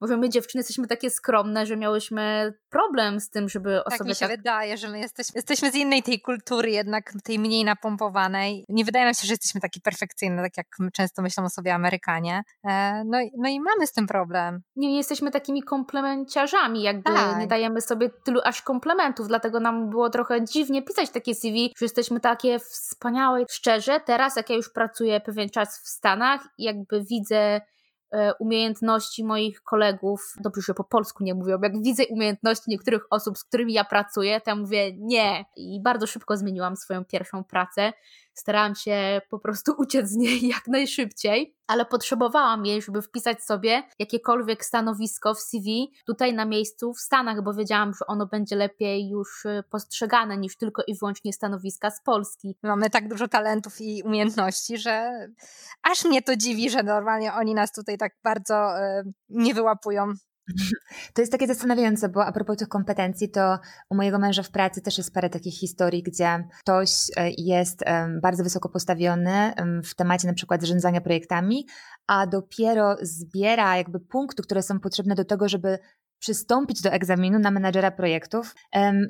może 0.00 0.16
my 0.16 0.28
dziewczyny 0.28 0.60
jesteśmy 0.60 0.86
takie 0.86 1.10
skromne, 1.10 1.66
że 1.66 1.76
miałyśmy 1.76 2.54
problem 2.70 3.20
z 3.20 3.30
tym, 3.30 3.48
żeby 3.48 3.80
tak 3.84 3.94
osoby 3.94 4.10
mi 4.10 4.14
się 4.14 4.26
tak... 4.28 4.36
wydaje, 4.36 4.76
że 4.76 4.88
my 4.88 4.98
jesteśmy, 4.98 5.32
jesteśmy 5.38 5.70
z 5.70 5.74
innej 5.74 6.02
tej 6.02 6.20
kultury 6.20 6.70
jednak, 6.70 7.12
tej 7.24 7.38
mniej 7.38 7.64
napompowanej. 7.64 8.64
Nie 8.68 8.84
wydaje 8.84 9.04
nam 9.04 9.14
się, 9.14 9.26
że 9.26 9.32
jesteśmy 9.32 9.60
takie 9.60 9.80
perfekcyjne, 9.80 10.42
tak 10.42 10.56
jak 10.56 10.66
często 10.92 11.22
myślą 11.22 11.44
o 11.44 11.50
sobie 11.50 11.74
Amerykanie. 11.74 12.42
E, 12.64 13.04
no, 13.04 13.18
no 13.38 13.48
i 13.48 13.60
mamy 13.60 13.86
z 13.86 13.92
tym 13.92 14.06
problem. 14.06 14.62
Nie, 14.76 14.88
nie 14.88 14.96
jesteśmy 14.96 15.30
takimi 15.30 15.62
komplemenciarzami, 15.62 16.82
jakby 16.82 17.02
tak. 17.02 17.38
nie 17.38 17.46
dajemy 17.46 17.80
sobie 17.80 18.10
tylu 18.24 18.40
aż 18.44 18.62
komplementów, 18.62 19.28
dlatego 19.28 19.60
nam 19.60 19.90
było 19.90 20.10
trochę 20.10 20.44
dziwnie 20.44 20.82
pisać 20.82 21.10
takie 21.10 21.34
CV, 21.34 21.74
że 21.84 21.86
jesteśmy 21.86 22.20
takie 22.20 22.58
wspaniałe. 22.58 23.44
Szczerze, 23.50 24.00
teraz 24.00 24.36
jak 24.36 24.50
ja 24.50 24.56
już 24.56 24.72
pracuję 24.72 25.20
pewien 25.20 25.50
czas 25.50 25.80
w 25.84 25.88
Stanach, 25.88 26.40
jakby 26.58 27.04
widzę 27.10 27.60
E, 28.14 28.34
umiejętności 28.34 29.24
moich 29.24 29.62
kolegów, 29.62 30.34
dobrze, 30.40 30.62
że 30.62 30.74
po 30.74 30.84
polsku 30.84 31.24
nie 31.24 31.34
mówią, 31.34 31.58
jak 31.62 31.82
widzę 31.82 32.02
umiejętności 32.10 32.64
niektórych 32.68 33.06
osób, 33.10 33.38
z 33.38 33.44
którymi 33.44 33.72
ja 33.72 33.84
pracuję, 33.84 34.40
to 34.40 34.50
ja 34.50 34.56
mówię 34.56 34.92
nie. 34.98 35.44
I 35.56 35.80
bardzo 35.82 36.06
szybko 36.06 36.36
zmieniłam 36.36 36.76
swoją 36.76 37.04
pierwszą 37.04 37.44
pracę 37.44 37.92
starałam 38.34 38.74
się 38.74 39.20
po 39.30 39.38
prostu 39.38 39.72
uciec 39.82 40.08
z 40.08 40.16
niej 40.16 40.48
jak 40.48 40.68
najszybciej, 40.68 41.56
ale 41.66 41.84
potrzebowałam 41.84 42.66
jej, 42.66 42.82
żeby 42.82 43.02
wpisać 43.02 43.44
sobie 43.44 43.82
jakiekolwiek 43.98 44.64
stanowisko 44.64 45.34
w 45.34 45.40
CV 45.40 45.92
tutaj 46.06 46.34
na 46.34 46.44
miejscu 46.44 46.94
w 46.94 47.00
Stanach, 47.00 47.42
bo 47.42 47.54
wiedziałam, 47.54 47.94
że 47.94 48.06
ono 48.06 48.26
będzie 48.26 48.56
lepiej 48.56 49.08
już 49.08 49.44
y, 49.44 49.62
postrzegane 49.70 50.36
niż 50.36 50.56
tylko 50.56 50.82
i 50.86 50.98
wyłącznie 50.98 51.32
stanowiska 51.32 51.90
z 51.90 52.02
Polski. 52.02 52.56
Mamy 52.62 52.90
tak 52.90 53.08
dużo 53.08 53.28
talentów 53.28 53.80
i 53.80 54.02
umiejętności, 54.02 54.78
że 54.78 55.10
aż 55.82 56.04
mnie 56.04 56.22
to 56.22 56.36
dziwi, 56.36 56.70
że 56.70 56.82
normalnie 56.82 57.32
oni 57.32 57.54
nas 57.54 57.72
tutaj 57.72 57.98
tak 57.98 58.12
bardzo 58.24 58.78
y, 58.78 59.12
nie 59.28 59.54
wyłapują. 59.54 60.14
To 61.14 61.22
jest 61.22 61.32
takie 61.32 61.46
zastanawiające, 61.46 62.08
bo 62.08 62.26
a 62.26 62.32
propos 62.32 62.56
tych 62.56 62.68
kompetencji, 62.68 63.30
to 63.30 63.58
u 63.90 63.94
mojego 63.94 64.18
męża 64.18 64.42
w 64.42 64.50
pracy 64.50 64.80
też 64.80 64.98
jest 64.98 65.14
parę 65.14 65.30
takich 65.30 65.54
historii, 65.54 66.02
gdzie 66.02 66.48
ktoś 66.60 66.90
e, 67.16 67.30
jest 67.38 67.84
bardzo 68.22 68.44
wysoko 68.44 68.68
postawiony 68.68 69.54
w 69.84 69.94
temacie 69.94 70.28
na 70.28 70.34
przykład 70.34 70.60
zarządzania 70.60 71.00
projektami, 71.00 71.66
a 72.06 72.26
dopiero 72.26 72.96
zbiera 73.02 73.76
jakby 73.76 74.00
punkty, 74.00 74.42
które 74.42 74.62
są 74.62 74.80
potrzebne 74.80 75.14
do 75.14 75.24
tego, 75.24 75.48
żeby 75.48 75.78
przystąpić 76.18 76.82
do 76.82 76.90
egzaminu 76.90 77.38
na 77.38 77.50
menadżera 77.50 77.90
projektów. 77.90 78.54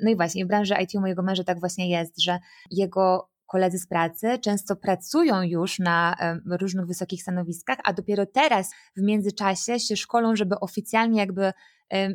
No 0.03 0.11
i 0.11 0.15
właśnie 0.15 0.45
w 0.45 0.47
branży 0.47 0.75
IT 0.81 0.95
u 0.95 1.01
mojego 1.01 1.23
męża 1.23 1.43
tak 1.43 1.59
właśnie 1.59 1.89
jest, 1.89 2.21
że 2.21 2.39
jego 2.71 3.29
koledzy 3.47 3.77
z 3.79 3.87
pracy 3.87 4.39
często 4.39 4.75
pracują 4.75 5.41
już 5.41 5.79
na 5.79 6.15
różnych 6.61 6.85
wysokich 6.85 7.21
stanowiskach, 7.21 7.77
a 7.83 7.93
dopiero 7.93 8.25
teraz 8.25 8.71
w 8.97 9.01
międzyczasie 9.01 9.79
się 9.79 9.95
szkolą, 9.95 10.35
żeby 10.35 10.59
oficjalnie 10.59 11.19
jakby 11.19 11.53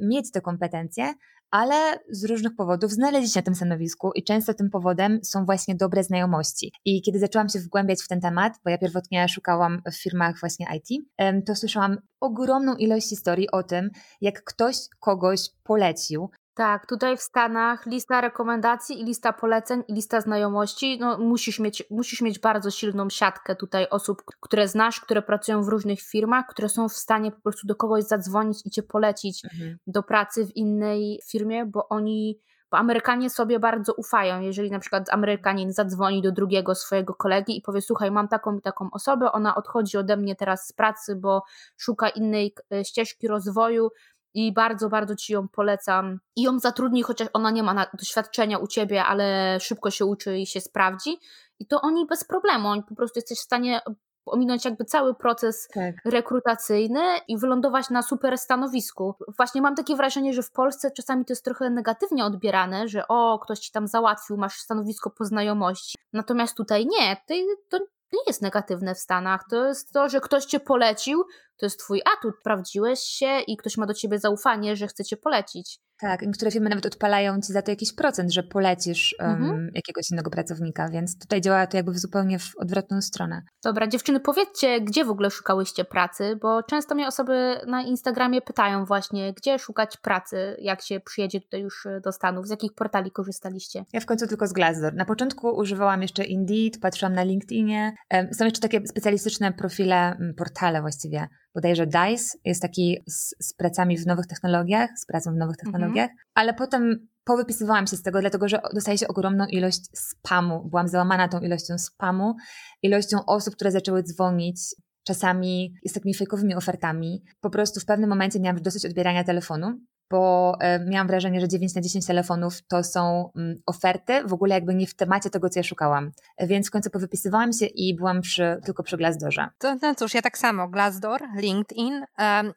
mieć 0.03 0.31
te 0.33 0.41
kompetencje, 0.41 1.15
ale 1.51 1.99
z 2.11 2.25
różnych 2.25 2.57
powodów 2.57 2.93
znaleźli 2.93 3.31
się 3.31 3.39
na 3.39 3.45
tym 3.45 3.55
stanowisku 3.55 4.11
i 4.15 4.25
często 4.25 4.55
tym 4.55 4.71
powodem 4.71 5.21
są 5.25 5.45
właśnie 5.45 5.75
dobre 5.75 6.05
znajomości. 6.05 6.73
I 6.85 7.03
kiedy 7.03 7.19
zaczęłam 7.19 7.49
się 7.49 7.59
wgłębiać 7.59 8.03
w 8.03 8.09
ten 8.09 8.21
temat, 8.21 8.53
bo 8.65 8.71
ja 8.71 8.79
pierwotnie 8.79 9.29
szukałam 9.29 9.83
w 9.93 10.03
firmach 10.03 10.41
właśnie 10.41 10.67
IT, 10.77 11.07
to 11.47 11.57
słyszałam 11.57 11.97
ogromną 12.21 12.75
ilość 12.77 13.09
historii 13.09 13.51
o 13.51 13.63
tym, 13.63 13.91
jak 14.21 14.45
ktoś 14.45 14.77
kogoś 15.01 15.41
polecił, 15.63 16.31
tak, 16.61 16.87
tutaj 16.87 17.17
w 17.17 17.21
Stanach 17.21 17.87
lista 17.87 18.21
rekomendacji 18.21 19.01
i 19.01 19.05
lista 19.05 19.33
poleceń 19.33 19.83
i 19.89 19.95
lista 19.95 20.21
znajomości, 20.21 20.99
no 21.01 21.19
musisz 21.19 21.59
mieć, 21.59 21.83
musisz 21.91 22.21
mieć 22.21 22.39
bardzo 22.39 22.71
silną 22.71 23.11
siatkę 23.11 23.57
tutaj 23.57 23.87
osób, 23.91 24.23
które 24.41 24.69
znasz, 24.69 25.01
które 25.01 25.23
pracują 25.23 25.63
w 25.63 25.69
różnych 25.69 26.01
firmach, 26.01 26.47
które 26.47 26.69
są 26.69 26.89
w 26.89 26.93
stanie 26.93 27.33
po 27.33 27.41
prostu 27.41 27.67
do 27.67 27.75
kogoś 27.75 28.05
zadzwonić 28.05 28.59
i 28.65 28.71
cię 28.71 28.83
polecić 28.83 29.45
mhm. 29.45 29.79
do 29.87 30.03
pracy 30.03 30.47
w 30.47 30.57
innej 30.57 31.21
firmie, 31.31 31.67
bo 31.67 31.89
oni 31.89 32.41
bo 32.71 32.79
Amerykanie 32.79 33.31
sobie 33.31 33.59
bardzo 33.59 33.95
ufają. 33.95 34.41
Jeżeli 34.41 34.71
na 34.71 34.79
przykład 34.79 35.11
Amerykanin 35.11 35.73
zadzwoni 35.73 36.23
do 36.23 36.33
drugiego 36.33 36.75
swojego 36.75 37.15
kolegi 37.15 37.59
i 37.59 37.63
powie: 37.63 37.81
Słuchaj, 37.81 38.11
mam 38.11 38.29
taką 38.29 38.59
i 38.59 38.61
taką 38.61 38.89
osobę, 38.93 39.33
ona 39.33 39.55
odchodzi 39.55 39.97
ode 39.97 40.17
mnie 40.17 40.37
teraz 40.37 40.67
z 40.67 40.73
pracy, 40.73 41.17
bo 41.17 41.43
szuka 41.77 42.09
innej 42.09 42.55
ścieżki 42.83 43.29
rozwoju, 43.29 43.91
i 44.35 44.53
bardzo, 44.53 44.89
bardzo 44.89 45.17
Ci 45.17 45.33
ją 45.33 45.49
polecam. 45.49 46.21
I 46.37 46.43
ją 46.43 46.59
zatrudnij, 46.59 47.03
chociaż 47.03 47.29
ona 47.33 47.51
nie 47.51 47.63
ma 47.63 47.87
doświadczenia 47.95 48.59
u 48.59 48.67
Ciebie, 48.67 49.05
ale 49.05 49.57
szybko 49.61 49.91
się 49.91 50.05
uczy 50.05 50.39
i 50.39 50.47
się 50.47 50.61
sprawdzi. 50.61 51.19
I 51.59 51.67
to 51.67 51.81
oni 51.81 52.07
bez 52.07 52.25
problemu, 52.25 52.69
oni 52.69 52.83
po 52.83 52.95
prostu 52.95 53.19
jesteś 53.19 53.39
w 53.39 53.43
stanie 53.43 53.81
ominąć 54.27 54.65
jakby 54.65 54.85
cały 54.85 55.15
proces 55.15 55.69
tak. 55.75 55.95
rekrutacyjny 56.05 57.01
i 57.29 57.39
wylądować 57.39 57.91
na 57.91 58.03
super 58.03 58.39
stanowisku. 58.39 59.15
Właśnie 59.37 59.63
mam 59.63 59.75
takie 59.75 59.97
wrażenie, 59.97 60.33
że 60.33 60.43
w 60.43 60.51
Polsce 60.51 60.91
czasami 60.91 61.25
to 61.25 61.33
jest 61.33 61.45
trochę 61.45 61.71
negatywnie 61.71 62.25
odbierane, 62.25 62.89
że 62.89 63.09
o, 63.09 63.39
ktoś 63.39 63.59
ci 63.59 63.73
tam 63.73 63.87
załatwił, 63.87 64.37
masz 64.37 64.55
stanowisko 64.55 65.11
po 65.11 65.25
znajomości. 65.25 65.99
Natomiast 66.13 66.57
tutaj 66.57 66.87
nie, 66.87 67.17
to, 67.27 67.35
to 67.69 67.85
nie 68.13 68.21
jest 68.27 68.43
negatywne 68.43 68.95
w 68.95 68.99
Stanach. 68.99 69.45
To 69.51 69.67
jest 69.67 69.93
to, 69.93 70.09
że 70.09 70.21
ktoś 70.21 70.45
cię 70.45 70.61
polecił, 70.61 71.25
to 71.57 71.67
jest 71.67 71.79
twój 71.79 72.03
atut. 72.17 72.35
Sprawdziłeś 72.41 73.01
się 73.01 73.41
i 73.41 73.57
ktoś 73.57 73.77
ma 73.77 73.87
do 73.87 73.95
ciebie 73.95 74.19
zaufanie, 74.19 74.77
że 74.77 74.87
chce 74.87 75.05
cię 75.05 75.17
polecić. 75.17 75.79
Tak, 76.01 76.23
niektóre 76.23 76.51
firmy 76.51 76.69
nawet 76.69 76.87
odpalają 76.87 77.41
ci 77.41 77.53
za 77.53 77.63
to 77.63 77.71
jakiś 77.71 77.93
procent, 77.93 78.33
że 78.33 78.43
polecisz 78.43 79.17
um, 79.19 79.31
mhm. 79.31 79.71
jakiegoś 79.75 80.11
innego 80.11 80.31
pracownika, 80.31 80.89
więc 80.89 81.19
tutaj 81.19 81.41
działa 81.41 81.67
to 81.67 81.77
jakby 81.77 81.93
w 81.93 81.99
zupełnie 81.99 82.39
w 82.39 82.57
odwrotną 82.57 83.03
stronę. 83.03 83.43
Dobra, 83.65 83.87
dziewczyny, 83.87 84.21
powiedzcie, 84.21 84.81
gdzie 84.81 85.05
w 85.05 85.11
ogóle 85.11 85.31
szukałyście 85.31 85.85
pracy, 85.85 86.39
bo 86.43 86.63
często 86.63 86.95
mnie 86.95 87.07
osoby 87.07 87.61
na 87.67 87.83
Instagramie 87.83 88.43
pytają 88.43 88.85
właśnie, 88.85 89.33
gdzie 89.33 89.59
szukać 89.59 89.97
pracy, 89.97 90.57
jak 90.59 90.83
się 90.83 91.01
przyjedzie 91.01 91.41
tutaj 91.41 91.61
już 91.61 91.87
do 92.05 92.13
Stanów, 92.13 92.47
z 92.47 92.51
jakich 92.51 92.75
portali 92.75 93.11
korzystaliście? 93.11 93.85
Ja 93.93 94.01
w 94.01 94.07
końcu 94.07 94.27
tylko 94.27 94.47
z 94.47 94.53
Glassdoor. 94.53 94.95
Na 94.95 95.05
początku 95.05 95.49
używałam 95.49 96.03
jeszcze 96.03 96.25
Indeed, 96.25 96.81
patrzyłam 96.81 97.15
na 97.15 97.23
LinkedInie. 97.23 97.95
Są 98.33 98.45
jeszcze 98.45 98.61
takie 98.61 98.87
specjalistyczne 98.87 99.53
profile, 99.53 100.17
portale 100.37 100.81
właściwie, 100.81 101.29
bodajże 101.55 101.87
DICE 101.87 102.39
jest 102.45 102.63
taki 102.63 102.99
z, 103.07 103.35
z, 103.41 103.55
pracami 103.55 103.99
w 103.99 104.07
nowych 104.07 104.27
technologiach, 104.27 104.91
z 104.97 105.07
pracą 105.07 105.31
w 105.33 105.37
nowych 105.37 105.57
mhm. 105.59 105.73
technologiach, 105.73 106.11
mhm. 106.11 106.19
ale 106.35 106.55
potem 106.55 107.09
powypisywałam 107.25 107.87
się 107.87 107.97
z 107.97 108.03
tego, 108.03 108.21
dlatego 108.21 108.49
że 108.49 108.61
dostaje 108.75 108.99
się 108.99 109.09
ogromną 109.09 109.47
ilość 109.47 109.81
spamu. 109.95 110.69
Byłam 110.69 110.89
załamana 110.89 111.29
tą 111.29 111.41
ilością 111.41 111.79
spamu, 111.79 112.35
ilością 112.83 113.19
osób, 113.27 113.55
które 113.55 113.73
zaczęły 113.73 114.03
dzwonić 114.03 114.61
czasami 115.05 115.75
z 115.87 115.93
takimi 115.93 116.15
fejkowymi 116.15 116.55
ofertami. 116.55 117.23
Po 117.41 117.51
prostu 117.51 117.81
w 117.81 117.85
pewnym 117.85 118.11
momencie 118.11 118.41
miałam 118.41 118.63
dosyć 118.63 118.87
odbierania 118.87 119.25
telefonu 119.25 119.81
bo 120.11 120.57
e, 120.61 120.85
miałam 120.85 121.07
wrażenie, 121.07 121.41
że 121.41 121.49
9 121.49 121.75
na 121.75 121.81
10 121.81 122.07
telefonów 122.07 122.63
to 122.69 122.85
są 122.85 123.31
mm, 123.37 123.63
oferty, 123.67 124.25
w 124.25 124.33
ogóle 124.33 124.55
jakby 124.55 124.75
nie 124.75 124.87
w 124.87 124.95
temacie 124.95 125.31
tego, 125.31 125.49
co 125.49 125.59
ja 125.59 125.65
szukałam. 125.65 126.11
Więc 126.41 126.69
w 126.69 126.71
końcu 126.71 126.91
powypisywałam 126.91 127.53
się 127.53 127.67
i 127.67 127.95
byłam 127.95 128.21
przy, 128.21 128.61
tylko 128.65 128.83
przy 128.83 128.97
Glassdoorze. 128.97 129.49
To, 129.59 129.77
no 129.83 129.95
cóż, 129.95 130.15
ja 130.15 130.23
tak 130.23 130.39
samo, 130.39 130.69
Glassdoor, 130.69 131.21
LinkedIn, 131.37 132.05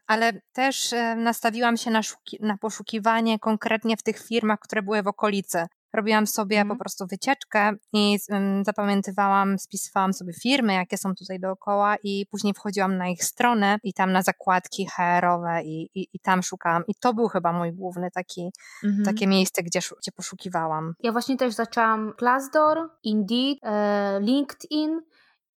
ale 0.07 0.33
też 0.53 0.93
nastawiłam 1.17 1.77
się 1.77 1.91
na, 1.91 2.01
na 2.39 2.57
poszukiwanie 2.57 3.39
konkretnie 3.39 3.97
w 3.97 4.03
tych 4.03 4.19
firmach, 4.19 4.59
które 4.59 4.81
były 4.81 5.03
w 5.03 5.07
okolicy. 5.07 5.65
Robiłam 5.93 6.27
sobie 6.27 6.57
mm. 6.57 6.77
po 6.77 6.81
prostu 6.81 7.07
wycieczkę 7.07 7.71
i 7.93 8.17
um, 8.29 8.63
zapamiętywałam, 8.65 9.59
spisywałam 9.59 10.13
sobie 10.13 10.33
firmy, 10.33 10.73
jakie 10.73 10.97
są 10.97 11.15
tutaj 11.15 11.39
dookoła 11.39 11.95
i 12.03 12.25
później 12.31 12.53
wchodziłam 12.53 12.97
na 12.97 13.07
ich 13.07 13.23
stronę 13.23 13.77
i 13.83 13.93
tam 13.93 14.11
na 14.11 14.21
zakładki 14.21 14.87
HR-owe 14.95 15.63
i, 15.63 15.89
i, 15.95 16.07
i 16.13 16.19
tam 16.19 16.43
szukałam. 16.43 16.83
I 16.87 16.95
to 16.95 17.13
był 17.13 17.27
chyba 17.27 17.53
mój 17.53 17.73
główny 17.73 18.11
taki, 18.11 18.49
mm 18.83 19.03
takie 19.05 19.27
miejsce, 19.27 19.63
gdzie, 19.63 19.79
gdzie 19.79 20.11
poszukiwałam. 20.11 20.93
Ja 20.99 21.11
właśnie 21.11 21.37
też 21.37 21.53
zaczęłam 21.53 22.13
Glassdoor, 22.17 22.89
Indeed, 23.03 23.57
e, 23.63 24.19
LinkedIn. 24.21 25.01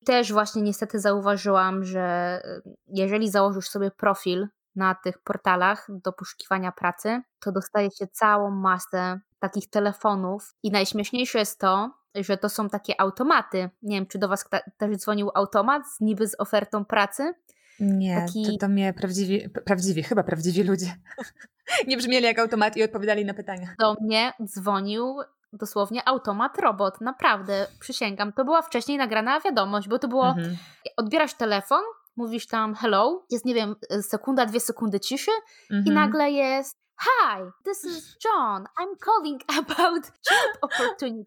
Też 0.05 0.33
właśnie 0.33 0.63
niestety 0.63 1.01
zauważyłam, 1.01 1.85
że 1.85 2.01
e, 2.45 2.61
jeżeli 2.87 3.31
założysz 3.31 3.69
sobie 3.69 3.91
profil 3.91 4.49
na 4.77 4.95
tych 4.95 5.19
portalach 5.19 5.87
do 5.89 6.13
poszukiwania 6.13 6.73
pracy, 6.73 7.23
to 7.41 7.53
dostaje 7.53 7.91
się 7.91 8.07
całą 8.07 8.51
masę 8.51 9.21
takich 9.39 9.71
telefonów. 9.71 10.55
I 10.63 10.71
najśmieszniejsze 10.71 11.39
jest 11.39 11.61
to, 11.61 11.91
że 12.15 12.37
to 12.37 12.49
są 12.49 12.69
takie 12.69 13.01
automaty. 13.01 13.71
Nie 13.83 13.97
wiem, 13.97 14.07
czy 14.07 14.19
do 14.19 14.29
Was 14.29 14.49
też 14.77 14.97
dzwonił 14.97 15.31
automat 15.35 15.83
z, 15.87 16.01
niby 16.01 16.29
z 16.29 16.41
ofertą 16.41 16.85
pracy? 16.85 17.35
Nie, 17.81 18.21
Taki... 18.27 18.47
to, 18.47 18.53
to 18.61 18.69
mnie 18.69 18.93
prawdziwi, 18.93 19.49
prawdziwi, 19.65 20.03
chyba 20.03 20.23
prawdziwi 20.23 20.63
ludzie. 20.63 20.97
nie 21.89 21.97
brzmieli 21.97 22.25
jak 22.25 22.39
automat 22.39 22.77
i 22.77 22.85
odpowiadali 22.85 23.25
na 23.25 23.35
pytania. 23.35 23.69
Do 23.79 23.97
mnie 24.01 24.33
dzwonił 24.45 25.17
dosłownie 25.53 26.09
automat 26.09 26.59
robot, 26.59 27.01
naprawdę, 27.01 27.67
przysięgam. 27.81 28.33
To 28.33 28.45
była 28.45 28.63
wcześniej 28.63 28.99
nagrana 28.99 29.41
wiadomość, 29.41 29.89
bo 29.89 29.99
to 29.99 30.09
było, 30.09 30.29
mhm. 30.29 30.57
odbierasz 30.97 31.35
telefon, 31.35 31.83
mówisz 32.17 32.47
tam 32.47 32.75
hello, 32.75 33.27
jest 33.31 33.45
nie 33.45 33.55
wiem, 33.55 33.77
sekunda, 34.03 34.47
dwie 34.47 34.61
sekundy 34.61 35.01
ciszy 35.01 35.31
mhm. 35.71 35.85
i 35.87 35.91
nagle 35.91 36.31
jest 36.31 36.77
Hi, 37.01 37.51
this 37.65 37.85
is 37.85 38.17
John. 38.25 38.67
I'm 38.79 38.97
calling 38.99 39.43
about 39.63 40.05
job 40.31 40.59
opportunity. 40.63 41.27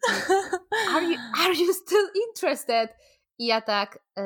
Are 0.94 1.04
you, 1.04 1.18
are 1.38 1.54
you 1.54 1.74
still 1.74 2.10
interested? 2.28 2.90
I 3.38 3.46
ja 3.46 3.62
tak, 3.62 4.00
uh, 4.18 4.24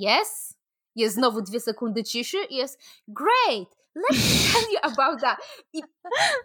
yes. 0.00 0.56
Jest 0.94 1.14
znowu 1.14 1.42
dwie 1.42 1.60
sekundy 1.60 2.04
ciszy 2.04 2.38
i 2.50 2.56
jest 2.56 2.80
great. 3.08 3.76
Let 3.96 4.12
me 4.12 4.52
tell 4.52 4.72
you 4.72 4.78
about 4.82 5.20
that. 5.20 5.38
I 5.72 5.82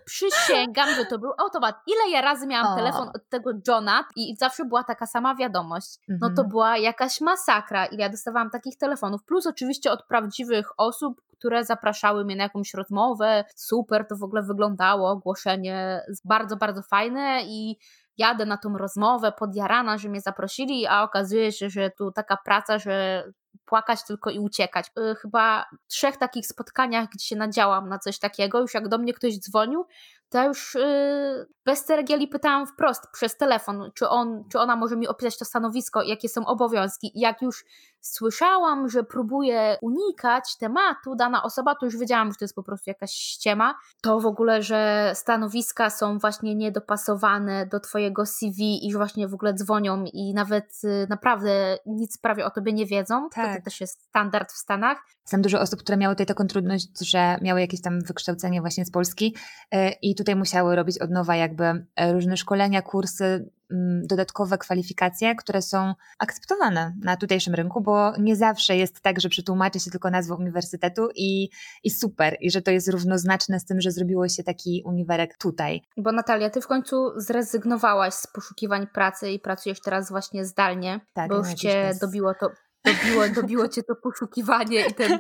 przysięgam, 0.06 0.90
że 0.96 1.06
to 1.06 1.20
był 1.20 1.32
automat. 1.38 1.76
Ile 1.88 2.10
ja 2.12 2.22
razy 2.22 2.48
miałam 2.48 2.78
telefon 2.78 3.10
od 3.16 3.30
tego 3.30 3.52
Johna 3.68 4.06
i 4.16 4.36
zawsze 4.40 4.66
była 4.66 4.84
taka 4.84 5.06
sama 5.06 5.36
wiadomość. 5.36 6.00
No 6.08 6.28
to 6.28 6.42
mhm. 6.42 6.50
była 6.50 6.78
jakaś 6.78 7.22
masakra. 7.22 7.86
I 7.86 7.98
ja 7.98 8.10
dostawałam 8.10 8.50
takich 8.50 8.78
telefonów. 8.78 9.24
Plus 9.26 9.48
oczywiście 9.48 9.92
od 9.92 10.08
prawdziwych 10.08 10.68
osób, 10.78 11.22
które 11.38 11.66
zapraszały 11.66 12.26
mnie 12.26 12.36
na 12.36 12.44
jakąś 12.44 12.74
rozmowę. 12.74 13.46
Super 13.56 14.08
to 14.08 14.16
w 14.16 14.24
ogóle 14.24 14.44
wyglądało. 14.44 15.10
Ogłoszenie 15.10 16.02
bardzo, 16.26 16.56
bardzo 16.56 16.82
fajne 16.82 17.42
i 17.44 17.78
jadę 18.18 18.46
na 18.46 18.58
tą 18.58 18.78
rozmowę 18.78 19.32
podjarana, 19.32 19.98
że 19.98 20.10
mnie 20.10 20.22
zaprosili, 20.22 20.88
a 20.88 21.04
okazuje 21.04 21.52
się, 21.52 21.70
że 21.70 21.90
tu 21.98 22.12
taka 22.12 22.38
praca, 22.46 22.80
że 22.80 23.24
płakać 23.66 24.04
tylko 24.08 24.30
i 24.30 24.40
uciekać. 24.40 24.92
Y, 25.12 25.16
chyba 25.16 25.66
trzech 25.88 26.18
takich 26.18 26.48
spotkaniach, 26.48 27.10
gdzie 27.10 27.26
się 27.26 27.36
nadziałam 27.36 27.90
na 27.90 28.00
coś 28.00 28.20
takiego, 28.20 28.60
już 28.60 28.74
jak 28.74 28.88
do 28.88 28.98
mnie 28.98 29.14
ktoś 29.14 29.40
dzwonił, 29.40 29.86
to 30.32 30.44
już 30.48 30.76
yy, 30.76 31.48
bez 31.66 31.86
ceregieli 31.86 32.28
pytałam 32.28 32.68
wprost 32.68 33.08
przez 33.14 33.38
telefon, 33.38 33.92
czy, 33.94 34.10
on, 34.10 34.44
czy 34.52 34.60
ona 34.60 34.76
może 34.76 34.98
mi 34.98 35.08
opisać 35.08 35.38
to 35.38 35.46
stanowisko, 35.46 36.02
jakie 36.02 36.30
są 36.30 36.46
obowiązki. 36.46 37.12
Jak 37.16 37.42
już 37.42 37.66
słyszałam, 38.02 38.90
że 38.90 39.04
próbuje 39.04 39.78
unikać 39.82 40.58
tematu 40.58 41.16
dana 41.16 41.44
osoba, 41.44 41.76
to 41.76 41.86
już 41.86 41.98
wiedziałam, 41.98 42.32
że 42.32 42.38
to 42.38 42.46
jest 42.46 42.56
po 42.56 42.64
prostu 42.64 42.90
jakaś 42.90 43.12
ściema. 43.12 43.76
To 44.02 44.20
w 44.20 44.26
ogóle, 44.26 44.62
że 44.62 45.12
stanowiska 45.16 45.90
są 45.90 46.20
właśnie 46.20 46.56
niedopasowane 46.56 47.66
do 47.66 47.80
twojego 47.80 48.26
CV 48.26 48.88
i 48.88 48.92
że 48.92 48.98
właśnie 48.98 49.28
w 49.28 49.34
ogóle 49.34 49.54
dzwonią 49.54 50.06
i 50.14 50.34
nawet 50.34 50.82
y, 50.84 51.08
naprawdę 51.10 51.78
nic 51.86 52.18
prawie 52.18 52.46
o 52.46 52.50
tobie 52.50 52.74
nie 52.74 52.86
wiedzą. 52.86 53.30
Tak. 53.30 53.58
To 53.58 53.64
też 53.64 53.82
jest 53.82 54.04
standard 54.04 54.52
w 54.52 54.58
Stanach. 54.58 54.98
Znam 55.26 55.42
dużo 55.42 55.60
osób, 55.60 55.80
które 55.80 55.98
miały 55.98 56.16
tutaj 56.16 56.26
taką 56.26 56.48
trudność, 56.48 57.08
że 57.08 57.38
miały 57.42 57.62
jakieś 57.62 57.82
tam 57.82 58.02
wykształcenie 58.02 58.62
właśnie 58.62 58.86
z 58.86 58.92
Polski 58.92 59.36
y, 59.76 59.78
i 60.02 60.16
tutaj 60.22 60.36
musiały 60.36 60.76
robić 60.76 61.00
od 61.00 61.12
nowa 61.12 61.36
jakby 61.36 61.64
y, 61.64 62.14
różne 62.14 62.38
szkolenia, 62.38 62.82
kursy, 62.82 63.52
Mm, 63.72 64.08
dodatkowe 64.08 64.58
kwalifikacje, 64.58 65.36
które 65.36 65.62
są 65.62 65.94
akceptowane 66.20 66.96
na 67.04 67.18
tutejszym 67.18 67.54
rynku, 67.54 67.82
bo 67.82 68.18
nie 68.18 68.36
zawsze 68.36 68.78
jest 68.78 69.02
tak, 69.02 69.22
że 69.22 69.30
przetłumaczy 69.30 69.80
się 69.80 69.92
tylko 69.92 70.10
nazwę 70.10 70.36
uniwersytetu 70.36 71.10
i, 71.16 71.50
i 71.84 71.90
super, 71.90 72.38
i 72.40 72.52
że 72.52 72.62
to 72.62 72.72
jest 72.72 72.90
równoznaczne 72.90 73.60
z 73.60 73.66
tym, 73.66 73.82
że 73.82 73.92
zrobiło 73.92 74.30
się 74.30 74.44
taki 74.44 74.84
uniwerek 74.86 75.38
tutaj. 75.38 75.82
Bo 75.98 76.12
Natalia, 76.12 76.50
ty 76.50 76.62
w 76.62 76.68
końcu 76.68 77.20
zrezygnowałaś 77.20 78.14
z 78.14 78.28
poszukiwań 78.28 78.88
pracy 78.88 79.32
i 79.32 79.40
pracujesz 79.40 79.82
teraz 79.82 80.10
właśnie 80.10 80.46
zdalnie, 80.46 81.00
tak, 81.14 81.30
bo 81.30 81.38
już 81.38 81.54
cię 81.54 81.92
dobiło 82.02 82.34
to 82.34 82.50
dobiło, 82.86 83.30
dobiło 83.30 83.68
cię 83.68 83.84
to 83.84 83.96
poszukiwanie 83.96 84.88
i 84.88 84.94
ten, 84.94 85.20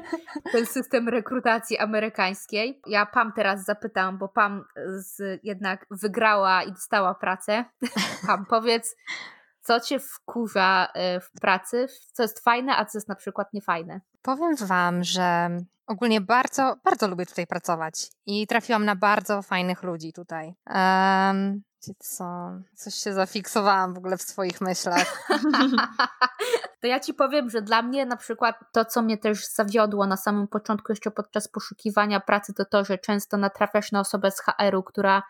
ten 0.51 0.65
system 0.65 1.09
rekrutacji 1.09 1.77
amerykańskiej. 1.77 2.81
Ja 2.87 3.05
Pam 3.05 3.33
teraz 3.33 3.65
zapytam, 3.65 4.17
bo 4.17 4.27
Pam 4.27 4.63
z, 4.97 5.39
jednak 5.43 5.85
wygrała 5.91 6.63
i 6.63 6.71
dostała 6.71 7.15
pracę. 7.15 7.65
Pam, 8.27 8.45
powiedz, 8.45 8.95
co 9.61 9.79
cię 9.79 9.99
wkurza 9.99 10.87
e, 10.93 11.19
w 11.19 11.31
pracy, 11.41 11.87
co 12.13 12.23
jest 12.23 12.43
fajne, 12.43 12.77
a 12.77 12.85
co 12.85 12.97
jest 12.97 13.07
na 13.07 13.15
przykład 13.15 13.53
niefajne? 13.53 14.01
Powiem 14.21 14.55
wam, 14.55 15.03
że 15.03 15.49
ogólnie 15.87 16.21
bardzo, 16.21 16.75
bardzo 16.83 17.07
lubię 17.07 17.25
tutaj 17.25 17.47
pracować 17.47 18.07
i 18.25 18.47
trafiłam 18.47 18.85
na 18.85 18.95
bardzo 18.95 19.41
fajnych 19.41 19.83
ludzi 19.83 20.13
tutaj. 20.13 20.53
Um, 20.65 21.61
co? 21.99 22.51
Coś 22.75 22.95
się 22.95 23.13
zafiksowałam 23.13 23.93
w 23.93 23.97
ogóle 23.97 24.17
w 24.17 24.21
swoich 24.21 24.61
myślach. 24.61 25.27
to 26.81 26.87
ja 26.87 26.99
ci 26.99 27.13
powiem, 27.13 27.49
że 27.49 27.61
dla 27.61 27.81
mnie 27.81 28.05
na 28.05 28.17
przykład 28.17 28.55
to, 28.71 28.85
co 28.85 29.01
mnie 29.01 29.17
też 29.17 29.47
zawiodło 29.47 30.07
na 30.07 30.17
samym 30.17 30.47
początku, 30.47 30.91
jeszcze 30.91 31.11
podczas 31.11 31.47
poszukiwania 31.47 32.19
pracy, 32.19 32.53
to 32.53 32.65
to, 32.65 32.83
że 32.83 32.97
często 32.97 33.37
natrafiasz 33.37 33.91
na 33.91 33.99
osobę 33.99 34.31
z 34.31 34.41
HR-u, 34.41 34.83
która 34.83 35.23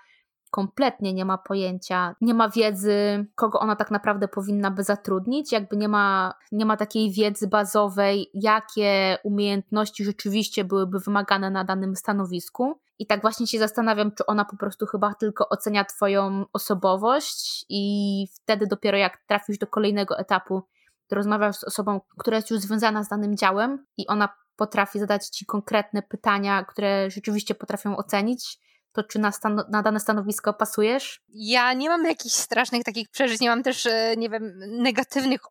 kompletnie 0.51 1.13
nie 1.13 1.25
ma 1.25 1.37
pojęcia, 1.37 2.15
nie 2.21 2.33
ma 2.33 2.49
wiedzy, 2.49 3.25
kogo 3.35 3.59
ona 3.59 3.75
tak 3.75 3.91
naprawdę 3.91 4.27
powinna 4.27 4.71
by 4.71 4.83
zatrudnić, 4.83 5.51
jakby 5.51 5.77
nie 5.77 5.87
ma, 5.87 6.33
nie 6.51 6.65
ma 6.65 6.77
takiej 6.77 7.11
wiedzy 7.11 7.47
bazowej, 7.47 8.29
jakie 8.33 9.17
umiejętności 9.23 10.03
rzeczywiście 10.03 10.63
byłyby 10.63 10.99
wymagane 10.99 11.49
na 11.49 11.63
danym 11.63 11.95
stanowisku. 11.95 12.79
I 12.99 13.07
tak 13.07 13.21
właśnie 13.21 13.47
się 13.47 13.59
zastanawiam, 13.59 14.11
czy 14.11 14.25
ona 14.25 14.45
po 14.45 14.57
prostu 14.57 14.85
chyba 14.85 15.13
tylko 15.13 15.49
ocenia 15.49 15.85
Twoją 15.85 16.45
osobowość, 16.53 17.65
i 17.69 18.25
wtedy 18.33 18.67
dopiero 18.67 18.97
jak 18.97 19.17
trafisz 19.27 19.57
do 19.57 19.67
kolejnego 19.67 20.19
etapu, 20.19 20.63
to 21.11 21.15
rozmawiasz 21.15 21.55
z 21.55 21.63
osobą, 21.63 22.01
która 22.17 22.37
jest 22.37 22.51
już 22.51 22.59
związana 22.59 23.03
z 23.03 23.07
danym 23.07 23.37
działem, 23.37 23.85
i 23.97 24.07
ona 24.07 24.29
potrafi 24.55 24.99
zadać 24.99 25.27
Ci 25.27 25.45
konkretne 25.45 26.01
pytania, 26.01 26.65
które 26.65 27.11
rzeczywiście 27.11 27.55
potrafią 27.55 27.97
ocenić 27.97 28.59
to 28.91 29.03
czy 29.03 29.19
na, 29.19 29.31
stan- 29.31 29.63
na 29.69 29.81
dane 29.81 29.99
stanowisko 29.99 30.53
pasujesz? 30.53 31.21
Ja 31.29 31.73
nie 31.73 31.89
mam 31.89 32.05
jakichś 32.05 32.35
strasznych 32.35 32.83
takich 32.83 33.09
przeżyć, 33.09 33.39
nie 33.41 33.49
mam 33.49 33.63
też, 33.63 33.85
e, 33.85 34.13
nie 34.17 34.29
wiem, 34.29 34.53
negatywnych, 34.57 35.41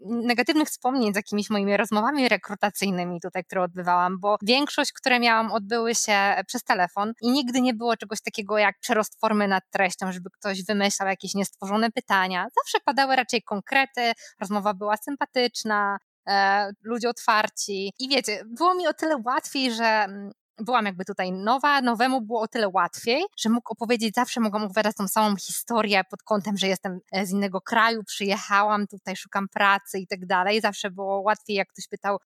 negatywnych 0.00 0.68
wspomnień 0.68 1.12
z 1.12 1.16
jakimiś 1.16 1.50
moimi 1.50 1.76
rozmowami 1.76 2.28
rekrutacyjnymi 2.28 3.20
tutaj, 3.20 3.44
które 3.44 3.62
odbywałam, 3.62 4.20
bo 4.20 4.36
większość, 4.42 4.92
które 4.92 5.20
miałam, 5.20 5.52
odbyły 5.52 5.94
się 5.94 6.34
przez 6.46 6.64
telefon 6.64 7.12
i 7.20 7.30
nigdy 7.30 7.60
nie 7.60 7.74
było 7.74 7.96
czegoś 7.96 8.22
takiego 8.22 8.58
jak 8.58 8.78
przerost 8.80 9.20
formy 9.20 9.48
nad 9.48 9.64
treścią, 9.70 10.12
żeby 10.12 10.30
ktoś 10.30 10.64
wymyślał 10.64 11.08
jakieś 11.08 11.34
niestworzone 11.34 11.90
pytania. 11.90 12.46
Zawsze 12.62 12.78
padały 12.84 13.16
raczej 13.16 13.42
konkrety, 13.42 14.12
rozmowa 14.40 14.74
była 14.74 14.96
sympatyczna, 14.96 15.98
e, 16.28 16.70
ludzie 16.82 17.08
otwarci. 17.08 17.92
I 17.98 18.08
wiecie, 18.08 18.42
było 18.46 18.74
mi 18.74 18.86
o 18.86 18.94
tyle 18.94 19.16
łatwiej, 19.24 19.72
że 19.72 19.84
mm, 19.84 20.32
byłam 20.58 20.86
jakby 20.86 21.04
tutaj 21.04 21.32
nowa, 21.32 21.80
nowemu 21.80 22.20
było 22.20 22.40
o 22.40 22.48
tyle 22.48 22.68
łatwiej, 22.68 23.24
że 23.36 23.48
mógł 23.48 23.72
opowiedzieć, 23.72 24.14
zawsze 24.14 24.40
mogłam 24.40 24.62
opowiadać 24.62 24.96
tą 24.96 25.08
samą 25.08 25.36
historię 25.36 26.02
pod 26.10 26.22
kątem, 26.22 26.56
że 26.56 26.68
jestem 26.68 27.00
e, 27.12 27.26
z 27.26 27.30
innego 27.30 27.60
kraju, 27.60 28.04
przyjechałam, 28.04 28.86
tutaj 28.86 29.16
szukam 29.16 29.48
pracy 29.48 29.98
i 29.98 30.06
tak 30.06 30.26
dalej. 30.26 30.60
Zawsze 30.60 30.90
było 30.90 31.20
łatwiej, 31.20 31.56
jak 31.56 31.68
ktoś 31.68 31.88
pytał, 31.88 32.18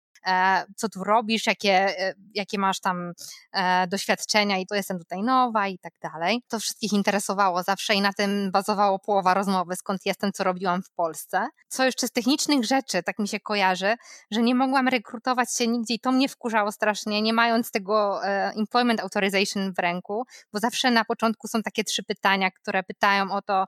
co 0.75 0.89
tu 0.89 1.03
robisz, 1.03 1.47
jakie, 1.47 1.99
e, 1.99 2.13
jakie 2.33 2.59
masz 2.59 2.79
tam 2.79 3.13
e, 3.53 3.87
doświadczenia 3.87 4.57
i 4.57 4.65
to 4.65 4.75
jestem 4.75 4.99
tutaj 4.99 5.23
nowa 5.23 5.67
i 5.67 5.79
tak 5.79 5.93
dalej. 6.01 6.41
To 6.47 6.59
wszystkich 6.59 6.93
interesowało 6.93 7.63
zawsze 7.63 7.95
i 7.95 8.01
na 8.01 8.13
tym 8.13 8.51
bazowała 8.51 8.99
połowa 8.99 9.33
rozmowy, 9.33 9.75
skąd 9.75 10.05
jestem, 10.05 10.31
co 10.31 10.43
robiłam 10.43 10.83
w 10.83 10.91
Polsce. 10.91 11.47
Co 11.67 11.85
jeszcze 11.85 12.07
z 12.07 12.11
technicznych 12.11 12.65
rzeczy, 12.65 13.03
tak 13.03 13.19
mi 13.19 13.27
się 13.27 13.39
kojarzy, 13.39 13.95
że 14.31 14.41
nie 14.41 14.55
mogłam 14.55 14.87
rekrutować 14.87 15.55
się 15.55 15.67
nigdzie 15.67 15.93
i 15.93 15.99
to 15.99 16.11
mnie 16.11 16.29
wkurzało 16.29 16.71
strasznie, 16.71 17.21
nie 17.21 17.33
mając 17.33 17.71
tego 17.71 18.21
employment 18.59 18.99
authorization 18.99 19.73
w 19.73 19.79
ręku, 19.79 20.23
bo 20.53 20.59
zawsze 20.59 20.91
na 20.91 21.05
początku 21.05 21.47
są 21.47 21.63
takie 21.63 21.83
trzy 21.83 22.03
pytania, 22.03 22.51
które 22.51 22.83
pytają 22.83 23.31
o 23.31 23.41
to, 23.41 23.65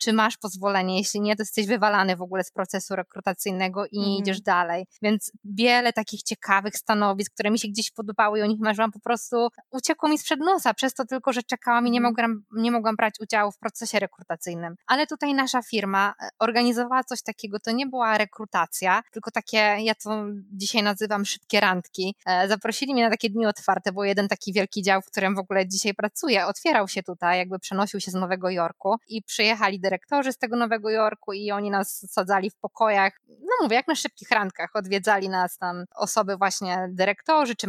czy 0.00 0.12
masz 0.12 0.36
pozwolenie, 0.36 0.98
jeśli 0.98 1.20
nie, 1.20 1.36
to 1.36 1.42
jesteś 1.42 1.66
wywalany 1.66 2.16
w 2.16 2.22
ogóle 2.22 2.44
z 2.44 2.52
procesu 2.52 2.96
rekrutacyjnego 2.96 3.86
i 3.86 3.98
mm. 3.98 4.10
idziesz 4.10 4.40
dalej. 4.40 4.86
Więc 5.02 5.32
wiele 5.44 5.73
wiele 5.74 5.92
takich 5.92 6.22
ciekawych 6.22 6.76
stanowisk, 6.76 7.34
które 7.34 7.50
mi 7.50 7.58
się 7.58 7.68
gdzieś 7.68 7.90
podobały 7.90 8.38
i 8.38 8.42
o 8.42 8.46
nich 8.46 8.60
marzyłam, 8.60 8.92
po 8.92 9.00
prostu 9.00 9.48
uciekło 9.70 10.08
mi 10.08 10.18
sprzed 10.18 10.40
nosa, 10.40 10.74
przez 10.74 10.94
to 10.94 11.04
tylko, 11.04 11.32
że 11.32 11.42
czekałam 11.42 11.86
i 11.86 11.90
nie 11.90 11.98
mhm. 11.98 12.12
mogłam, 12.12 12.44
nie 12.62 12.70
mogłam 12.70 12.96
brać 12.96 13.14
udziału 13.20 13.52
w 13.52 13.58
procesie 13.58 13.98
rekrutacyjnym. 13.98 14.76
Ale 14.86 15.06
tutaj 15.06 15.34
nasza 15.34 15.62
firma 15.62 16.14
e, 16.20 16.28
organizowała 16.38 17.04
coś 17.04 17.22
takiego, 17.22 17.60
to 17.60 17.70
nie 17.72 17.86
była 17.86 18.18
rekrutacja, 18.18 19.02
tylko 19.12 19.30
takie, 19.30 19.56
ja 19.58 19.94
to 19.94 20.26
dzisiaj 20.52 20.82
nazywam 20.82 21.24
szybkie 21.24 21.60
randki. 21.60 22.16
E, 22.26 22.48
zaprosili 22.48 22.92
mnie 22.94 23.04
na 23.04 23.10
takie 23.10 23.30
dni 23.30 23.46
otwarte, 23.46 23.92
bo 23.92 24.04
jeden 24.04 24.28
taki 24.28 24.52
wielki 24.52 24.82
dział, 24.82 25.02
w 25.02 25.06
którym 25.06 25.34
w 25.34 25.38
ogóle 25.38 25.68
dzisiaj 25.68 25.94
pracuję, 25.94 26.46
otwierał 26.46 26.88
się 26.88 27.02
tutaj, 27.02 27.38
jakby 27.38 27.58
przenosił 27.58 28.00
się 28.00 28.10
z 28.10 28.14
Nowego 28.14 28.50
Jorku 28.50 28.96
i 29.08 29.22
przyjechali 29.22 29.80
dyrektorzy 29.80 30.32
z 30.32 30.38
tego 30.38 30.56
Nowego 30.56 30.90
Jorku 30.90 31.32
i 31.32 31.50
oni 31.50 31.70
nas 31.70 32.06
sadzali 32.10 32.50
w 32.50 32.56
pokojach, 32.56 33.20
no 33.28 33.52
mówię, 33.62 33.76
jak 33.76 33.88
na 33.88 33.94
szybkich 33.94 34.30
randkach, 34.30 34.70
odwiedzali 34.74 35.28
nas 35.28 35.60
tam 35.64 35.84
osoby 35.94 36.36
właśnie 36.36 36.88
dyrektorzy 36.90 37.56
czy 37.56 37.66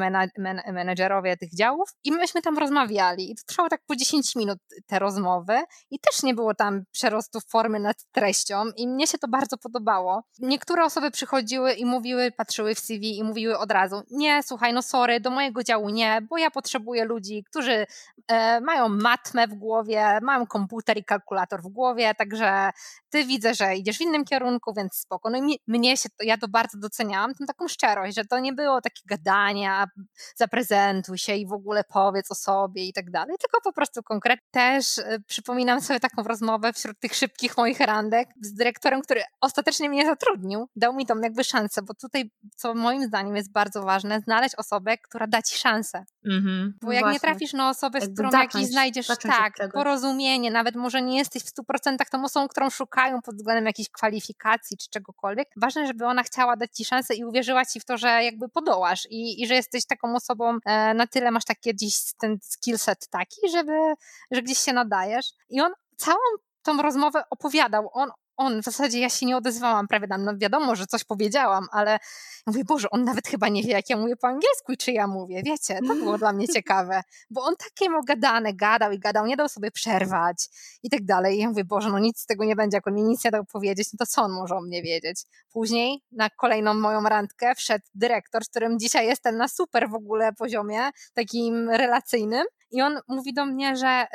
menedżerowie 0.73 1.37
tych 1.37 1.55
działów 1.55 1.89
i 2.03 2.11
myśmy 2.11 2.41
tam 2.41 2.57
rozmawiali 2.57 3.31
i 3.31 3.35
to 3.35 3.41
trwało 3.47 3.69
tak 3.69 3.81
po 3.87 3.95
10 3.95 4.35
minut 4.35 4.59
te 4.87 4.99
rozmowy 4.99 5.63
i 5.89 5.99
też 5.99 6.23
nie 6.23 6.33
było 6.33 6.55
tam 6.55 6.83
przerostu 6.91 7.39
formy 7.49 7.79
nad 7.79 7.97
treścią 8.11 8.63
i 8.77 8.87
mnie 8.87 9.07
się 9.07 9.17
to 9.17 9.27
bardzo 9.27 9.57
podobało. 9.57 10.23
Niektóre 10.39 10.85
osoby 10.85 11.11
przychodziły 11.11 11.73
i 11.73 11.85
mówiły, 11.85 12.31
patrzyły 12.31 12.75
w 12.75 12.79
CV 12.79 13.17
i 13.17 13.23
mówiły 13.23 13.57
od 13.57 13.71
razu, 13.71 14.01
nie, 14.11 14.43
słuchaj, 14.43 14.73
no 14.73 14.81
sorry, 14.81 15.19
do 15.19 15.29
mojego 15.29 15.63
działu 15.63 15.89
nie, 15.89 16.21
bo 16.29 16.37
ja 16.37 16.51
potrzebuję 16.51 17.05
ludzi, 17.05 17.43
którzy 17.43 17.85
e, 18.27 18.61
mają 18.61 18.89
matmę 18.89 19.47
w 19.47 19.53
głowie, 19.53 20.19
mają 20.21 20.47
komputer 20.47 20.97
i 20.97 21.03
kalkulator 21.03 21.61
w 21.61 21.67
głowie, 21.67 22.15
także 22.15 22.71
ty 23.09 23.25
widzę, 23.25 23.53
że 23.53 23.75
idziesz 23.75 23.97
w 23.97 24.01
innym 24.01 24.25
kierunku, 24.25 24.73
więc 24.73 24.95
spoko. 24.95 25.29
No 25.29 25.37
i 25.37 25.59
mnie 25.67 25.97
się, 25.97 26.09
to, 26.09 26.23
ja 26.23 26.37
to 26.37 26.47
bardzo 26.47 26.77
doceniałam, 26.77 27.33
tą 27.35 27.45
taką 27.45 27.67
szczerość, 27.67 27.84
szczerość, 27.85 28.15
że 28.15 28.25
to 28.25 28.39
nie 28.39 28.53
było 28.53 28.81
takie 28.81 29.01
gadania, 29.05 29.87
zaprezentuj 30.35 31.17
się 31.17 31.35
i 31.35 31.47
w 31.47 31.53
ogóle 31.53 31.83
powiedz 31.83 32.31
o 32.31 32.35
sobie 32.35 32.85
i 32.85 32.93
tak 32.93 33.11
dalej, 33.11 33.35
tylko 33.39 33.61
po 33.63 33.73
prostu 33.73 34.03
konkret. 34.03 34.39
Też 34.51 34.97
y, 34.97 35.23
przypominam 35.27 35.81
sobie 35.81 35.99
taką 35.99 36.23
rozmowę 36.23 36.73
wśród 36.73 36.99
tych 36.99 37.15
szybkich 37.15 37.57
moich 37.57 37.79
randek 37.79 38.29
z 38.41 38.53
dyrektorem, 38.53 39.01
który 39.01 39.21
ostatecznie 39.41 39.89
mnie 39.89 40.05
zatrudnił, 40.05 40.69
dał 40.75 40.93
mi 40.93 41.05
tą 41.05 41.19
jakby 41.19 41.43
szansę, 41.43 41.81
bo 41.81 41.93
tutaj, 41.93 42.31
co 42.55 42.73
moim 42.73 43.03
zdaniem 43.03 43.35
jest 43.35 43.51
bardzo 43.51 43.83
ważne, 43.83 44.19
znaleźć 44.19 44.55
osobę, 44.55 44.97
która 44.97 45.27
da 45.27 45.41
ci 45.41 45.57
szansę. 45.57 46.05
Mm-hmm. 46.27 46.71
Bo 46.81 46.91
jak 46.91 47.01
Właśnie. 47.01 47.13
nie 47.13 47.19
trafisz 47.19 47.53
na 47.53 47.69
osobę, 47.69 48.01
z 48.01 48.13
którą 48.13 48.31
zacząć, 48.31 48.53
jakiś 48.53 48.69
znajdziesz 48.69 49.07
tak, 49.07 49.53
porozumienie, 49.73 50.51
nawet 50.51 50.75
może 50.75 51.01
nie 51.01 51.17
jesteś 51.17 51.43
w 51.43 51.53
100% 51.53 51.97
tą 52.11 52.23
osobą, 52.23 52.47
którą 52.47 52.69
szukają 52.69 53.21
pod 53.21 53.35
względem 53.35 53.65
jakichś 53.65 53.89
kwalifikacji 53.89 54.77
czy 54.77 54.89
czegokolwiek, 54.89 55.47
ważne, 55.57 55.87
żeby 55.87 56.05
ona 56.05 56.23
chciała 56.23 56.55
dać 56.55 56.71
ci 56.71 56.85
szansę 56.85 57.15
i 57.15 57.25
uwierzyła 57.25 57.65
ci 57.65 57.74
w 57.79 57.85
to, 57.85 57.97
że 57.97 58.23
jakby 58.23 58.49
podołasz 58.49 59.07
i, 59.09 59.43
i 59.43 59.47
że 59.47 59.53
jesteś 59.55 59.85
taką 59.85 60.15
osobą, 60.15 60.57
e, 60.65 60.93
na 60.93 61.07
tyle 61.07 61.31
masz 61.31 61.45
takie 61.45 61.73
gdzieś 61.73 61.95
ten 62.19 62.37
skillset 62.41 63.07
taki, 63.09 63.49
żeby, 63.51 63.93
że 64.31 64.41
gdzieś 64.41 64.57
się 64.57 64.73
nadajesz. 64.73 65.25
I 65.49 65.61
on 65.61 65.71
całą 65.97 66.19
tą 66.63 66.81
rozmowę 66.81 67.23
opowiadał. 67.29 67.89
On, 67.93 68.11
on, 68.37 68.61
w 68.61 68.65
zasadzie 68.65 68.99
ja 68.99 69.09
się 69.09 69.25
nie 69.25 69.37
odezwałam 69.37 69.87
prawie 69.87 70.07
tam, 70.07 70.23
no 70.23 70.33
wiadomo, 70.37 70.75
że 70.75 70.85
coś 70.85 71.03
powiedziałam, 71.03 71.67
ale 71.71 71.99
mówię, 72.47 72.63
Boże, 72.65 72.89
on 72.91 73.03
nawet 73.03 73.27
chyba 73.27 73.49
nie 73.49 73.63
wie, 73.63 73.71
jak 73.71 73.89
ja 73.89 73.97
mówię 73.97 74.15
po 74.15 74.27
angielsku 74.27 74.71
i 74.71 74.77
czy 74.77 74.91
ja 74.91 75.07
mówię, 75.07 75.41
wiecie, 75.45 75.79
to 75.87 75.95
było 75.95 76.17
dla 76.17 76.33
mnie 76.33 76.47
ciekawe, 76.47 77.01
bo 77.29 77.43
on 77.43 77.55
takie 77.55 77.89
mu 77.89 78.03
gadane, 78.03 78.53
gadał 78.53 78.91
i 78.91 78.99
gadał, 78.99 79.25
nie 79.25 79.37
dał 79.37 79.49
sobie 79.49 79.71
przerwać 79.71 80.47
i 80.83 80.89
tak 80.89 81.05
dalej. 81.05 81.35
I 81.37 81.39
ja 81.39 81.49
mówię, 81.49 81.63
Boże, 81.65 81.89
no 81.89 81.99
nic 81.99 82.19
z 82.19 82.25
tego 82.25 82.45
nie 82.45 82.55
będzie, 82.55 82.77
jak 82.77 82.87
on 82.87 82.93
mi 82.93 83.03
nic 83.03 83.23
nie 83.23 83.31
dał 83.31 83.45
powiedzieć, 83.45 83.93
no 83.93 83.97
to 83.99 84.05
co 84.05 84.21
on 84.21 84.31
może 84.31 84.55
o 84.55 84.61
mnie 84.61 84.83
wiedzieć? 84.83 85.23
Później 85.51 86.03
na 86.11 86.29
kolejną 86.29 86.73
moją 86.73 87.01
randkę 87.01 87.55
wszedł 87.55 87.85
dyrektor, 87.93 88.45
z 88.45 88.49
którym 88.49 88.79
dzisiaj 88.79 89.07
jestem 89.07 89.37
na 89.37 89.47
super 89.47 89.89
w 89.89 89.95
ogóle 89.95 90.33
poziomie, 90.33 90.89
takim 91.13 91.69
relacyjnym 91.69 92.45
i 92.71 92.81
on 92.81 92.99
mówi 93.07 93.33
do 93.33 93.45
mnie, 93.45 93.75
że 93.75 94.07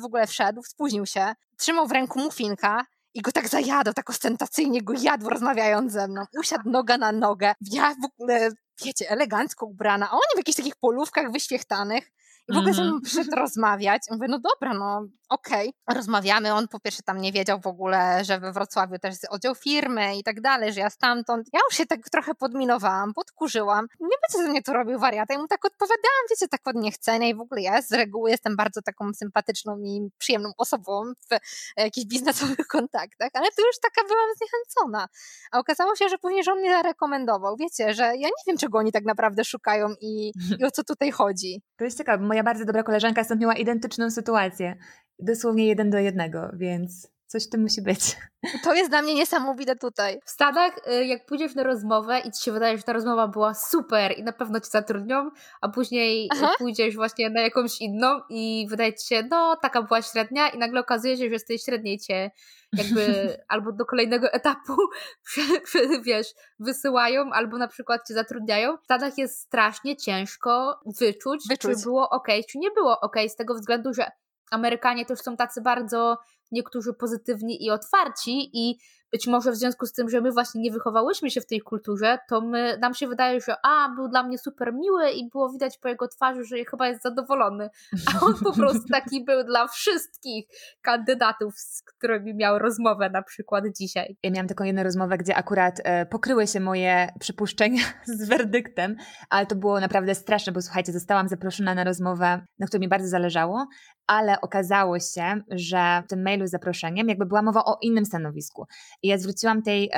w 0.00 0.04
ogóle 0.04 0.26
wszedł, 0.26 0.62
spóźnił 0.62 1.06
się, 1.06 1.34
trzymał 1.58 1.86
w 1.86 1.92
ręku 1.92 2.18
mufinka 2.18 2.86
i 3.16 3.22
go 3.22 3.32
tak 3.32 3.48
zajadał, 3.48 3.94
tak 3.94 4.10
ostentacyjnie 4.10 4.82
go 4.82 4.94
jadł 5.00 5.28
rozmawiając 5.28 5.92
ze 5.92 6.08
mną. 6.08 6.24
Usiadł 6.38 6.70
noga 6.70 6.98
na 6.98 7.12
nogę. 7.12 7.54
Ja 7.60 7.94
w 8.02 8.04
ogóle, 8.04 8.50
wiecie, 8.84 9.10
elegancko 9.10 9.66
ubrana, 9.66 10.08
a 10.10 10.12
oni 10.12 10.34
w 10.34 10.38
jakichś 10.38 10.56
takich 10.56 10.76
polówkach 10.76 11.32
wyświechtanych. 11.32 12.12
I 12.48 12.54
w 12.54 12.56
ogóle 12.56 12.72
mm 12.72 12.74
ze 12.74 12.84
mną 12.84 13.00
przyszedł 13.00 13.36
rozmawiać. 13.36 14.02
Mówię, 14.10 14.28
no 14.28 14.38
dobra, 14.38 14.74
no 14.74 15.06
okej, 15.28 15.72
okay. 15.86 15.96
rozmawiamy. 15.96 16.54
On 16.54 16.68
po 16.68 16.80
pierwsze 16.80 17.02
tam 17.02 17.20
nie 17.20 17.32
wiedział 17.32 17.60
w 17.60 17.66
ogóle, 17.66 18.24
że 18.24 18.40
we 18.40 18.52
Wrocławiu 18.52 18.98
też 18.98 19.10
jest 19.10 19.26
oddział 19.30 19.54
firmy 19.54 20.16
i 20.16 20.22
tak 20.22 20.40
dalej, 20.40 20.72
że 20.72 20.80
ja 20.80 20.90
stamtąd. 20.90 21.48
Ja 21.52 21.60
już 21.68 21.78
się 21.78 21.86
tak 21.86 22.00
trochę 22.10 22.34
podminowałam, 22.34 23.14
podkurzyłam. 23.14 23.86
Nie 24.00 24.16
będzie 24.22 24.46
ze 24.46 24.50
mnie 24.50 24.62
tu 24.62 24.72
robił 24.72 24.98
wariata. 24.98 25.34
I 25.34 25.38
mu 25.38 25.48
tak 25.48 25.64
odpowiadałam, 25.64 26.24
wiecie, 26.30 26.48
tak 26.48 26.60
od 26.64 26.76
niechcenia 26.76 27.28
i 27.28 27.34
w 27.34 27.40
ogóle 27.40 27.60
ja 27.62 27.82
z 27.82 27.92
reguły 27.92 28.30
jestem 28.30 28.56
bardzo 28.56 28.82
taką 28.82 29.14
sympatyczną 29.14 29.78
i 29.78 30.08
przyjemną 30.18 30.52
osobą 30.58 31.02
w 31.30 31.36
jakichś 31.76 32.06
biznesowych 32.06 32.66
kontaktach, 32.76 33.30
ale 33.34 33.46
tu 33.56 33.66
już 33.66 33.78
taka 33.82 34.08
byłam 34.08 34.28
zniechęcona. 34.36 35.08
A 35.52 35.58
okazało 35.58 35.96
się, 35.96 36.08
że 36.08 36.18
później 36.18 36.44
że 36.44 36.52
on 36.52 36.58
mnie 36.58 36.72
zarekomendował. 36.72 37.56
Wiecie, 37.56 37.94
że 37.94 38.02
ja 38.02 38.28
nie 38.28 38.42
wiem, 38.46 38.58
czego 38.58 38.78
oni 38.78 38.92
tak 38.92 39.04
naprawdę 39.04 39.44
szukają 39.44 39.88
i, 40.00 40.32
i 40.58 40.64
o 40.64 40.70
co 40.70 40.84
tutaj 40.84 41.10
chodzi. 41.10 41.62
To 41.76 41.84
jest 41.84 41.98
ciekawe, 41.98 42.24
moja 42.36 42.44
bardzo 42.44 42.64
dobra 42.64 42.82
koleżanka 42.82 43.24
stąd 43.24 43.40
miała 43.40 43.54
identyczną 43.54 44.10
sytuację. 44.10 44.76
Dosłownie 45.18 45.66
jeden 45.66 45.90
do 45.90 45.98
jednego, 45.98 46.50
więc 46.54 47.15
coś 47.26 47.46
w 47.46 47.48
tym 47.48 47.62
musi 47.62 47.82
być. 47.82 48.16
To 48.64 48.74
jest 48.74 48.90
dla 48.90 49.02
mnie 49.02 49.14
niesamowite 49.14 49.76
tutaj. 49.76 50.20
W 50.24 50.30
Stanach, 50.30 50.88
y, 50.88 51.04
jak 51.04 51.26
pójdziesz 51.26 51.54
na 51.54 51.62
rozmowę 51.62 52.20
i 52.20 52.32
ci 52.32 52.44
się 52.44 52.52
wydaje, 52.52 52.76
że 52.76 52.82
ta 52.82 52.92
rozmowa 52.92 53.28
była 53.28 53.54
super 53.54 54.18
i 54.18 54.22
na 54.22 54.32
pewno 54.32 54.60
cię 54.60 54.66
zatrudnią, 54.70 55.30
a 55.60 55.68
później 55.68 56.28
Aha. 56.32 56.52
pójdziesz 56.58 56.96
właśnie 56.96 57.30
na 57.30 57.40
jakąś 57.40 57.80
inną 57.80 58.20
i 58.30 58.66
wydaje 58.70 58.94
ci 58.94 59.06
się, 59.06 59.22
no 59.30 59.56
taka 59.62 59.82
była 59.82 60.02
średnia 60.02 60.48
i 60.48 60.58
nagle 60.58 60.80
okazuje 60.80 61.16
się, 61.16 61.30
że 61.30 61.38
z 61.38 61.44
tej 61.44 61.58
średniej 61.58 61.98
cię 61.98 62.30
jakby 62.72 63.02
albo 63.48 63.72
do 63.72 63.86
kolejnego 63.86 64.32
etapu 64.32 64.76
wiesz, 66.06 66.26
wysyłają, 66.58 67.30
albo 67.32 67.58
na 67.58 67.68
przykład 67.68 68.08
cię 68.08 68.14
zatrudniają. 68.14 68.76
W 68.76 68.84
Stanach 68.84 69.18
jest 69.18 69.40
strasznie 69.40 69.96
ciężko 69.96 70.80
wyczuć, 71.00 71.48
wyczuć. 71.48 71.76
czy 71.76 71.82
było 71.82 72.10
ok, 72.10 72.28
czy 72.50 72.58
nie 72.58 72.70
było 72.70 73.00
ok, 73.00 73.16
z 73.28 73.36
tego 73.36 73.54
względu, 73.54 73.94
że 73.94 74.10
Amerykanie 74.50 75.06
też 75.06 75.18
są 75.18 75.36
tacy 75.36 75.60
bardzo 75.60 76.18
niektórzy 76.52 76.94
pozytywni 76.94 77.64
i 77.64 77.70
otwarci 77.70 78.50
i 78.52 78.78
być 79.12 79.26
może 79.26 79.52
w 79.52 79.56
związku 79.56 79.86
z 79.86 79.92
tym, 79.92 80.10
że 80.10 80.20
my 80.20 80.32
właśnie 80.32 80.60
nie 80.60 80.70
wychowałyśmy 80.70 81.30
się 81.30 81.40
w 81.40 81.46
tej 81.46 81.60
kulturze, 81.60 82.18
to 82.28 82.40
my, 82.40 82.78
nam 82.80 82.94
się 82.94 83.08
wydaje, 83.08 83.40
że 83.40 83.54
a, 83.62 83.88
był 83.96 84.08
dla 84.08 84.22
mnie 84.22 84.38
super 84.38 84.74
miły 84.74 85.10
i 85.10 85.28
było 85.30 85.52
widać 85.52 85.78
po 85.78 85.88
jego 85.88 86.08
twarzy, 86.08 86.44
że 86.44 86.56
chyba 86.70 86.88
jest 86.88 87.02
zadowolony. 87.02 87.68
A 88.14 88.26
on 88.26 88.34
po 88.44 88.52
prostu 88.52 88.88
taki 88.92 89.24
był 89.24 89.44
dla 89.44 89.68
wszystkich 89.68 90.46
kandydatów, 90.82 91.54
z 91.58 91.82
którymi 91.82 92.34
miał 92.34 92.58
rozmowę 92.58 93.10
na 93.10 93.22
przykład 93.22 93.64
dzisiaj. 93.78 94.16
Ja 94.22 94.30
miałam 94.30 94.48
taką 94.48 94.64
jedną 94.64 94.82
rozmowę, 94.82 95.18
gdzie 95.18 95.36
akurat 95.36 95.80
e, 95.84 96.06
pokryły 96.06 96.46
się 96.46 96.60
moje 96.60 97.08
przypuszczenia 97.20 97.82
z 98.18 98.28
werdyktem, 98.28 98.96
ale 99.30 99.46
to 99.46 99.56
było 99.56 99.80
naprawdę 99.80 100.14
straszne, 100.14 100.52
bo 100.52 100.62
słuchajcie, 100.62 100.92
zostałam 100.92 101.28
zaproszona 101.28 101.74
na 101.74 101.84
rozmowę, 101.84 102.46
na 102.58 102.66
której 102.66 102.80
mi 102.80 102.88
bardzo 102.88 103.08
zależało, 103.08 103.66
ale 104.06 104.40
okazało 104.40 104.98
się, 105.00 105.40
że 105.50 106.02
w 106.04 106.08
tym 106.08 106.22
mailu 106.36 106.46
z 106.46 106.50
zaproszeniem 106.50 107.08
jakby 107.08 107.26
była 107.26 107.42
mowa 107.42 107.64
o 107.64 107.78
innym 107.80 108.04
stanowisku. 108.04 108.66
I 109.02 109.08
ja 109.08 109.18
zwróciłam 109.18 109.62
tej, 109.62 109.90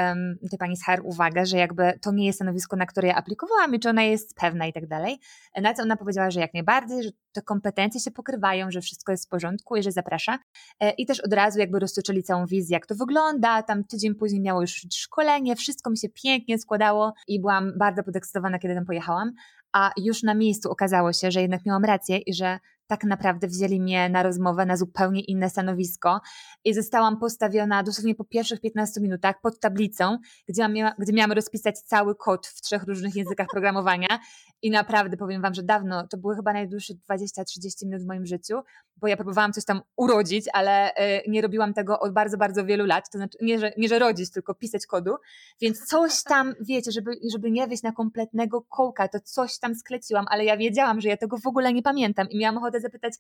tej 0.50 0.58
pani 0.58 0.76
z 0.76 0.84
HR 0.84 1.00
uwagę, 1.04 1.46
że 1.46 1.58
jakby 1.58 1.98
to 2.02 2.12
nie 2.12 2.26
jest 2.26 2.38
stanowisko, 2.38 2.76
na 2.76 2.86
które 2.86 3.08
ja 3.08 3.14
aplikowałam 3.14 3.74
i 3.74 3.80
czy 3.80 3.88
ona 3.88 4.02
jest 4.02 4.34
pewna 4.34 4.66
i 4.66 4.72
tak 4.72 4.86
dalej. 4.86 5.18
Na 5.62 5.74
co 5.74 5.82
ona 5.82 5.96
powiedziała, 5.96 6.30
że 6.30 6.40
jak 6.40 6.54
najbardziej, 6.54 7.02
że 7.02 7.10
te 7.32 7.42
kompetencje 7.42 8.00
się 8.00 8.10
pokrywają, 8.10 8.70
że 8.70 8.80
wszystko 8.80 9.12
jest 9.12 9.26
w 9.26 9.28
porządku 9.28 9.76
i 9.76 9.82
że 9.82 9.92
zaprasza. 9.92 10.38
E, 10.80 10.90
I 10.90 11.06
też 11.06 11.20
od 11.20 11.32
razu 11.32 11.58
jakby 11.58 11.78
roztoczyli 11.78 12.22
całą 12.22 12.46
wizję, 12.46 12.74
jak 12.74 12.86
to 12.86 12.94
wygląda. 12.94 13.62
Tam 13.62 13.84
tydzień 13.84 14.14
później 14.14 14.40
miało 14.40 14.60
już 14.60 14.86
szkolenie, 14.92 15.56
wszystko 15.56 15.90
mi 15.90 15.98
się 15.98 16.08
pięknie 16.08 16.58
składało 16.58 17.12
i 17.28 17.40
byłam 17.40 17.72
bardzo 17.78 18.02
podekscytowana, 18.02 18.58
kiedy 18.58 18.74
tam 18.74 18.84
pojechałam. 18.84 19.32
A 19.72 19.90
już 19.96 20.22
na 20.22 20.34
miejscu 20.34 20.70
okazało 20.70 21.12
się, 21.12 21.30
że 21.30 21.42
jednak 21.42 21.66
miałam 21.66 21.84
rację 21.84 22.18
i 22.18 22.34
że 22.34 22.58
tak 22.88 23.04
naprawdę 23.04 23.48
wzięli 23.48 23.80
mnie 23.80 24.08
na 24.08 24.22
rozmowę 24.22 24.66
na 24.66 24.76
zupełnie 24.76 25.20
inne 25.20 25.50
stanowisko 25.50 26.20
i 26.64 26.74
zostałam 26.74 27.18
postawiona 27.18 27.82
dosłownie 27.82 28.14
po 28.14 28.24
pierwszych 28.24 28.60
15 28.60 29.00
minutach 29.00 29.40
pod 29.40 29.60
tablicą, 29.60 30.18
gdzie, 30.48 30.68
miała, 30.68 30.94
gdzie 30.98 31.12
miałam 31.12 31.32
rozpisać 31.32 31.80
cały 31.80 32.14
kod 32.14 32.46
w 32.46 32.60
trzech 32.60 32.82
różnych 32.82 33.16
językach 33.16 33.46
programowania. 33.50 34.18
I 34.62 34.70
naprawdę 34.70 35.16
powiem 35.16 35.42
Wam, 35.42 35.54
że 35.54 35.62
dawno, 35.62 36.06
to 36.06 36.16
były 36.16 36.36
chyba 36.36 36.52
najdłuższe 36.52 36.94
20-30 36.94 37.84
minut 37.84 38.02
w 38.02 38.06
moim 38.06 38.26
życiu, 38.26 38.54
bo 38.96 39.06
ja 39.08 39.16
próbowałam 39.16 39.52
coś 39.52 39.64
tam 39.64 39.80
urodzić, 39.96 40.46
ale 40.52 40.90
y, 40.90 40.94
nie 41.28 41.42
robiłam 41.42 41.74
tego 41.74 42.00
od 42.00 42.12
bardzo, 42.12 42.36
bardzo 42.36 42.64
wielu 42.64 42.86
lat, 42.86 43.10
to 43.12 43.18
znaczy 43.18 43.38
nie, 43.42 43.58
że, 43.58 43.72
nie, 43.76 43.88
że 43.88 43.98
rodzić, 43.98 44.30
tylko 44.30 44.54
pisać 44.54 44.86
kodu, 44.86 45.14
więc 45.60 45.84
coś 45.84 46.22
tam, 46.32 46.54
wiecie, 46.60 46.92
żeby, 46.92 47.10
żeby 47.32 47.50
nie 47.50 47.66
wejść 47.66 47.82
na 47.82 47.92
kompletnego 47.92 48.62
kołka, 48.62 49.08
to 49.08 49.20
coś 49.20 49.58
tam 49.58 49.74
skleciłam, 49.74 50.26
ale 50.28 50.44
ja 50.44 50.56
wiedziałam, 50.56 51.00
że 51.00 51.08
ja 51.08 51.16
tego 51.16 51.38
w 51.38 51.46
ogóle 51.46 51.72
nie 51.72 51.82
pamiętam 51.82 52.28
i 52.30 52.38
miałam 52.38 52.58
ochotę 52.58 52.77
zapytać, 52.80 53.14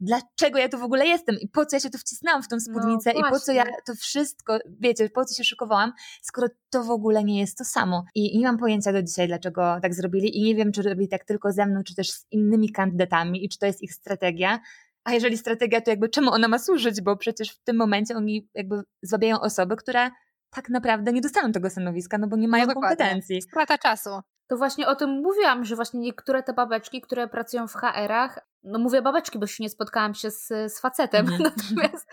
dlaczego 0.00 0.58
ja 0.58 0.68
tu 0.68 0.78
w 0.78 0.82
ogóle 0.82 1.06
jestem 1.06 1.36
i 1.40 1.48
po 1.48 1.66
co 1.66 1.76
ja 1.76 1.80
się 1.80 1.90
tu 1.90 1.98
wcisnęłam 1.98 2.42
w 2.42 2.48
tą 2.48 2.60
spódnicę 2.60 3.12
no, 3.14 3.20
i 3.20 3.30
po 3.30 3.40
co 3.40 3.52
ja 3.52 3.64
to 3.86 3.94
wszystko, 3.94 4.58
wiecie, 4.80 5.10
po 5.10 5.24
co 5.24 5.34
się 5.34 5.44
szykowałam, 5.44 5.92
skoro 6.22 6.48
to 6.70 6.84
w 6.84 6.90
ogóle 6.90 7.24
nie 7.24 7.40
jest 7.40 7.58
to 7.58 7.64
samo. 7.64 8.04
I 8.14 8.38
nie 8.38 8.46
mam 8.46 8.58
pojęcia 8.58 8.92
do 8.92 9.02
dzisiaj, 9.02 9.28
dlaczego 9.28 9.78
tak 9.82 9.94
zrobili 9.94 10.38
i 10.38 10.42
nie 10.42 10.54
wiem, 10.54 10.72
czy 10.72 10.82
robili 10.82 11.08
tak 11.08 11.24
tylko 11.24 11.52
ze 11.52 11.66
mną, 11.66 11.82
czy 11.82 11.94
też 11.94 12.10
z 12.10 12.26
innymi 12.30 12.72
kandydatami 12.72 13.44
i 13.44 13.48
czy 13.48 13.58
to 13.58 13.66
jest 13.66 13.82
ich 13.82 13.94
strategia. 13.94 14.60
A 15.04 15.12
jeżeli 15.12 15.38
strategia, 15.38 15.80
to 15.80 15.90
jakby 15.90 16.08
czemu 16.08 16.30
ona 16.30 16.48
ma 16.48 16.58
służyć, 16.58 17.02
bo 17.02 17.16
przecież 17.16 17.50
w 17.50 17.62
tym 17.62 17.76
momencie 17.76 18.16
oni 18.16 18.48
jakby 18.54 18.82
złabiają 19.02 19.40
osoby, 19.40 19.76
które 19.76 20.10
tak 20.50 20.68
naprawdę 20.68 21.12
nie 21.12 21.20
dostaną 21.20 21.52
tego 21.52 21.70
stanowiska, 21.70 22.18
no 22.18 22.28
bo 22.28 22.36
nie 22.36 22.48
mają 22.48 22.66
no 22.66 22.74
kompetencji. 22.74 23.42
Strata 23.42 23.78
czasu. 23.78 24.10
To 24.46 24.56
właśnie 24.56 24.88
o 24.88 24.96
tym 24.96 25.10
mówiłam, 25.10 25.64
że 25.64 25.76
właśnie 25.76 26.00
niektóre 26.00 26.42
te 26.42 26.52
babeczki, 26.52 27.00
które 27.00 27.28
pracują 27.28 27.68
w 27.68 27.74
HR-ach, 27.74 28.38
no 28.64 28.78
mówię 28.78 29.02
babeczki, 29.02 29.38
bo 29.38 29.46
się 29.46 29.64
nie 29.64 29.70
spotkałam 29.70 30.14
się 30.14 30.30
z, 30.30 30.46
z 30.46 30.80
facetem, 30.80 31.28
mm. 31.28 31.42
natomiast 31.42 32.08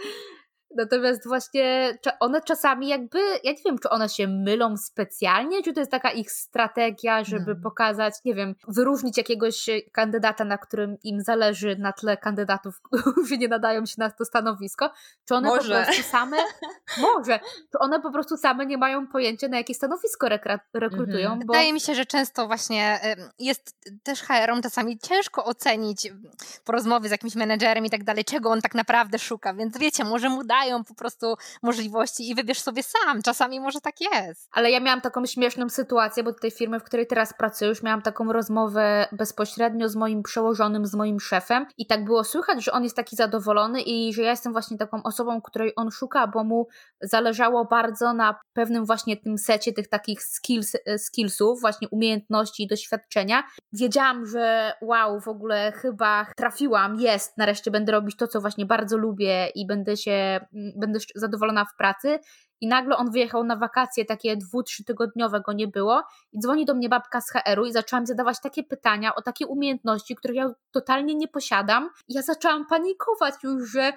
Natomiast 0.76 1.28
właśnie 1.28 1.98
one 2.20 2.42
czasami 2.42 2.88
jakby, 2.88 3.20
ja 3.44 3.52
nie 3.52 3.64
wiem, 3.66 3.80
czy 3.80 3.90
one 3.90 4.10
się 4.10 4.28
mylą 4.28 4.78
specjalnie, 4.78 5.64
czy 5.64 5.74
to 5.74 5.80
jest 5.80 5.92
taka 5.92 6.12
ich 6.12 6.32
strategia, 6.32 7.24
żeby 7.24 7.56
no. 7.56 7.62
pokazać, 7.64 8.14
nie 8.26 8.36
wiem, 8.36 8.56
wyróżnić 8.68 9.18
jakiegoś 9.18 9.70
kandydata, 9.92 10.46
na 10.46 10.58
którym 10.58 10.98
im 11.04 11.22
zależy 11.22 11.76
na 11.80 11.94
tle 11.94 12.18
kandydatów, 12.18 12.82
którzy 13.14 13.38
nie 13.38 13.48
nadają 13.48 13.86
się 13.86 13.96
na 13.98 14.12
to 14.12 14.26
stanowisko, 14.26 14.92
czy 15.28 15.36
one 15.36 15.48
może. 15.48 15.80
po 15.80 15.86
prostu 15.86 16.04
same, 16.12 16.38
może, 17.02 17.40
czy 17.72 17.80
one 17.80 18.02
po 18.02 18.12
prostu 18.12 18.38
same 18.38 18.66
nie 18.66 18.78
mają 18.78 19.08
pojęcia, 19.08 19.48
na 19.48 19.58
jakie 19.58 19.74
stanowisko 19.74 20.30
rekrutują. 20.74 21.32
Mhm. 21.32 21.40
Bo... 21.40 21.54
Wydaje 21.54 21.74
mi 21.74 21.80
się, 21.80 21.96
że 21.96 22.06
często 22.06 22.48
właśnie 22.48 23.00
jest 23.40 23.76
też 24.04 24.22
HR-om 24.22 24.62
czasami 24.62 25.00
ciężko 25.00 25.46
ocenić 25.46 26.14
po 26.66 26.72
rozmowie 26.72 27.10
z 27.10 27.12
jakimś 27.12 27.36
menedżerem 27.36 27.86
i 27.86 27.90
tak 27.90 28.04
dalej, 28.04 28.26
czego 28.26 28.50
on 28.50 28.62
tak 28.62 28.76
naprawdę 28.76 29.20
szuka, 29.20 29.54
więc 29.54 29.78
wiecie, 29.78 30.04
może 30.04 30.30
mu 30.30 30.44
da 30.44 30.61
po 30.88 30.96
prostu 30.96 31.36
możliwości 31.64 32.30
i 32.30 32.36
wybierz 32.36 32.62
sobie 32.62 32.84
sam. 32.84 33.22
Czasami 33.22 33.60
może 33.60 33.82
tak 33.82 33.96
jest. 34.02 34.50
Ale 34.52 34.72
ja 34.72 34.80
miałam 34.80 35.02
taką 35.02 35.26
śmieszną 35.26 35.70
sytuację, 35.70 36.24
bo 36.24 36.32
do 36.32 36.40
tej 36.40 36.52
firmy, 36.52 36.80
w 36.80 36.84
której 36.84 37.08
teraz 37.08 37.34
pracuję, 37.34 37.70
już 37.70 37.84
miałam 37.84 38.02
taką 38.02 38.34
rozmowę 38.34 39.08
bezpośrednio 39.12 39.90
z 39.90 39.96
moim 39.96 40.24
przełożonym, 40.24 40.86
z 40.86 40.96
moim 40.96 41.20
szefem 41.20 41.66
i 41.78 41.86
tak 41.86 42.06
było 42.06 42.24
słychać, 42.24 42.64
że 42.64 42.72
on 42.72 42.84
jest 42.84 42.96
taki 42.96 43.16
zadowolony 43.16 43.82
i 43.82 44.14
że 44.14 44.22
ja 44.22 44.30
jestem 44.30 44.52
właśnie 44.52 44.78
taką 44.78 45.04
osobą, 45.04 45.42
której 45.42 45.74
on 45.76 45.92
szuka, 45.92 46.28
bo 46.28 46.44
mu 46.44 46.68
zależało 47.02 47.66
bardzo 47.66 48.14
na 48.14 48.40
pewnym 48.54 48.86
właśnie 48.86 49.18
tym 49.18 49.38
secie 49.38 49.74
tych 49.74 49.88
takich 49.88 50.24
skills, 50.24 50.76
e, 50.86 50.98
skillsów, 50.98 51.62
właśnie 51.62 51.90
umiejętności 51.90 52.64
i 52.64 52.68
doświadczenia. 52.68 53.44
Wiedziałam, 53.74 54.26
że 54.26 54.74
wow, 54.82 55.20
w 55.20 55.28
ogóle 55.28 55.72
chyba 55.72 56.26
trafiłam, 56.36 56.96
jest, 57.00 57.38
nareszcie 57.38 57.72
będę 57.72 57.92
robić 57.92 58.16
to, 58.16 58.28
co 58.28 58.42
właśnie 58.42 58.66
bardzo 58.66 58.98
lubię 58.98 59.48
i 59.56 59.68
będę 59.68 59.98
się 59.98 60.46
będę 60.54 61.00
zadowolona 61.16 61.66
w 61.66 61.76
pracy. 61.76 62.20
I 62.62 62.68
nagle 62.68 62.98
on 62.98 63.12
wyjechał 63.12 63.44
na 63.44 63.56
wakacje 63.56 64.06
takie 64.06 64.38
dwu, 64.38 64.64
trzy 64.64 64.84
tygodniowe 64.84 65.42
go 65.42 65.54
nie 65.54 65.68
było 65.68 66.04
i 66.32 66.40
dzwoni 66.40 66.66
do 66.66 66.74
mnie 66.74 66.90
babka 66.90 67.22
z 67.22 67.32
HR-u 67.32 67.66
i 67.66 67.72
zaczęłam 67.72 68.06
zadawać 68.06 68.42
takie 68.42 68.64
pytania 68.64 69.16
o 69.16 69.22
takie 69.22 69.48
umiejętności, 69.48 70.16
których 70.16 70.38
ja 70.38 70.54
totalnie 70.72 71.16
nie 71.16 71.28
posiadam. 71.28 71.90
I 72.08 72.14
ja 72.14 72.22
zaczęłam 72.22 72.66
panikować 72.66 73.34
już, 73.44 73.72
że 73.72 73.94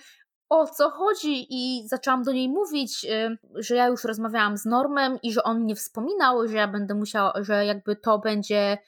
o 0.49 0.67
co 0.67 0.91
chodzi 0.91 1.47
i 1.51 1.89
zaczęłam 1.89 2.23
do 2.23 2.33
niej 2.33 2.49
mówić, 2.49 3.05
y, 3.05 3.39
że 3.55 3.75
ja 3.75 3.87
już 3.87 4.05
rozmawiałam 4.05 4.57
z 4.57 4.65
Normem 4.65 5.19
i 5.23 5.33
że 5.33 5.43
on 5.43 5.67
nie 5.67 5.75
wspominał, 5.75 6.49
że 6.49 6.57
ja 6.57 6.69
będę 6.69 6.95
musiała, 6.95 7.33
że 7.37 7.67
jakby 7.67 7.97
to 7.97 8.19
będzie 8.19 8.79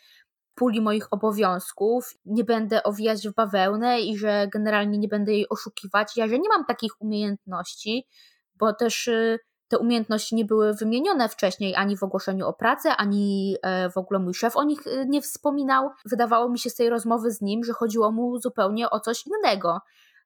puli 0.57 0.81
moich 0.81 1.07
obowiązków, 1.11 2.15
nie 2.25 2.45
będę 2.45 2.83
owijać 2.83 3.29
w 3.29 3.35
bawełnę 3.35 4.01
i 4.01 4.19
że 4.19 4.49
generalnie 4.53 4.99
nie 4.99 5.09
będę 5.09 5.33
jej 5.33 5.49
oszukiwać. 5.49 6.17
Ja, 6.17 6.29
że 6.29 6.39
nie 6.39 6.49
mam 6.49 6.65
takich 6.65 6.93
umiejętności, 7.01 8.07
bo 8.55 8.73
też 8.73 9.09
y, 9.09 9.39
te 9.69 9.79
umiejętności 9.79 10.35
nie 10.35 10.45
były 10.45 10.75
wymienione 10.75 11.29
wcześniej 11.29 11.75
ani 11.75 11.97
w 11.97 12.03
ogłoszeniu 12.03 12.47
o 12.47 12.53
pracę, 12.53 12.97
ani 12.97 13.57
e, 13.63 13.91
w 13.91 13.97
ogóle 13.97 14.21
mój 14.21 14.35
szef 14.35 14.57
o 14.57 14.65
nich 14.65 14.87
y, 14.87 15.07
nie 15.09 15.23
wspominał. 15.23 15.91
Wydawało 16.05 16.49
mi 16.49 16.59
się 16.59 16.71
z 16.71 16.75
tej 16.75 16.89
rozmowy 16.89 17.31
z 17.31 17.41
nim, 17.41 17.65
że 17.65 17.73
chodziło 17.73 18.13
mu 18.13 18.39
zupełnie 18.39 18.91
o 18.91 19.01
coś 19.01 19.25
innego. 19.27 19.81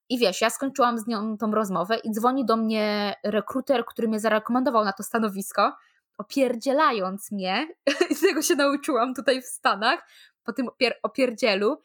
I 0.09 0.19
wiesz, 0.19 0.41
ja 0.41 0.51
skończyłam 0.51 0.99
z 0.99 1.07
nią 1.07 1.39
tą 1.39 1.51
rozmowę 1.51 1.97
i 1.97 2.13
dzwoni 2.13 2.45
do 2.45 2.57
mnie 2.57 3.15
rekruter, 3.25 3.85
który 3.85 4.09
mnie 4.09 4.21
zarekomendował 4.21 4.85
na 4.85 4.93
to 4.93 5.03
stanowisko, 5.03 5.73
opierdzielając 6.21 7.33
mnie, 7.33 7.69
tego 8.27 8.43
się 8.43 8.55
nauczyłam 8.55 9.15
tutaj 9.15 9.43
w 9.43 9.47
Stanach, 9.47 10.09
po 10.45 10.53
tym 10.53 10.69
opier 10.69 10.95
opierdzielu, 11.03 11.79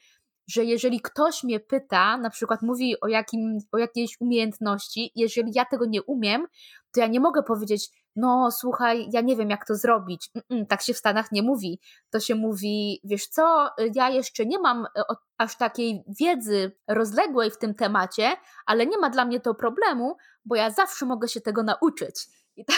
że 0.47 0.65
jeżeli 0.65 1.01
ktoś 1.01 1.43
mnie 1.43 1.59
pyta, 1.59 2.17
na 2.17 2.29
przykład 2.29 2.61
mówi 2.61 2.99
o, 3.01 3.07
jakim, 3.07 3.57
o 3.71 3.77
jakiejś 3.77 4.21
umiejętności, 4.21 5.11
jeżeli 5.15 5.51
ja 5.55 5.65
tego 5.65 5.85
nie 5.85 6.03
umiem, 6.03 6.47
to 6.91 6.99
ja 6.99 7.07
nie 7.07 7.19
mogę 7.19 7.43
powiedzieć, 7.43 7.89
no 8.15 8.51
słuchaj, 8.51 9.07
ja 9.13 9.21
nie 9.21 9.35
wiem 9.35 9.49
jak 9.49 9.67
to 9.67 9.75
zrobić. 9.75 10.29
Mm-mm, 10.35 10.65
tak 10.65 10.81
się 10.81 10.93
w 10.93 10.97
Stanach 10.97 11.31
nie 11.31 11.43
mówi. 11.43 11.79
To 12.09 12.19
się 12.19 12.35
mówi, 12.35 12.99
wiesz 13.03 13.27
co, 13.27 13.69
ja 13.95 14.09
jeszcze 14.09 14.45
nie 14.45 14.59
mam 14.59 14.85
e, 14.85 15.03
aż 15.37 15.57
takiej 15.57 16.03
wiedzy 16.19 16.71
rozległej 16.87 17.51
w 17.51 17.57
tym 17.57 17.73
temacie, 17.73 18.37
ale 18.65 18.85
nie 18.85 18.97
ma 18.97 19.09
dla 19.09 19.25
mnie 19.25 19.39
to 19.39 19.55
problemu, 19.55 20.17
bo 20.45 20.55
ja 20.55 20.69
zawsze 20.69 21.05
mogę 21.05 21.27
się 21.27 21.41
tego 21.41 21.63
nauczyć. 21.63 22.27
I, 22.55 22.65
ta, 22.65 22.73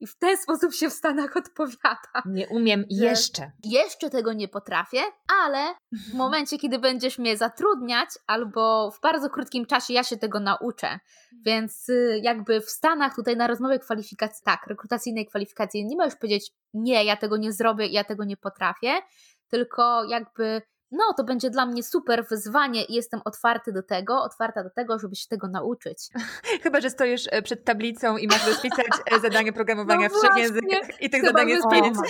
I, 0.00 0.06
w 0.06 0.18
ten 0.18 0.36
sposób 0.36 0.74
się 0.74 0.90
w 0.90 0.92
Stanach 0.92 1.36
odpowiada. 1.36 2.22
Nie 2.26 2.48
umiem 2.48 2.84
jeszcze. 2.90 3.52
Jeszcze 3.64 4.10
tego 4.10 4.32
nie 4.32 4.48
potrafię, 4.48 5.00
ale 5.42 5.74
w 6.10 6.14
momencie, 6.14 6.58
kiedy 6.58 6.78
będziesz 6.78 7.18
mnie 7.18 7.36
zatrudniać, 7.36 8.08
albo 8.26 8.90
w 8.90 9.00
bardzo 9.00 9.30
krótkim 9.30 9.66
czasie 9.66 9.94
ja 9.94 10.04
się 10.04 10.16
tego 10.16 10.40
nauczę. 10.40 10.98
Więc 11.46 11.88
y, 11.88 12.20
jakby 12.22 12.60
w 12.60 12.70
Stanach 12.70 13.14
tutaj 13.14 13.36
na 13.36 13.46
rozmowie 13.46 13.78
kwalifikacji, 13.78 14.44
tak, 14.44 14.66
rekrutacyjnej 14.66 15.26
kwalifikacji 15.26 15.86
nie 15.86 15.96
możesz 15.96 16.16
powiedzieć, 16.16 16.52
nie, 16.74 17.04
ja 17.04 17.16
tego 17.16 17.36
nie 17.36 17.52
zrobię, 17.52 17.86
ja 17.86 18.04
tego 18.04 18.24
nie 18.24 18.36
potrafię, 18.36 18.92
tylko 19.48 20.04
jakby 20.04 20.62
no 20.90 21.14
to 21.16 21.24
będzie 21.24 21.50
dla 21.50 21.66
mnie 21.66 21.82
super 21.82 22.26
wyzwanie 22.26 22.84
i 22.84 22.94
jestem 22.94 23.20
otwarty 23.24 23.72
do 23.72 23.82
tego, 23.82 24.22
otwarta 24.22 24.62
do 24.62 24.70
tego, 24.70 24.98
żeby 24.98 25.16
się 25.16 25.26
tego 25.28 25.48
nauczyć. 25.48 26.08
Chyba, 26.62 26.80
że 26.80 26.90
stoisz 26.90 27.22
e, 27.30 27.42
przed 27.42 27.64
tablicą 27.64 28.16
i 28.16 28.26
masz 28.26 28.46
rozpisać 28.46 28.86
e, 29.12 29.20
zadanie 29.30 29.52
programowania 29.52 30.08
no 30.08 30.18
w 30.18 30.22
trzech 30.22 30.36
językach 30.36 31.02
i 31.02 31.10
tych 31.10 31.24
zadań 31.24 31.48
jest 31.48 31.68
pięć. 31.70 31.96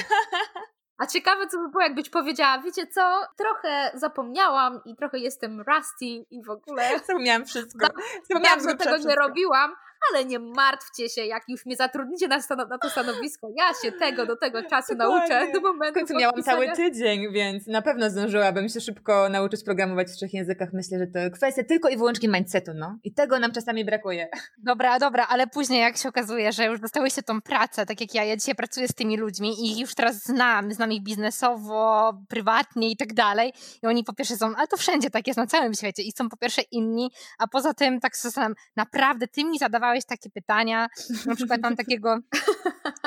A 0.98 1.06
ciekawe, 1.06 1.46
co 1.46 1.58
by 1.58 1.68
było, 1.68 1.82
jakbyś 1.82 2.10
powiedziała, 2.10 2.62
wiecie 2.62 2.86
co, 2.86 3.20
trochę 3.36 3.90
zapomniałam 3.94 4.80
i 4.84 4.96
trochę 4.96 5.18
jestem 5.18 5.60
rusty 5.60 6.26
i 6.30 6.42
w 6.42 6.50
ogóle... 6.50 6.98
Zapomniałam 7.06 7.44
wszystko. 7.44 7.86
Zapomniałam 8.28 8.60
tego 8.60 8.90
wszystko. 8.90 9.08
nie 9.08 9.16
robiłam, 9.16 9.72
ale 10.10 10.24
nie 10.24 10.38
martwcie 10.38 11.08
się, 11.08 11.24
jak 11.24 11.42
już 11.48 11.66
mnie 11.66 11.76
zatrudnicie 11.76 12.28
na, 12.28 12.38
na 12.70 12.78
to 12.78 12.90
stanowisko, 12.90 13.48
ja 13.56 13.70
się 13.82 13.92
tego 13.92 14.26
do 14.26 14.36
tego 14.36 14.62
czasu 14.62 14.94
nauczę 14.94 15.52
do 15.52 15.60
momentu 15.60 15.92
W 15.92 15.94
końcu 15.94 16.18
miałam 16.18 16.42
cały 16.42 16.72
tydzień, 16.72 17.32
więc 17.32 17.66
na 17.66 17.82
pewno 17.82 18.10
zdążyłabym 18.10 18.68
się 18.68 18.80
szybko 18.80 19.28
nauczyć 19.28 19.64
programować 19.64 20.08
w 20.08 20.16
trzech 20.16 20.34
językach. 20.34 20.68
Myślę, 20.72 20.98
że 20.98 21.06
to 21.06 21.36
kwestia 21.36 21.64
tylko 21.64 21.88
i 21.88 21.96
wyłącznie 21.96 22.28
mindsetu, 22.28 22.72
no. 22.74 22.98
I 23.04 23.14
tego 23.14 23.38
nam 23.38 23.52
czasami 23.52 23.84
brakuje. 23.84 24.28
Dobra, 24.58 24.98
dobra, 24.98 25.26
ale 25.28 25.46
później 25.46 25.80
jak 25.80 25.96
się 25.96 26.08
okazuje, 26.08 26.52
że 26.52 26.64
już 26.64 26.80
dostałyście 26.80 27.22
tą 27.22 27.40
pracę, 27.40 27.86
tak 27.86 28.00
jak 28.00 28.14
ja, 28.14 28.24
ja 28.24 28.36
dzisiaj 28.36 28.54
pracuję 28.54 28.88
z 28.88 28.94
tymi 28.94 29.16
ludźmi 29.16 29.66
i 29.66 29.80
już 29.80 29.94
teraz 29.94 30.24
znam, 30.24 30.72
znam 30.72 30.92
ich 30.92 31.02
biznesowo, 31.02 32.12
prywatnie 32.28 32.90
i 32.90 32.96
tak 32.96 33.14
dalej 33.14 33.52
i 33.82 33.86
oni 33.86 34.04
po 34.04 34.12
pierwsze 34.12 34.36
są, 34.36 34.56
ale 34.56 34.68
to 34.68 34.76
wszędzie 34.76 35.10
tak 35.10 35.26
jest 35.26 35.36
na 35.36 35.46
całym 35.46 35.74
świecie 35.74 36.02
i 36.02 36.12
są 36.12 36.28
po 36.28 36.36
pierwsze 36.36 36.62
inni, 36.70 37.10
a 37.38 37.46
poza 37.48 37.74
tym 37.74 38.00
tak 38.00 38.16
sobie 38.16 38.46
naprawdę 38.76 39.28
ty 39.28 39.44
mi 39.44 39.58
zadawałeś 39.58 39.87
zadawałeś 39.88 40.04
takie 40.04 40.30
pytania. 40.30 40.88
Na 41.26 41.34
przykład 41.34 41.60
mam 41.62 41.76
takiego, 41.82 42.18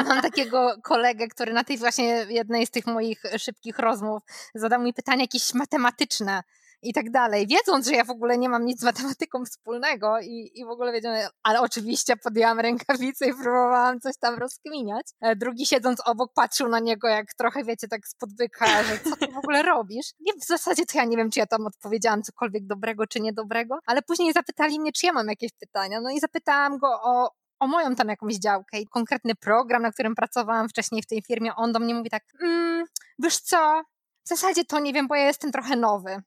mam 0.05 0.21
takiego 0.21 0.75
kolegę, 0.83 1.27
który 1.27 1.53
na 1.53 1.63
tej 1.63 1.77
właśnie 1.77 2.25
jednej 2.29 2.65
z 2.65 2.71
tych 2.71 2.87
moich 2.87 3.23
szybkich 3.37 3.79
rozmów 3.79 4.23
zadał 4.55 4.81
mi 4.81 4.93
pytania 4.93 5.21
jakieś 5.21 5.53
matematyczne 5.53 6.43
i 6.81 6.93
tak 6.93 7.11
dalej, 7.11 7.47
wiedząc, 7.47 7.87
że 7.87 7.93
ja 7.93 8.03
w 8.03 8.09
ogóle 8.09 8.37
nie 8.37 8.49
mam 8.49 8.65
nic 8.65 8.79
z 8.79 8.83
matematyką 8.83 9.45
wspólnego 9.45 10.19
i, 10.19 10.51
i 10.53 10.65
w 10.65 10.69
ogóle 10.69 10.91
wiedziałem, 10.91 11.29
ale 11.43 11.61
oczywiście 11.61 12.17
podjęłam 12.17 12.59
rękawice 12.59 13.27
i 13.27 13.33
próbowałam 13.33 13.99
coś 13.99 14.17
tam 14.17 14.39
rozkminiać. 14.39 15.07
E, 15.21 15.35
drugi 15.35 15.65
siedząc 15.65 16.01
obok 16.05 16.33
patrzył 16.33 16.67
na 16.67 16.79
niego 16.79 17.07
jak 17.07 17.33
trochę, 17.33 17.63
wiecie, 17.63 17.87
tak 17.87 18.01
byka, 18.37 18.83
że 18.83 18.99
co 18.99 19.15
ty 19.15 19.27
w 19.27 19.37
ogóle 19.37 19.63
robisz? 19.73 20.07
Nie, 20.19 20.33
w 20.33 20.45
zasadzie 20.45 20.85
to 20.85 20.97
ja 20.97 21.05
nie 21.05 21.17
wiem, 21.17 21.29
czy 21.29 21.39
ja 21.39 21.45
tam 21.45 21.67
odpowiedziałam 21.67 22.23
cokolwiek 22.23 22.67
dobrego, 22.67 23.07
czy 23.07 23.19
niedobrego, 23.19 23.79
ale 23.85 24.01
później 24.01 24.33
zapytali 24.33 24.79
mnie, 24.79 24.91
czy 24.91 25.05
ja 25.05 25.13
mam 25.13 25.27
jakieś 25.27 25.51
pytania, 25.53 26.01
no 26.01 26.09
i 26.09 26.19
zapytałam 26.19 26.77
go 26.77 26.87
o, 27.03 27.31
o 27.59 27.67
moją 27.67 27.95
tam 27.95 28.07
jakąś 28.07 28.35
działkę 28.35 28.79
i 28.79 28.87
konkretny 28.87 29.35
program, 29.35 29.81
na 29.81 29.91
którym 29.91 30.15
pracowałam 30.15 30.69
wcześniej 30.69 31.01
w 31.01 31.07
tej 31.07 31.21
firmie, 31.21 31.55
on 31.55 31.71
do 31.71 31.79
mnie 31.79 31.95
mówi 31.95 32.09
tak, 32.09 32.23
mm, 32.41 32.85
wiesz 33.19 33.37
co, 33.37 33.83
w 34.25 34.29
zasadzie 34.29 34.65
to 34.65 34.79
nie 34.79 34.93
wiem, 34.93 35.07
bo 35.07 35.15
ja 35.15 35.25
jestem 35.25 35.51
trochę 35.51 35.75
nowy. 35.75 36.21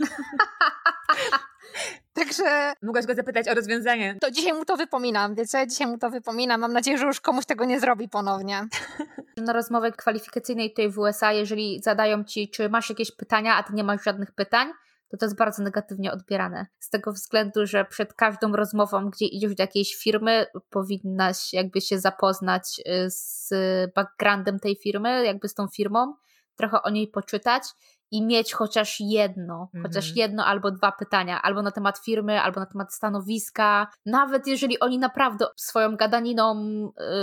Także. 2.14 2.72
Mogłaś 2.82 3.06
go 3.06 3.14
zapytać 3.14 3.48
o 3.48 3.54
rozwiązanie. 3.54 4.16
To 4.20 4.30
dzisiaj 4.30 4.52
mu 4.52 4.64
to 4.64 4.76
wypominam, 4.76 5.34
wiecie? 5.34 5.66
Dzisiaj 5.66 5.86
mu 5.86 5.98
to 5.98 6.10
wypominam. 6.10 6.60
Mam 6.60 6.72
nadzieję, 6.72 6.98
że 6.98 7.06
już 7.06 7.20
komuś 7.20 7.46
tego 7.46 7.64
nie 7.64 7.80
zrobi 7.80 8.08
ponownie. 8.08 8.66
Na 9.36 9.52
rozmowie 9.52 9.92
kwalifikacyjnej 9.92 10.70
tutaj 10.70 10.90
w 10.90 10.98
USA, 10.98 11.32
jeżeli 11.32 11.82
zadają 11.82 12.24
ci, 12.24 12.50
czy 12.50 12.68
masz 12.68 12.90
jakieś 12.90 13.16
pytania, 13.16 13.56
a 13.56 13.62
ty 13.62 13.72
nie 13.72 13.84
masz 13.84 14.04
żadnych 14.04 14.32
pytań, 14.32 14.72
to 15.08 15.16
to 15.16 15.26
jest 15.26 15.36
bardzo 15.36 15.62
negatywnie 15.62 16.12
odbierane. 16.12 16.66
Z 16.78 16.90
tego 16.90 17.12
względu, 17.12 17.66
że 17.66 17.84
przed 17.84 18.14
każdą 18.14 18.52
rozmową, 18.52 19.10
gdzie 19.10 19.26
idziesz 19.26 19.54
do 19.54 19.62
jakiejś 19.62 19.94
firmy, 19.94 20.46
powinnaś 20.70 21.52
jakby 21.52 21.80
się 21.80 21.98
zapoznać 21.98 22.80
y, 22.80 23.10
z 23.10 23.50
backgroundem 23.94 24.58
tej 24.58 24.76
firmy, 24.76 25.24
jakby 25.24 25.48
z 25.48 25.54
tą 25.54 25.68
firmą, 25.68 26.14
trochę 26.56 26.82
o 26.82 26.90
niej 26.90 27.08
poczytać 27.08 27.62
i 28.10 28.26
mieć 28.26 28.52
chociaż 28.52 29.00
jedno, 29.00 29.70
chociaż 29.82 30.08
mhm. 30.08 30.18
jedno 30.18 30.44
albo 30.44 30.70
dwa 30.70 30.92
pytania, 30.92 31.42
albo 31.42 31.62
na 31.62 31.70
temat 31.70 31.98
firmy, 31.98 32.40
albo 32.40 32.60
na 32.60 32.66
temat 32.66 32.94
stanowiska. 32.94 33.86
Nawet 34.06 34.46
jeżeli 34.46 34.80
oni 34.80 34.98
naprawdę 34.98 35.46
swoją 35.56 35.96
gadaniną 35.96 36.54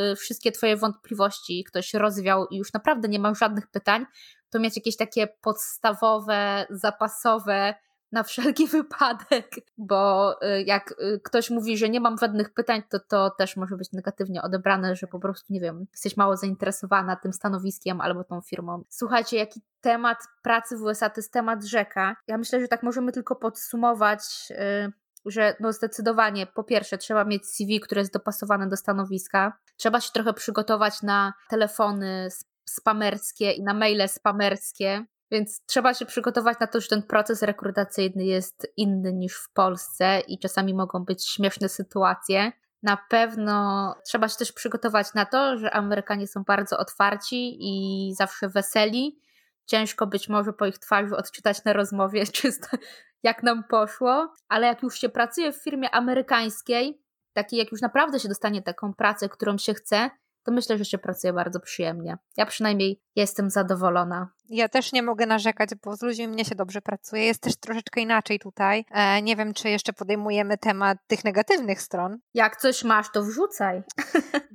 yy, 0.09 0.15
wszystkie 0.15 0.51
Twoje 0.51 0.77
wątpliwości 0.77 1.63
ktoś 1.63 1.93
rozwiał 1.93 2.47
i 2.47 2.57
już 2.57 2.73
naprawdę 2.73 3.07
nie 3.07 3.19
ma 3.19 3.33
żadnych 3.33 3.67
pytań, 3.67 4.05
to 4.49 4.59
mieć 4.59 4.75
jakieś 4.75 4.97
takie 4.97 5.27
podstawowe, 5.27 6.65
zapasowe 6.69 7.75
na 8.13 8.23
wszelki 8.23 8.67
wypadek, 8.77 9.55
bo 9.77 10.33
y, 10.41 10.63
jak 10.63 10.91
y, 10.91 11.21
ktoś 11.23 11.49
mówi, 11.49 11.77
że 11.77 11.89
nie 11.89 11.99
mam 11.99 12.17
żadnych 12.17 12.53
pytań, 12.53 12.83
to 12.89 12.99
to 12.99 13.29
też 13.29 13.57
może 13.57 13.77
być 13.77 13.91
negatywnie 13.91 14.41
odebrane, 14.41 14.95
że 14.95 15.07
po 15.07 15.19
prostu, 15.19 15.53
nie 15.53 15.59
wiem, 15.59 15.85
jesteś 15.91 16.17
mało 16.17 16.37
zainteresowana 16.37 17.15
tym 17.15 17.33
stanowiskiem 17.33 18.01
albo 18.01 18.23
tą 18.23 18.41
firmą. 18.41 18.83
Słuchajcie, 18.89 19.37
jaki 19.37 19.61
temat 19.81 20.17
pracy 20.43 20.77
w 20.77 20.81
USA 20.81 21.09
to 21.09 21.21
jest 21.21 21.33
temat 21.33 21.65
rzeka. 21.65 22.15
Ja 22.27 22.37
myślę, 22.37 22.61
że 22.61 22.67
tak 22.67 22.83
możemy 22.83 23.11
tylko 23.11 23.35
podsumować 23.35 24.21
y, 24.51 24.91
że 25.25 25.55
no 25.59 25.73
zdecydowanie 25.73 26.47
po 26.47 26.63
pierwsze 26.63 26.97
trzeba 26.97 27.25
mieć 27.25 27.45
CV, 27.45 27.79
które 27.79 28.01
jest 28.01 28.13
dopasowane 28.13 28.69
do 28.69 28.77
stanowiska. 28.77 29.57
Trzeba 29.77 30.01
się 30.01 30.11
trochę 30.13 30.33
przygotować 30.33 31.01
na 31.01 31.33
telefony 31.49 32.29
spamerskie 32.65 33.51
i 33.51 33.63
na 33.63 33.73
maile 33.73 34.09
spamerskie, 34.09 35.05
więc 35.33 35.65
trzeba 35.65 35.93
się 35.93 36.05
przygotować 36.05 36.59
na 36.59 36.67
to, 36.67 36.81
że 36.81 36.87
ten 36.87 37.03
proces 37.03 37.41
rekrutacyjny 37.41 38.25
jest 38.25 38.67
inny 38.77 39.13
niż 39.13 39.35
w 39.35 39.53
Polsce 39.53 40.19
i 40.27 40.39
czasami 40.39 40.73
mogą 40.73 41.05
być 41.05 41.27
śmieszne 41.29 41.69
sytuacje. 41.69 42.51
Na 42.83 42.97
pewno 43.09 43.95
trzeba 44.05 44.27
się 44.27 44.35
też 44.35 44.51
przygotować 44.51 45.13
na 45.13 45.25
to, 45.25 45.57
że 45.57 45.71
Amerykanie 45.71 46.27
są 46.27 46.43
bardzo 46.43 46.77
otwarci 46.77 47.57
i 47.59 48.13
zawsze 48.15 48.49
weseli. 48.49 49.19
Ciężko 49.65 50.07
być 50.07 50.29
może 50.29 50.53
po 50.53 50.65
ich 50.65 50.79
twarzy 50.79 51.15
odczytać 51.15 51.63
na 51.63 51.73
rozmowie, 51.73 52.25
czysto 52.41 52.77
jak 53.23 53.43
nam 53.43 53.63
poszło, 53.63 54.33
ale 54.49 54.67
jak 54.67 54.83
już 54.83 54.99
się 54.99 55.09
pracuje 55.09 55.53
w 55.53 55.63
firmie 55.63 55.89
amerykańskiej, 55.91 57.01
takiej 57.33 57.59
jak 57.59 57.71
już 57.71 57.81
naprawdę 57.81 58.19
się 58.19 58.29
dostanie 58.29 58.61
taką 58.61 58.93
pracę, 58.93 59.29
którą 59.29 59.57
się 59.57 59.73
chce, 59.73 60.09
to 60.43 60.51
myślę, 60.51 60.77
że 60.77 60.85
się 60.85 60.97
pracuje 60.97 61.33
bardzo 61.33 61.59
przyjemnie. 61.59 62.17
Ja 62.37 62.45
przynajmniej 62.45 63.01
jestem 63.15 63.49
zadowolona. 63.49 64.29
Ja 64.49 64.69
też 64.69 64.93
nie 64.93 65.03
mogę 65.03 65.25
narzekać, 65.25 65.69
bo 65.83 65.95
z 65.95 66.01
ludźmi 66.01 66.27
mnie 66.27 66.45
się 66.45 66.55
dobrze 66.55 66.81
pracuje. 66.81 67.25
Jest 67.25 67.41
też 67.41 67.55
troszeczkę 67.55 68.01
inaczej 68.01 68.39
tutaj. 68.39 68.85
E, 68.91 69.21
nie 69.21 69.35
wiem, 69.35 69.53
czy 69.53 69.69
jeszcze 69.69 69.93
podejmujemy 69.93 70.57
temat 70.57 70.97
tych 71.07 71.23
negatywnych 71.23 71.81
stron. 71.81 72.19
Jak 72.33 72.57
coś 72.57 72.83
masz, 72.83 73.11
to 73.11 73.23
wrzucaj. 73.23 73.83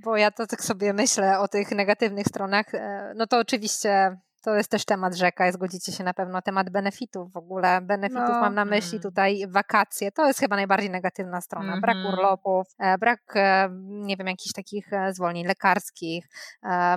Bo 0.04 0.16
ja 0.16 0.30
to 0.30 0.46
tak 0.46 0.64
sobie 0.64 0.92
myślę 0.92 1.38
o 1.38 1.48
tych 1.48 1.70
negatywnych 1.70 2.26
stronach. 2.26 2.74
E, 2.74 3.12
no 3.16 3.26
to 3.26 3.38
oczywiście 3.38 4.18
To 4.42 4.54
jest 4.54 4.70
też 4.70 4.84
temat 4.84 5.14
rzeka, 5.14 5.52
zgodzicie 5.52 5.92
się 5.92 6.04
na 6.04 6.14
pewno, 6.14 6.42
temat 6.42 6.70
benefitów 6.70 7.32
w 7.32 7.36
ogóle. 7.36 7.80
Benefitów 7.80 8.28
no. 8.28 8.40
mam 8.40 8.54
na 8.54 8.64
myśli 8.64 8.96
mm. 8.96 9.02
tutaj 9.02 9.46
wakacje. 9.48 10.12
To 10.12 10.26
jest 10.26 10.40
chyba 10.40 10.56
najbardziej 10.56 10.90
negatywna 10.90 11.40
strona. 11.40 11.66
Mm 11.66 11.78
-hmm. 11.78 11.82
Brak 11.82 11.96
mhm. 11.96 12.14
urlopów, 12.14 12.66
e, 12.78 12.98
brak, 12.98 13.20
e, 13.34 13.68
nie 13.82 14.16
wiem, 14.16 14.26
jakichś 14.26 14.52
takich 14.52 14.92
e, 14.92 15.14
zwolnień 15.14 15.46
lekarskich, 15.46 16.28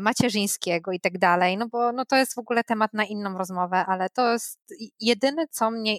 macierzyńskiego 0.02 0.92
i 0.92 1.00
tak 1.00 1.18
dalej. 1.18 1.58
No 1.58 1.68
bo 1.68 1.92
no 1.92 2.06
to 2.06 2.16
jest 2.16 2.36
w 2.36 2.38
ogóle 2.38 2.64
temat 2.64 2.94
na 2.94 3.04
inną 3.04 3.38
rozmowę, 3.38 3.86
ale 3.88 4.10
to 4.10 4.32
jest 4.34 4.60
jedyne, 5.00 5.48
co 5.48 5.72
mnie 5.72 5.98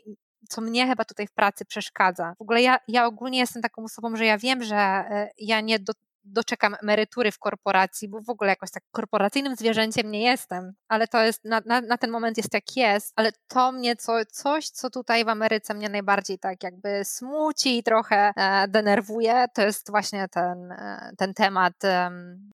co 0.48 0.60
mnie 0.60 0.86
chyba 0.86 1.04
tutaj 1.04 1.26
w 1.26 1.32
pracy 1.32 1.64
przeszkadza. 1.64 2.34
W 2.38 2.42
ogóle 2.42 2.62
ja, 2.62 2.78
ja 2.88 3.06
ogólnie 3.06 3.38
jestem 3.38 3.62
taką 3.62 3.84
osobą, 3.84 4.16
że 4.16 4.24
ja 4.24 4.38
wiem, 4.38 4.62
że 4.62 5.04
ja 5.38 5.60
nie 5.60 5.78
do, 5.78 5.92
doczekam 6.24 6.76
emerytury 6.82 7.32
w 7.32 7.38
korporacji, 7.38 8.08
bo 8.08 8.20
w 8.20 8.30
ogóle 8.30 8.50
jakoś 8.50 8.70
tak 8.70 8.82
korporacyjnym 8.90 9.56
zwierzęciem 9.56 10.10
nie 10.10 10.22
jestem, 10.22 10.72
ale 10.88 11.08
to 11.08 11.22
jest, 11.22 11.44
na, 11.44 11.62
na, 11.66 11.80
na 11.80 11.98
ten 11.98 12.10
moment 12.10 12.36
jest 12.36 12.54
jak 12.54 12.76
jest, 12.76 13.12
ale 13.16 13.32
to 13.48 13.72
mnie 13.72 13.96
co, 13.96 14.12
coś, 14.32 14.68
co 14.68 14.90
tutaj 14.90 15.24
w 15.24 15.28
Ameryce 15.28 15.74
mnie 15.74 15.88
najbardziej 15.88 16.38
tak 16.38 16.62
jakby 16.62 17.04
smuci 17.04 17.78
i 17.78 17.82
trochę 17.82 18.32
e, 18.36 18.68
denerwuje, 18.68 19.44
to 19.54 19.62
jest 19.62 19.90
właśnie 19.90 20.28
ten, 20.28 20.72
e, 20.72 21.12
ten 21.18 21.34
temat, 21.34 21.84
e, 21.84 22.10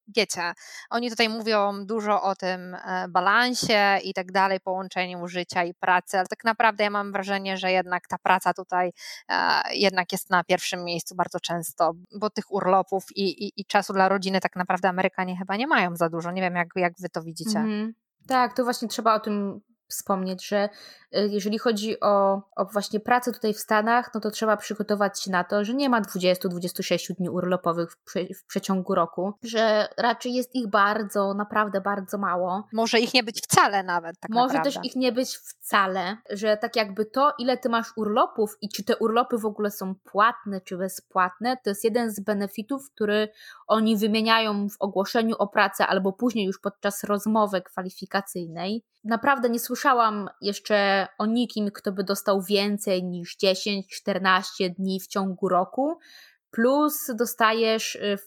wiecie, 0.09 0.53
oni 0.91 1.11
tutaj 1.11 1.29
mówią 1.29 1.87
dużo 1.87 2.23
o 2.23 2.35
tym 2.35 2.75
e, 2.75 3.07
balansie 3.09 3.99
i 4.05 4.14
tak 4.14 4.33
dalej, 4.33 4.61
połączeniu 4.61 5.29
życia 5.29 5.64
i 5.64 5.75
pracy, 5.75 6.19
ale 6.19 6.27
tak 6.27 6.45
naprawdę 6.45 6.85
ja 6.85 6.91
mam 6.91 7.12
wrażenie, 7.12 7.57
że 7.57 7.73
jednak 7.73 8.09
ta 8.09 8.19
praca 8.19 8.55
tutaj 8.55 8.93
e, 9.29 9.61
jednak 9.75 10.12
jest 10.12 10.31
na 10.31 10.45
pierwszym 10.45 10.85
miejscu 10.85 11.14
bardzo 11.14 11.41
często, 11.41 11.93
bo 12.12 12.31
tych 12.31 12.53
urlopów 12.53 13.05
i, 13.16 13.57
i 13.57 13.57
i 13.59 13.64
czasu 13.64 13.92
dla 13.92 14.09
rodziny 14.09 14.40
tak 14.40 14.56
naprawdę 14.56 14.88
Amerykanie 14.88 15.36
chyba 15.36 15.56
nie 15.56 15.66
mają 15.66 15.96
za 15.96 16.09
dużo. 16.09 16.30
Nie 16.30 16.42
wiem, 16.42 16.54
jak, 16.54 16.68
jak 16.76 16.92
wy 17.00 17.09
to 17.09 17.22
widzicie. 17.22 17.59
Mhm. 17.59 17.94
Tak, 18.26 18.56
to 18.56 18.64
właśnie 18.64 18.88
trzeba 18.88 19.14
o 19.14 19.20
tym 19.20 19.61
wspomnieć, 19.89 20.49
że 20.49 20.68
y, 21.16 21.28
jeżeli 21.30 21.59
chodzi 21.59 22.01
o, 22.01 22.43
o, 22.57 22.64
właśnie 22.64 23.01
pracę 23.01 23.32
tutaj 23.32 23.55
w 23.55 23.59
Stanach, 23.59 24.11
no 24.14 24.20
to 24.20 24.30
trzeba 24.30 24.57
przygotować 24.57 25.22
się 25.22 25.30
na 25.30 25.45
to, 25.45 25.64
że 25.64 25.74
nie 25.74 25.89
ma 25.89 26.01
20-26 26.01 27.14
dni 27.14 27.28
urlopowych 27.30 27.93
w, 27.93 28.05
prze, 28.05 28.20
w, 28.34 28.45
przeciągu 28.47 28.95
roku, 28.95 29.32
że 29.43 29.89
raczej 29.97 30.34
jest 30.34 30.55
ich 30.55 30.68
bardzo, 30.68 31.34
naprawdę 31.34 31.80
bardzo 31.80 32.18
mało. 32.18 32.68
Może 32.72 33.01
ich 33.01 33.14
nie 33.14 33.22
być 33.22 33.43
wcale 33.43 33.82
nawet. 33.82 34.20
Tak 34.20 34.30
Może 34.30 34.55
naprawdę. 34.55 34.80
też 34.80 34.84
ich 34.84 34.97
nie 34.97 35.12
być 35.12 35.36
wcale, 35.36 36.16
że 36.30 36.57
tak 36.57 36.76
jakby 36.76 37.07
to, 37.07 37.32
ile 37.39 37.57
ty 37.57 37.68
masz 37.68 37.93
urlopów 37.97 38.57
i 38.61 38.68
czy 38.68 38.84
te 38.84 38.97
urlopy 38.97 39.39
w 39.39 39.47
ogóle 39.47 39.70
są 39.70 39.95
płatne 39.95 40.61
czy 40.61 40.76
bezpłatne, 40.76 41.57
to 41.64 41.70
jest 41.70 41.84
jeden 41.84 42.11
z 42.11 42.20
benefitów, 42.20 42.91
który 42.95 43.28
oni 43.66 43.97
wymieniają 43.97 44.68
w 44.68 44.76
ogłoszeniu 44.80 45.36
o 45.39 45.47
pracę 45.47 45.86
albo 45.86 46.12
później 46.12 46.47
już 46.47 46.61
podczas 46.61 47.05
rozmowy 47.05 47.62
kwalifikacyjnej. 47.62 48.84
Naprawdę 49.05 49.51
nie 49.51 49.61
słyszałam 49.61 50.28
jeszcze 50.40 51.07
o 51.18 51.26
nikim, 51.26 51.70
kto 51.70 51.92
by 51.92 52.05
dostał 52.05 52.42
więcej 52.42 53.05
niż 53.05 53.36
10-14 53.36 54.70
dni 54.78 55.01
w 55.01 55.07
ciągu 55.07 55.49
roku. 55.49 55.99
Plus 56.51 57.11
dostajesz, 57.14 57.94
y, 57.94 58.18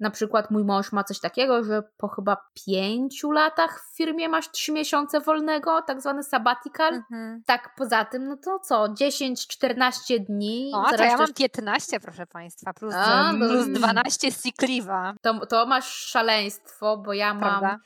na 0.00 0.10
przykład 0.10 0.50
mój 0.50 0.64
mąż 0.64 0.92
ma 0.92 1.04
coś 1.04 1.20
takiego, 1.20 1.64
że 1.64 1.82
po 1.96 2.08
chyba 2.08 2.36
pięciu 2.66 3.30
latach 3.30 3.80
w 3.80 3.96
firmie 3.96 4.28
masz 4.28 4.50
trzy 4.50 4.72
miesiące 4.72 5.20
wolnego, 5.20 5.82
tak 5.82 6.00
zwany 6.00 6.22
sabbatical. 6.22 6.94
Mhm. 6.94 7.42
Tak 7.46 7.74
poza 7.76 8.04
tym, 8.04 8.28
no 8.28 8.36
to 8.36 8.58
co, 8.58 8.84
10-14 8.84 10.24
dni. 10.24 10.72
O, 10.74 10.96
to 10.96 11.04
ja 11.04 11.16
mam 11.16 11.34
15, 11.34 12.00
proszę 12.00 12.26
Państwa, 12.26 12.72
plus, 12.72 12.94
A, 12.96 13.32
no, 13.32 13.48
plus 13.48 13.68
12 13.68 14.30
sick 14.30 14.62
leave'a. 14.62 15.14
To, 15.22 15.46
to 15.46 15.66
masz 15.66 15.86
szaleństwo, 15.86 16.96
bo 16.96 17.12
ja 17.12 17.34
Prawda? 17.34 17.78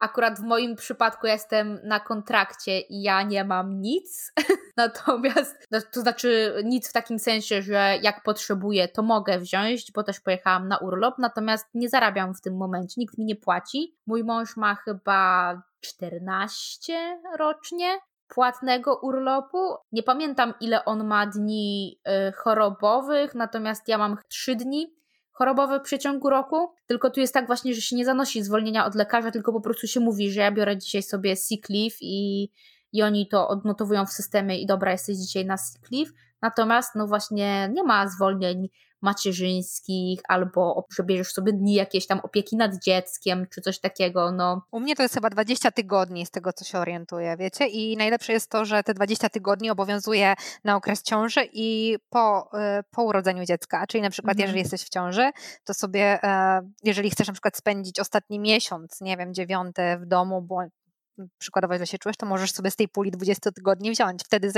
Akurat 0.00 0.38
w 0.38 0.42
moim 0.42 0.76
przypadku 0.76 1.26
jestem 1.26 1.80
na 1.84 2.00
kontrakcie 2.00 2.80
i 2.80 3.02
ja 3.02 3.22
nie 3.22 3.44
mam 3.44 3.80
nic. 3.80 4.32
Natomiast, 4.76 5.66
no, 5.70 5.78
to 5.92 6.00
znaczy 6.00 6.54
nic 6.64 6.88
w 6.88 6.92
takim 6.92 7.18
sensie, 7.18 7.62
że 7.62 7.98
jak 8.02 8.22
potrzebuję, 8.22 8.88
to 8.88 9.02
mogę 9.02 9.38
wziąć, 9.38 9.92
bo 9.92 10.02
też 10.02 10.20
pojechałam 10.20 10.68
na 10.68 10.78
urlop, 10.78 11.14
natomiast 11.18 11.66
nie 11.74 11.88
zarabiam 11.88 12.34
w 12.34 12.40
tym 12.40 12.56
momencie, 12.56 12.94
nikt 12.96 13.18
mi 13.18 13.24
nie 13.24 13.36
płaci. 13.36 13.96
Mój 14.06 14.24
mąż 14.24 14.56
ma 14.56 14.74
chyba 14.74 15.62
14 15.80 17.20
rocznie 17.38 17.98
płatnego 18.28 18.96
urlopu. 19.02 19.74
Nie 19.92 20.02
pamiętam, 20.02 20.54
ile 20.60 20.84
on 20.84 21.06
ma 21.06 21.26
dni 21.26 22.00
y, 22.28 22.32
chorobowych, 22.32 23.34
natomiast 23.34 23.88
ja 23.88 23.98
mam 23.98 24.16
3 24.28 24.56
dni 24.56 24.94
chorobowe 25.34 25.80
w 25.80 25.82
przeciągu 25.82 26.30
roku, 26.30 26.68
tylko 26.86 27.10
tu 27.10 27.20
jest 27.20 27.34
tak 27.34 27.46
właśnie, 27.46 27.74
że 27.74 27.80
się 27.80 27.96
nie 27.96 28.04
zanosi 28.04 28.42
zwolnienia 28.42 28.86
od 28.86 28.94
lekarza, 28.94 29.30
tylko 29.30 29.52
po 29.52 29.60
prostu 29.60 29.86
się 29.86 30.00
mówi, 30.00 30.30
że 30.30 30.40
ja 30.40 30.52
biorę 30.52 30.78
dzisiaj 30.78 31.02
sobie 31.02 31.36
sick 31.36 31.68
leave 31.68 31.96
i, 32.00 32.50
i 32.92 33.02
oni 33.02 33.28
to 33.28 33.48
odnotowują 33.48 34.06
w 34.06 34.12
systemie 34.12 34.60
i 34.60 34.66
dobra, 34.66 34.92
jesteś 34.92 35.16
dzisiaj 35.16 35.44
na 35.44 35.56
sick 35.56 35.90
leave, 35.92 36.12
natomiast 36.42 36.94
no 36.94 37.06
właśnie 37.06 37.70
nie 37.72 37.82
ma 37.82 38.08
zwolnień 38.08 38.68
macierzyńskich, 39.04 40.20
albo 40.28 40.86
że 40.96 41.02
bierzesz 41.02 41.32
sobie 41.32 41.52
dni 41.52 41.74
jakieś 41.74 42.06
tam 42.06 42.20
opieki 42.20 42.56
nad 42.56 42.76
dzieckiem, 42.84 43.46
czy 43.50 43.60
coś 43.60 43.78
takiego. 43.78 44.32
No. 44.32 44.62
U 44.70 44.80
mnie 44.80 44.96
to 44.96 45.02
jest 45.02 45.14
chyba 45.14 45.30
20 45.30 45.70
tygodni 45.70 46.26
z 46.26 46.30
tego, 46.30 46.52
co 46.52 46.64
się 46.64 46.78
orientuję, 46.78 47.36
wiecie? 47.36 47.66
I 47.66 47.96
najlepsze 47.96 48.32
jest 48.32 48.50
to, 48.50 48.64
że 48.64 48.82
te 48.82 48.94
20 48.94 49.28
tygodni 49.28 49.70
obowiązuje 49.70 50.34
na 50.64 50.76
okres 50.76 51.02
ciąży 51.02 51.40
i 51.52 51.96
po, 52.10 52.50
y, 52.78 52.84
po 52.90 53.02
urodzeniu 53.02 53.44
dziecka. 53.44 53.86
Czyli 53.86 54.02
na 54.02 54.10
przykład, 54.10 54.32
mhm. 54.32 54.42
jeżeli 54.42 54.60
jesteś 54.60 54.82
w 54.82 54.88
ciąży, 54.88 55.30
to 55.64 55.74
sobie, 55.74 56.18
e, 56.22 56.60
jeżeli 56.82 57.10
chcesz 57.10 57.26
na 57.26 57.32
przykład 57.32 57.56
spędzić 57.56 58.00
ostatni 58.00 58.40
miesiąc, 58.40 59.00
nie 59.00 59.16
wiem, 59.16 59.34
dziewiąty 59.34 59.82
w 60.00 60.06
domu, 60.06 60.42
bo 60.42 60.62
przykładowo 61.38 61.76
źle 61.76 61.86
się 61.86 61.98
czujesz, 61.98 62.16
to 62.16 62.26
możesz 62.26 62.52
sobie 62.52 62.70
z 62.70 62.76
tej 62.76 62.88
puli 62.88 63.10
20 63.10 63.50
tygodni 63.52 63.90
wziąć. 63.90 64.22
Wtedy 64.24 64.52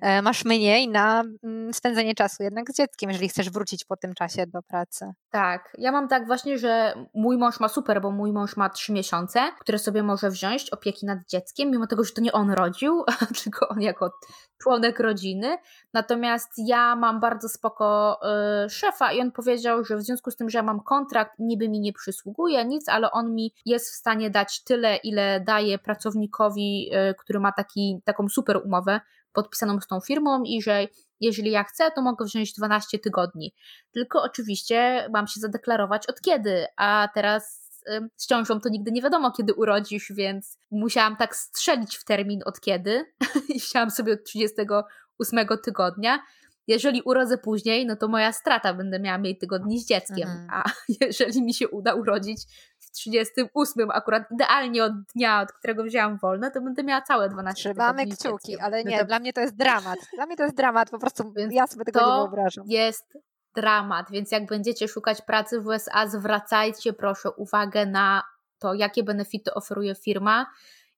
e, 0.00 0.22
masz 0.22 0.44
mniej 0.44 0.88
na 0.88 1.24
mm, 1.42 1.74
spędzenie 1.74 2.14
czasu 2.14 2.42
jednak 2.42 2.70
z 2.70 2.76
dzieckiem, 2.76 3.10
jeżeli 3.10 3.28
chcesz 3.28 3.50
wrócić 3.50 3.84
po 3.84 3.96
tym 3.96 4.14
czasie 4.14 4.46
do 4.46 4.62
pracy. 4.62 5.12
Tak, 5.30 5.72
ja 5.78 5.92
mam 5.92 6.08
tak 6.08 6.26
właśnie, 6.26 6.58
że 6.58 6.94
mój 7.14 7.38
mąż 7.38 7.60
ma 7.60 7.68
super, 7.68 8.00
bo 8.00 8.10
mój 8.10 8.32
mąż 8.32 8.56
ma 8.56 8.70
3 8.70 8.92
miesiące, 8.92 9.40
które 9.60 9.78
sobie 9.78 10.02
może 10.02 10.30
wziąć 10.30 10.70
opieki 10.70 11.06
nad 11.06 11.18
dzieckiem, 11.28 11.70
mimo 11.70 11.86
tego, 11.86 12.04
że 12.04 12.12
to 12.12 12.20
nie 12.20 12.32
on 12.32 12.50
rodził, 12.50 13.04
tylko 13.42 13.68
on 13.68 13.80
jako 13.80 14.10
członek 14.58 15.00
rodziny. 15.00 15.58
Natomiast 15.92 16.50
ja 16.56 16.96
mam 16.96 17.20
bardzo 17.20 17.48
spoko 17.48 18.18
y, 18.66 18.70
szefa 18.70 19.12
i 19.12 19.20
on 19.20 19.32
powiedział, 19.32 19.84
że 19.84 19.96
w 19.96 20.02
związku 20.02 20.30
z 20.30 20.36
tym, 20.36 20.50
że 20.50 20.58
ja 20.58 20.62
mam 20.62 20.80
kontrakt, 20.80 21.32
niby 21.38 21.68
mi 21.68 21.80
nie 21.80 21.92
przysługuje 21.92 22.64
nic, 22.64 22.88
ale 22.88 23.10
on 23.10 23.34
mi 23.34 23.54
jest 23.66 23.90
w 23.90 23.94
stanie 23.94 24.30
dać 24.30 24.64
tyle, 24.64 24.96
ile 24.96 25.40
daje 25.40 25.78
pracownikowi, 25.78 26.90
y, 27.10 27.14
który 27.14 27.40
ma 27.40 27.52
taki, 27.52 28.02
taką 28.04 28.28
super 28.28 28.60
umowę 28.64 29.00
podpisaną 29.32 29.80
z 29.80 29.86
tą 29.86 30.00
firmą 30.00 30.42
i 30.42 30.62
że 30.62 30.86
jeżeli 31.20 31.50
ja 31.50 31.64
chcę, 31.64 31.90
to 31.90 32.02
mogę 32.02 32.24
wziąć 32.24 32.52
12 32.52 32.98
tygodni. 32.98 33.54
Tylko 33.92 34.22
oczywiście 34.22 35.08
mam 35.12 35.26
się 35.26 35.40
zadeklarować 35.40 36.06
od 36.06 36.20
kiedy, 36.20 36.66
a 36.76 37.08
teraz 37.14 37.67
z 38.16 38.26
ciążą 38.26 38.60
to 38.60 38.68
nigdy 38.68 38.92
nie 38.92 39.02
wiadomo, 39.02 39.32
kiedy 39.32 39.54
urodzisz, 39.54 40.12
więc 40.12 40.58
musiałam 40.70 41.16
tak 41.16 41.36
strzelić 41.36 41.96
w 41.96 42.04
termin 42.04 42.40
od 42.44 42.60
kiedy 42.60 43.04
i 43.54 43.60
chciałam 43.60 43.90
sobie 43.90 44.12
od 44.12 44.24
38 44.24 45.46
tygodnia. 45.64 46.18
Jeżeli 46.66 47.02
urodzę 47.02 47.38
później, 47.38 47.86
no 47.86 47.96
to 47.96 48.08
moja 48.08 48.32
strata, 48.32 48.74
będę 48.74 49.00
miała 49.00 49.18
mniej 49.18 49.38
tygodni 49.38 49.80
z 49.80 49.86
dzieckiem, 49.86 50.28
mhm. 50.28 50.48
a 50.52 50.70
jeżeli 51.00 51.42
mi 51.42 51.54
się 51.54 51.68
uda 51.68 51.94
urodzić 51.94 52.42
w 52.78 52.90
38, 52.90 53.90
akurat 53.90 54.22
idealnie 54.30 54.84
od 54.84 54.92
dnia, 55.14 55.40
od 55.40 55.52
którego 55.52 55.84
wzięłam 55.84 56.18
wolne, 56.18 56.50
to 56.50 56.60
będę 56.60 56.84
miała 56.84 57.02
całe 57.02 57.28
12 57.28 57.60
Trzymamy 57.60 57.98
tygodni 57.98 58.16
kciuki, 58.16 58.60
ale 58.60 58.84
nie, 58.84 58.96
no 58.96 58.98
to... 58.98 59.06
dla 59.06 59.18
mnie 59.18 59.32
to 59.32 59.40
jest 59.40 59.56
dramat. 59.56 59.98
Dla 60.14 60.26
mnie 60.26 60.36
to 60.36 60.42
jest 60.42 60.56
dramat, 60.56 60.90
po 60.90 60.98
prostu 60.98 61.32
ja 61.50 61.66
sobie 61.66 61.84
tego 61.84 62.00
nie 62.00 62.06
wyobrażam. 62.06 62.64
jest 62.66 63.18
dramat, 63.54 64.10
więc 64.10 64.32
jak 64.32 64.46
będziecie 64.46 64.88
szukać 64.88 65.22
pracy 65.22 65.60
w 65.60 65.66
USA, 65.66 66.08
zwracajcie 66.08 66.92
proszę 66.92 67.30
uwagę 67.30 67.86
na 67.86 68.22
to, 68.58 68.74
jakie 68.74 69.02
benefity 69.02 69.54
oferuje 69.54 69.94
firma, 69.94 70.46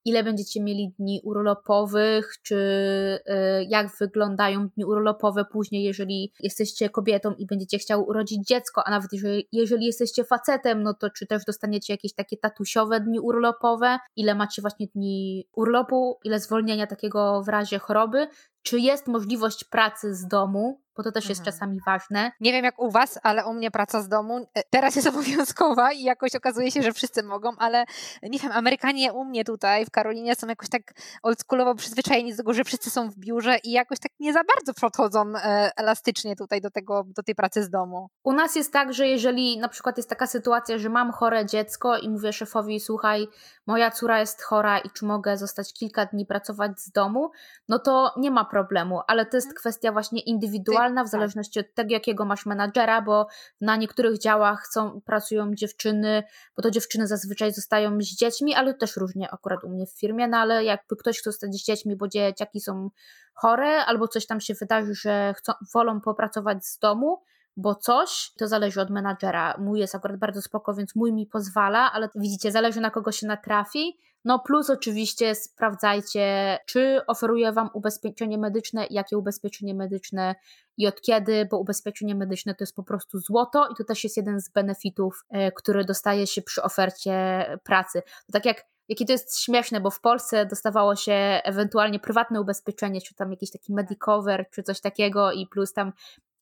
ile 0.05 0.25
będziecie 0.25 0.63
mieli 0.63 0.95
dni 0.99 1.21
urlopowych, 1.25 2.35
czy 2.43 2.57
y, 2.57 3.65
jak 3.69 3.97
wyglądają 4.01 4.69
dni 4.69 4.85
urlopowe 4.85 5.45
później, 5.45 5.85
jeżeli 5.85 6.33
jesteście 6.41 6.91
kobietą 6.91 7.35
i 7.35 7.47
będziecie 7.47 7.79
chciały 7.79 8.03
urodzić 8.05 8.47
dziecko, 8.47 8.83
a 8.87 8.91
nawet 8.91 9.13
jeżeli, 9.13 9.49
jeżeli 9.53 9.87
jesteście 9.87 10.25
facetem, 10.25 10.83
no 10.83 10.95
to 10.95 11.11
czy 11.11 11.27
też 11.27 11.45
dostaniecie 11.45 11.93
jakieś 11.93 12.15
takie 12.15 12.37
tatusiowe 12.37 13.01
dni 13.01 13.21
urlopowe, 13.21 13.99
ile 14.17 14.35
macie 14.35 14.63
właśnie 14.63 14.87
dni 14.95 15.47
urlopu, 15.57 16.19
ile 16.25 16.41
zwolnienia 16.41 16.87
takiego 16.87 17.43
w 17.43 17.49
razie 17.49 17.79
choroby, 17.79 18.29
czy 18.63 18.81
jest 18.81 19.07
możliwość 19.07 19.65
pracy 19.65 20.15
z 20.15 20.27
domu, 20.27 20.81
bo 21.01 21.05
to 21.05 21.13
też 21.13 21.29
jest 21.29 21.41
mhm. 21.41 21.55
czasami 21.55 21.81
ważne. 21.87 22.33
Nie 22.41 22.53
wiem 22.53 22.65
jak 22.65 22.79
u 22.79 22.91
Was, 22.91 23.19
ale 23.23 23.47
u 23.47 23.55
mnie 23.55 23.71
praca 23.71 24.03
z 24.03 24.09
domu 24.09 24.47
e, 24.55 24.63
teraz 24.71 24.97
jest 24.97 25.09
obowiązkowa 25.15 25.93
i 25.93 26.03
jakoś 26.03 26.35
okazuje 26.35 26.71
się, 26.71 26.83
że 26.83 26.93
wszyscy 26.93 27.23
mogą, 27.23 27.51
ale 27.59 27.85
nie 28.23 28.39
wiem, 28.39 28.53
Amerykanie 28.53 29.13
u 29.13 29.25
mnie 29.25 29.45
tutaj 29.45 29.87
w 29.87 29.91
Karolinie 29.91 30.35
są 30.35 30.47
jakoś 30.47 30.69
tak 30.69 30.83
oldschoolowo 31.23 31.75
przyzwyczajeni 31.75 32.31
do 32.31 32.37
tego, 32.37 32.55
że 32.55 32.65
wszyscy 32.65 32.91
są 32.91 33.11
w 33.11 33.17
biurze 33.17 33.59
i 33.65 33.71
jakoś 33.71 33.99
tak 33.99 34.13
nie 34.21 34.33
za 34.33 34.41
bardzo 34.57 34.75
podchodzą 34.81 35.33
e, 35.37 35.71
elastycznie 35.77 36.37
tutaj 36.37 36.61
do 36.61 36.71
tego, 36.71 37.05
do 37.07 37.23
tej 37.23 37.35
pracy 37.35 37.63
z 37.63 37.71
domu. 37.71 38.09
U 38.25 38.33
nas 38.33 38.57
jest 38.57 38.73
tak, 38.73 38.93
że 38.93 39.07
jeżeli 39.07 39.59
na 39.59 39.69
przykład 39.69 39.97
jest 39.97 40.09
taka 40.09 40.27
sytuacja, 40.27 40.79
że 40.79 40.89
mam 40.89 41.13
chore 41.13 41.47
dziecko 41.47 41.99
i 41.99 42.09
mówię 42.09 42.33
szefowi, 42.33 42.81
słuchaj, 42.81 43.29
moja 43.67 43.91
córa 43.91 44.21
jest 44.21 44.43
chora 44.43 44.79
i 44.79 44.91
czy 44.91 45.05
mogę 45.05 45.39
zostać 45.39 45.73
kilka 45.75 46.07
dni 46.07 46.27
pracować 46.27 46.81
z 46.81 46.91
domu, 46.91 47.31
no 47.69 47.79
to 47.79 48.15
nie 48.17 48.31
ma 48.31 48.45
problemu, 48.51 49.01
ale 49.07 49.27
to 49.27 49.37
jest 49.37 49.47
mhm. 49.47 49.57
kwestia 49.61 49.93
właśnie 49.93 50.21
indywidualna 50.21 51.03
w 51.03 51.07
tak. 51.07 51.11
zależności 51.13 51.61
od 51.61 51.75
tego, 51.75 51.91
jakiego 51.93 52.25
masz 52.25 52.47
menadżera, 52.47 53.03
bo 53.03 53.27
na 53.61 53.77
niektórych 53.77 54.19
działach 54.19 54.67
są, 54.67 55.01
pracują 55.01 55.55
dziewczyny, 55.55 56.23
bo 56.57 56.63
to 56.63 56.71
dziewczyny 56.71 57.07
zazwyczaj 57.07 57.53
zostają 57.53 58.01
z 58.01 58.17
dziećmi, 58.17 58.55
ale 58.55 58.75
też 58.75 58.97
różnie 58.97 59.31
akurat 59.31 59.65
u 59.65 59.69
mnie 59.69 59.87
w 59.87 59.99
firmie, 59.99 60.29
no 60.29 60.37
ale 60.37 60.65
jakby 60.65 60.97
ktoś 60.97 61.19
chce 61.19 61.33
zostać 61.33 61.55
z 61.55 61.65
dziećmi, 61.65 61.97
bo 61.97 62.09
dzieciaki 62.09 62.61
są 62.61 62.91
chore 63.35 63.85
albo 63.85 64.09
coś 64.09 64.27
tam 64.27 64.41
się 64.41 64.55
wydarzy, 64.55 64.95
że 64.95 65.35
chcą, 65.37 65.53
wolą 65.75 66.01
popracować 66.01 66.67
z 66.67 66.79
domu, 66.79 67.23
bo 67.61 67.75
coś, 67.75 68.33
to 68.39 68.49
zależy 68.49 68.81
od 68.81 68.91
menadżera. 68.91 69.55
Mój 69.59 69.81
jest 69.81 69.95
akurat 69.95 70.17
bardzo 70.17 70.43
spoko, 70.43 70.75
więc 70.75 70.97
mój 70.97 71.13
mi 71.13 71.27
pozwala, 71.27 71.93
ale 71.93 72.09
widzicie, 72.15 72.53
zależy 72.53 72.81
na 72.81 72.91
kogo 72.91 73.13
się 73.13 73.27
natrafi. 73.27 73.99
No 74.25 74.39
plus 74.39 74.71
oczywiście 74.71 75.35
sprawdzajcie, 75.35 76.59
czy 76.67 77.01
oferuje 77.07 77.53
Wam 77.53 77.71
ubezpieczenie 77.75 78.39
medyczne, 78.39 78.87
jakie 78.91 79.19
ubezpieczenie 79.19 79.75
medyczne 79.75 80.35
i 80.77 80.87
od 80.87 81.01
kiedy, 81.01 81.49
bo 81.51 81.59
ubezpieczenie 81.59 82.15
medyczne 82.15 82.55
to 82.55 82.65
jest 82.65 82.77
po 82.77 82.83
prostu 82.83 83.19
złoto 83.19 83.69
i 83.69 83.75
to 83.79 83.85
też 83.85 84.05
jest 84.05 84.17
jeden 84.17 84.41
z 84.41 84.51
benefitów, 84.51 85.25
e, 85.31 85.53
który 85.53 85.85
dostaje 85.85 86.27
się 86.27 86.43
przy 86.43 86.63
ofercie 86.63 87.45
pracy. 87.65 88.03
To 88.27 88.33
tak 88.33 88.45
jak 88.45 88.65
jakie 88.89 89.05
to 89.05 89.13
jest 89.13 89.41
śmieszne, 89.41 89.81
bo 89.81 89.91
w 89.91 90.01
Polsce 90.01 90.47
dostawało 90.47 90.97
się 90.97 91.41
ewentualnie 91.45 92.01
prywatne 92.01 92.41
ubezpieczenie, 92.41 93.01
czy 93.01 93.15
tam 93.15 93.31
jakiś 93.31 93.51
taki 93.51 93.73
medicover, 93.73 94.47
czy 94.51 94.63
coś 94.63 94.81
takiego 94.81 95.33
i 95.33 95.47
plus 95.47 95.73
tam 95.73 95.93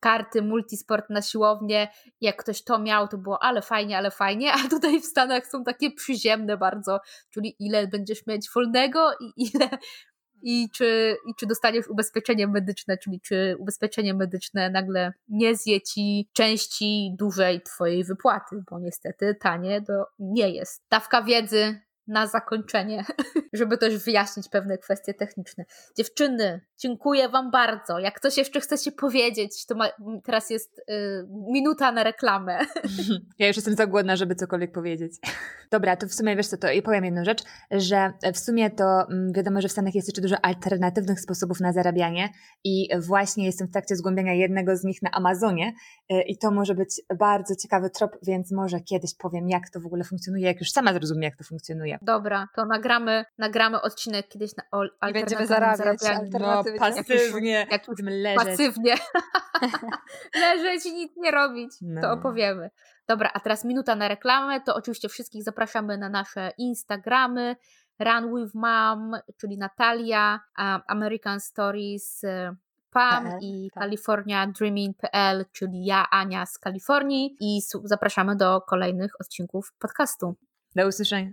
karty 0.01 0.43
multisport 0.43 1.11
na 1.11 1.23
siłownię. 1.23 1.89
Jak 2.21 2.37
ktoś 2.37 2.65
to 2.65 2.79
miał, 2.79 3.09
to 3.09 3.19
było 3.19 3.43
ale 3.43 3.63
fajnie, 3.63 3.99
ale 3.99 4.11
fajnie, 4.11 4.53
a 4.53 4.69
tutaj 4.71 5.01
w 5.01 5.05
Stanach 5.05 5.47
są 5.47 5.65
takie 5.65 5.91
przyziemne 5.91 6.57
bardzo, 6.57 7.01
czyli 7.31 7.57
ile 7.59 7.87
będziesz 7.87 8.27
mieć 8.27 8.49
wolnego 8.55 9.11
i 9.21 9.33
ile 9.37 9.69
i 10.43 10.69
czy, 10.75 11.17
i 11.27 11.35
czy 11.35 11.47
dostaniesz 11.47 11.89
ubezpieczenie 11.89 12.47
medyczne, 12.47 12.99
czyli 12.99 13.21
czy 13.21 13.57
ubezpieczenie 13.59 14.15
medyczne 14.15 14.71
nagle 14.71 15.13
nie 15.29 15.57
zje 15.57 15.81
ci 15.81 16.29
części 16.33 17.15
dużej 17.19 17.63
twojej 17.63 18.05
wypłaty, 18.05 18.63
bo 18.71 18.79
niestety 18.79 19.35
tanie 19.41 19.83
to 19.83 20.07
nie 20.19 20.51
jest. 20.51 20.83
Dawka 20.91 21.23
wiedzy 21.23 21.81
na 22.09 22.27
zakończenie, 22.27 23.05
żeby 23.53 23.79
też 23.79 24.05
wyjaśnić 24.05 24.49
pewne 24.49 24.79
kwestie 24.79 25.15
techniczne. 25.15 25.65
Dziewczyny, 25.97 26.61
dziękuję 26.79 27.29
Wam 27.29 27.51
bardzo. 27.51 27.99
Jak 27.99 28.21
coś 28.21 28.37
jeszcze 28.37 28.61
chcecie 28.61 28.93
powiedzieć, 28.93 29.67
to 29.67 29.75
ma, 29.75 29.89
teraz 30.25 30.51
jest 30.51 30.79
y, 30.79 30.83
minuta 31.53 31.93
na 31.93 32.05
reklamę. 32.05 32.59
Ja 33.39 33.47
już 33.47 33.57
jestem 33.57 33.75
za 33.75 33.87
głodna, 33.87 34.17
żeby 34.17 34.35
cokolwiek 34.35 34.73
powiedzieć. 34.73 35.13
Dobra, 35.73 35.97
to 35.97 36.07
w 36.07 36.15
sumie 36.15 36.37
wiesz 36.37 36.47
co, 36.47 36.57
to 36.57 36.71
i 36.71 36.83
powiem 36.83 37.05
jedną 37.05 37.25
rzecz, 37.25 37.43
że 37.71 38.13
w 38.35 38.39
sumie 38.39 38.71
to 38.71 39.09
mm, 39.11 39.33
wiadomo, 39.33 39.61
że 39.61 39.69
w 39.69 39.73
Stanach 39.73 39.95
jest 39.95 40.09
jeszcze 40.09 40.23
dużo 40.23 40.37
alternatywnych 40.45 41.21
sposobów 41.21 41.61
na 41.61 41.73
zarabianie 41.73 42.29
i 42.65 42.89
właśnie 43.01 43.47
jestem 43.47 43.69
w 43.69 43.71
trakcie 43.71 43.97
zgłębiania 43.97 44.35
jednego 44.35 44.77
z 44.77 44.85
nich 44.85 45.03
na 45.03 45.11
Amazonie 45.11 45.73
y, 46.13 46.23
i 46.23 46.39
to 46.39 46.51
może 46.51 46.75
być 46.75 47.01
bardzo 47.19 47.57
ciekawy 47.57 47.91
trop, 47.91 48.17
więc 48.23 48.53
może 48.53 48.81
kiedyś 48.81 49.15
powiem, 49.15 49.49
jak 49.49 49.71
to 49.71 49.81
w 49.81 49.87
ogóle 49.87 50.05
funkcjonuje, 50.05 50.47
jak 50.47 50.61
już 50.61 50.71
sama 50.71 50.93
zrozumiem, 50.93 51.23
jak 51.23 51.37
to 51.37 51.45
funkcjonuje. 51.45 51.98
Dobra, 52.03 52.49
to 52.57 52.65
nagramy, 52.65 53.25
nagramy 53.39 53.83
odcinek 53.83 54.29
kiedyś 54.29 54.57
na 54.57 54.65
o 54.71 54.85
I 55.09 55.13
będziemy 55.13 55.47
zarabiać. 55.47 55.99
No, 56.41 56.65
pasywnie. 56.79 57.67
Jak 57.71 57.89
już, 57.89 57.99
leżeć. 58.03 58.45
Pasywnie. 58.45 58.95
leżeć 60.41 60.87
i 60.87 60.95
nic 60.95 61.13
nie 61.17 61.31
robić. 61.31 61.71
No. 61.83 62.01
To 62.01 62.13
opowiemy. 62.13 62.71
Dobra, 63.09 63.31
a 63.35 63.41
teraz 63.41 63.65
minuta 63.65 63.95
na 63.97 64.09
reklamę. 64.09 64.61
To 64.61 64.75
oczywiście 64.75 65.09
wszystkich 65.09 65.45
zapraszamy 65.45 65.99
na 65.99 66.09
nasze 66.09 66.53
Instagramy. 66.59 67.57
Run 67.99 68.37
with 68.37 68.55
Mom, 68.55 69.13
czyli 69.37 69.59
Natalia, 69.59 70.41
American 70.87 71.41
Stories 71.41 72.25
y, 72.25 72.57
Pam 72.91 73.25
PL, 73.25 73.39
i 73.43 73.71
tak. 73.75 73.83
California 73.83 74.47
Dreaming.pl, 74.47 75.45
czyli 75.53 75.85
ja, 75.85 76.07
Ania 76.11 76.47
z 76.47 76.59
Kalifornii 76.59 77.37
i 77.41 77.61
zapraszamy 77.85 78.37
do 78.37 78.61
kolejnych 78.61 79.13
odcinków 79.21 79.73
podcastu. 79.79 80.35
Do 80.77 80.87
usłyszenia. 80.87 81.31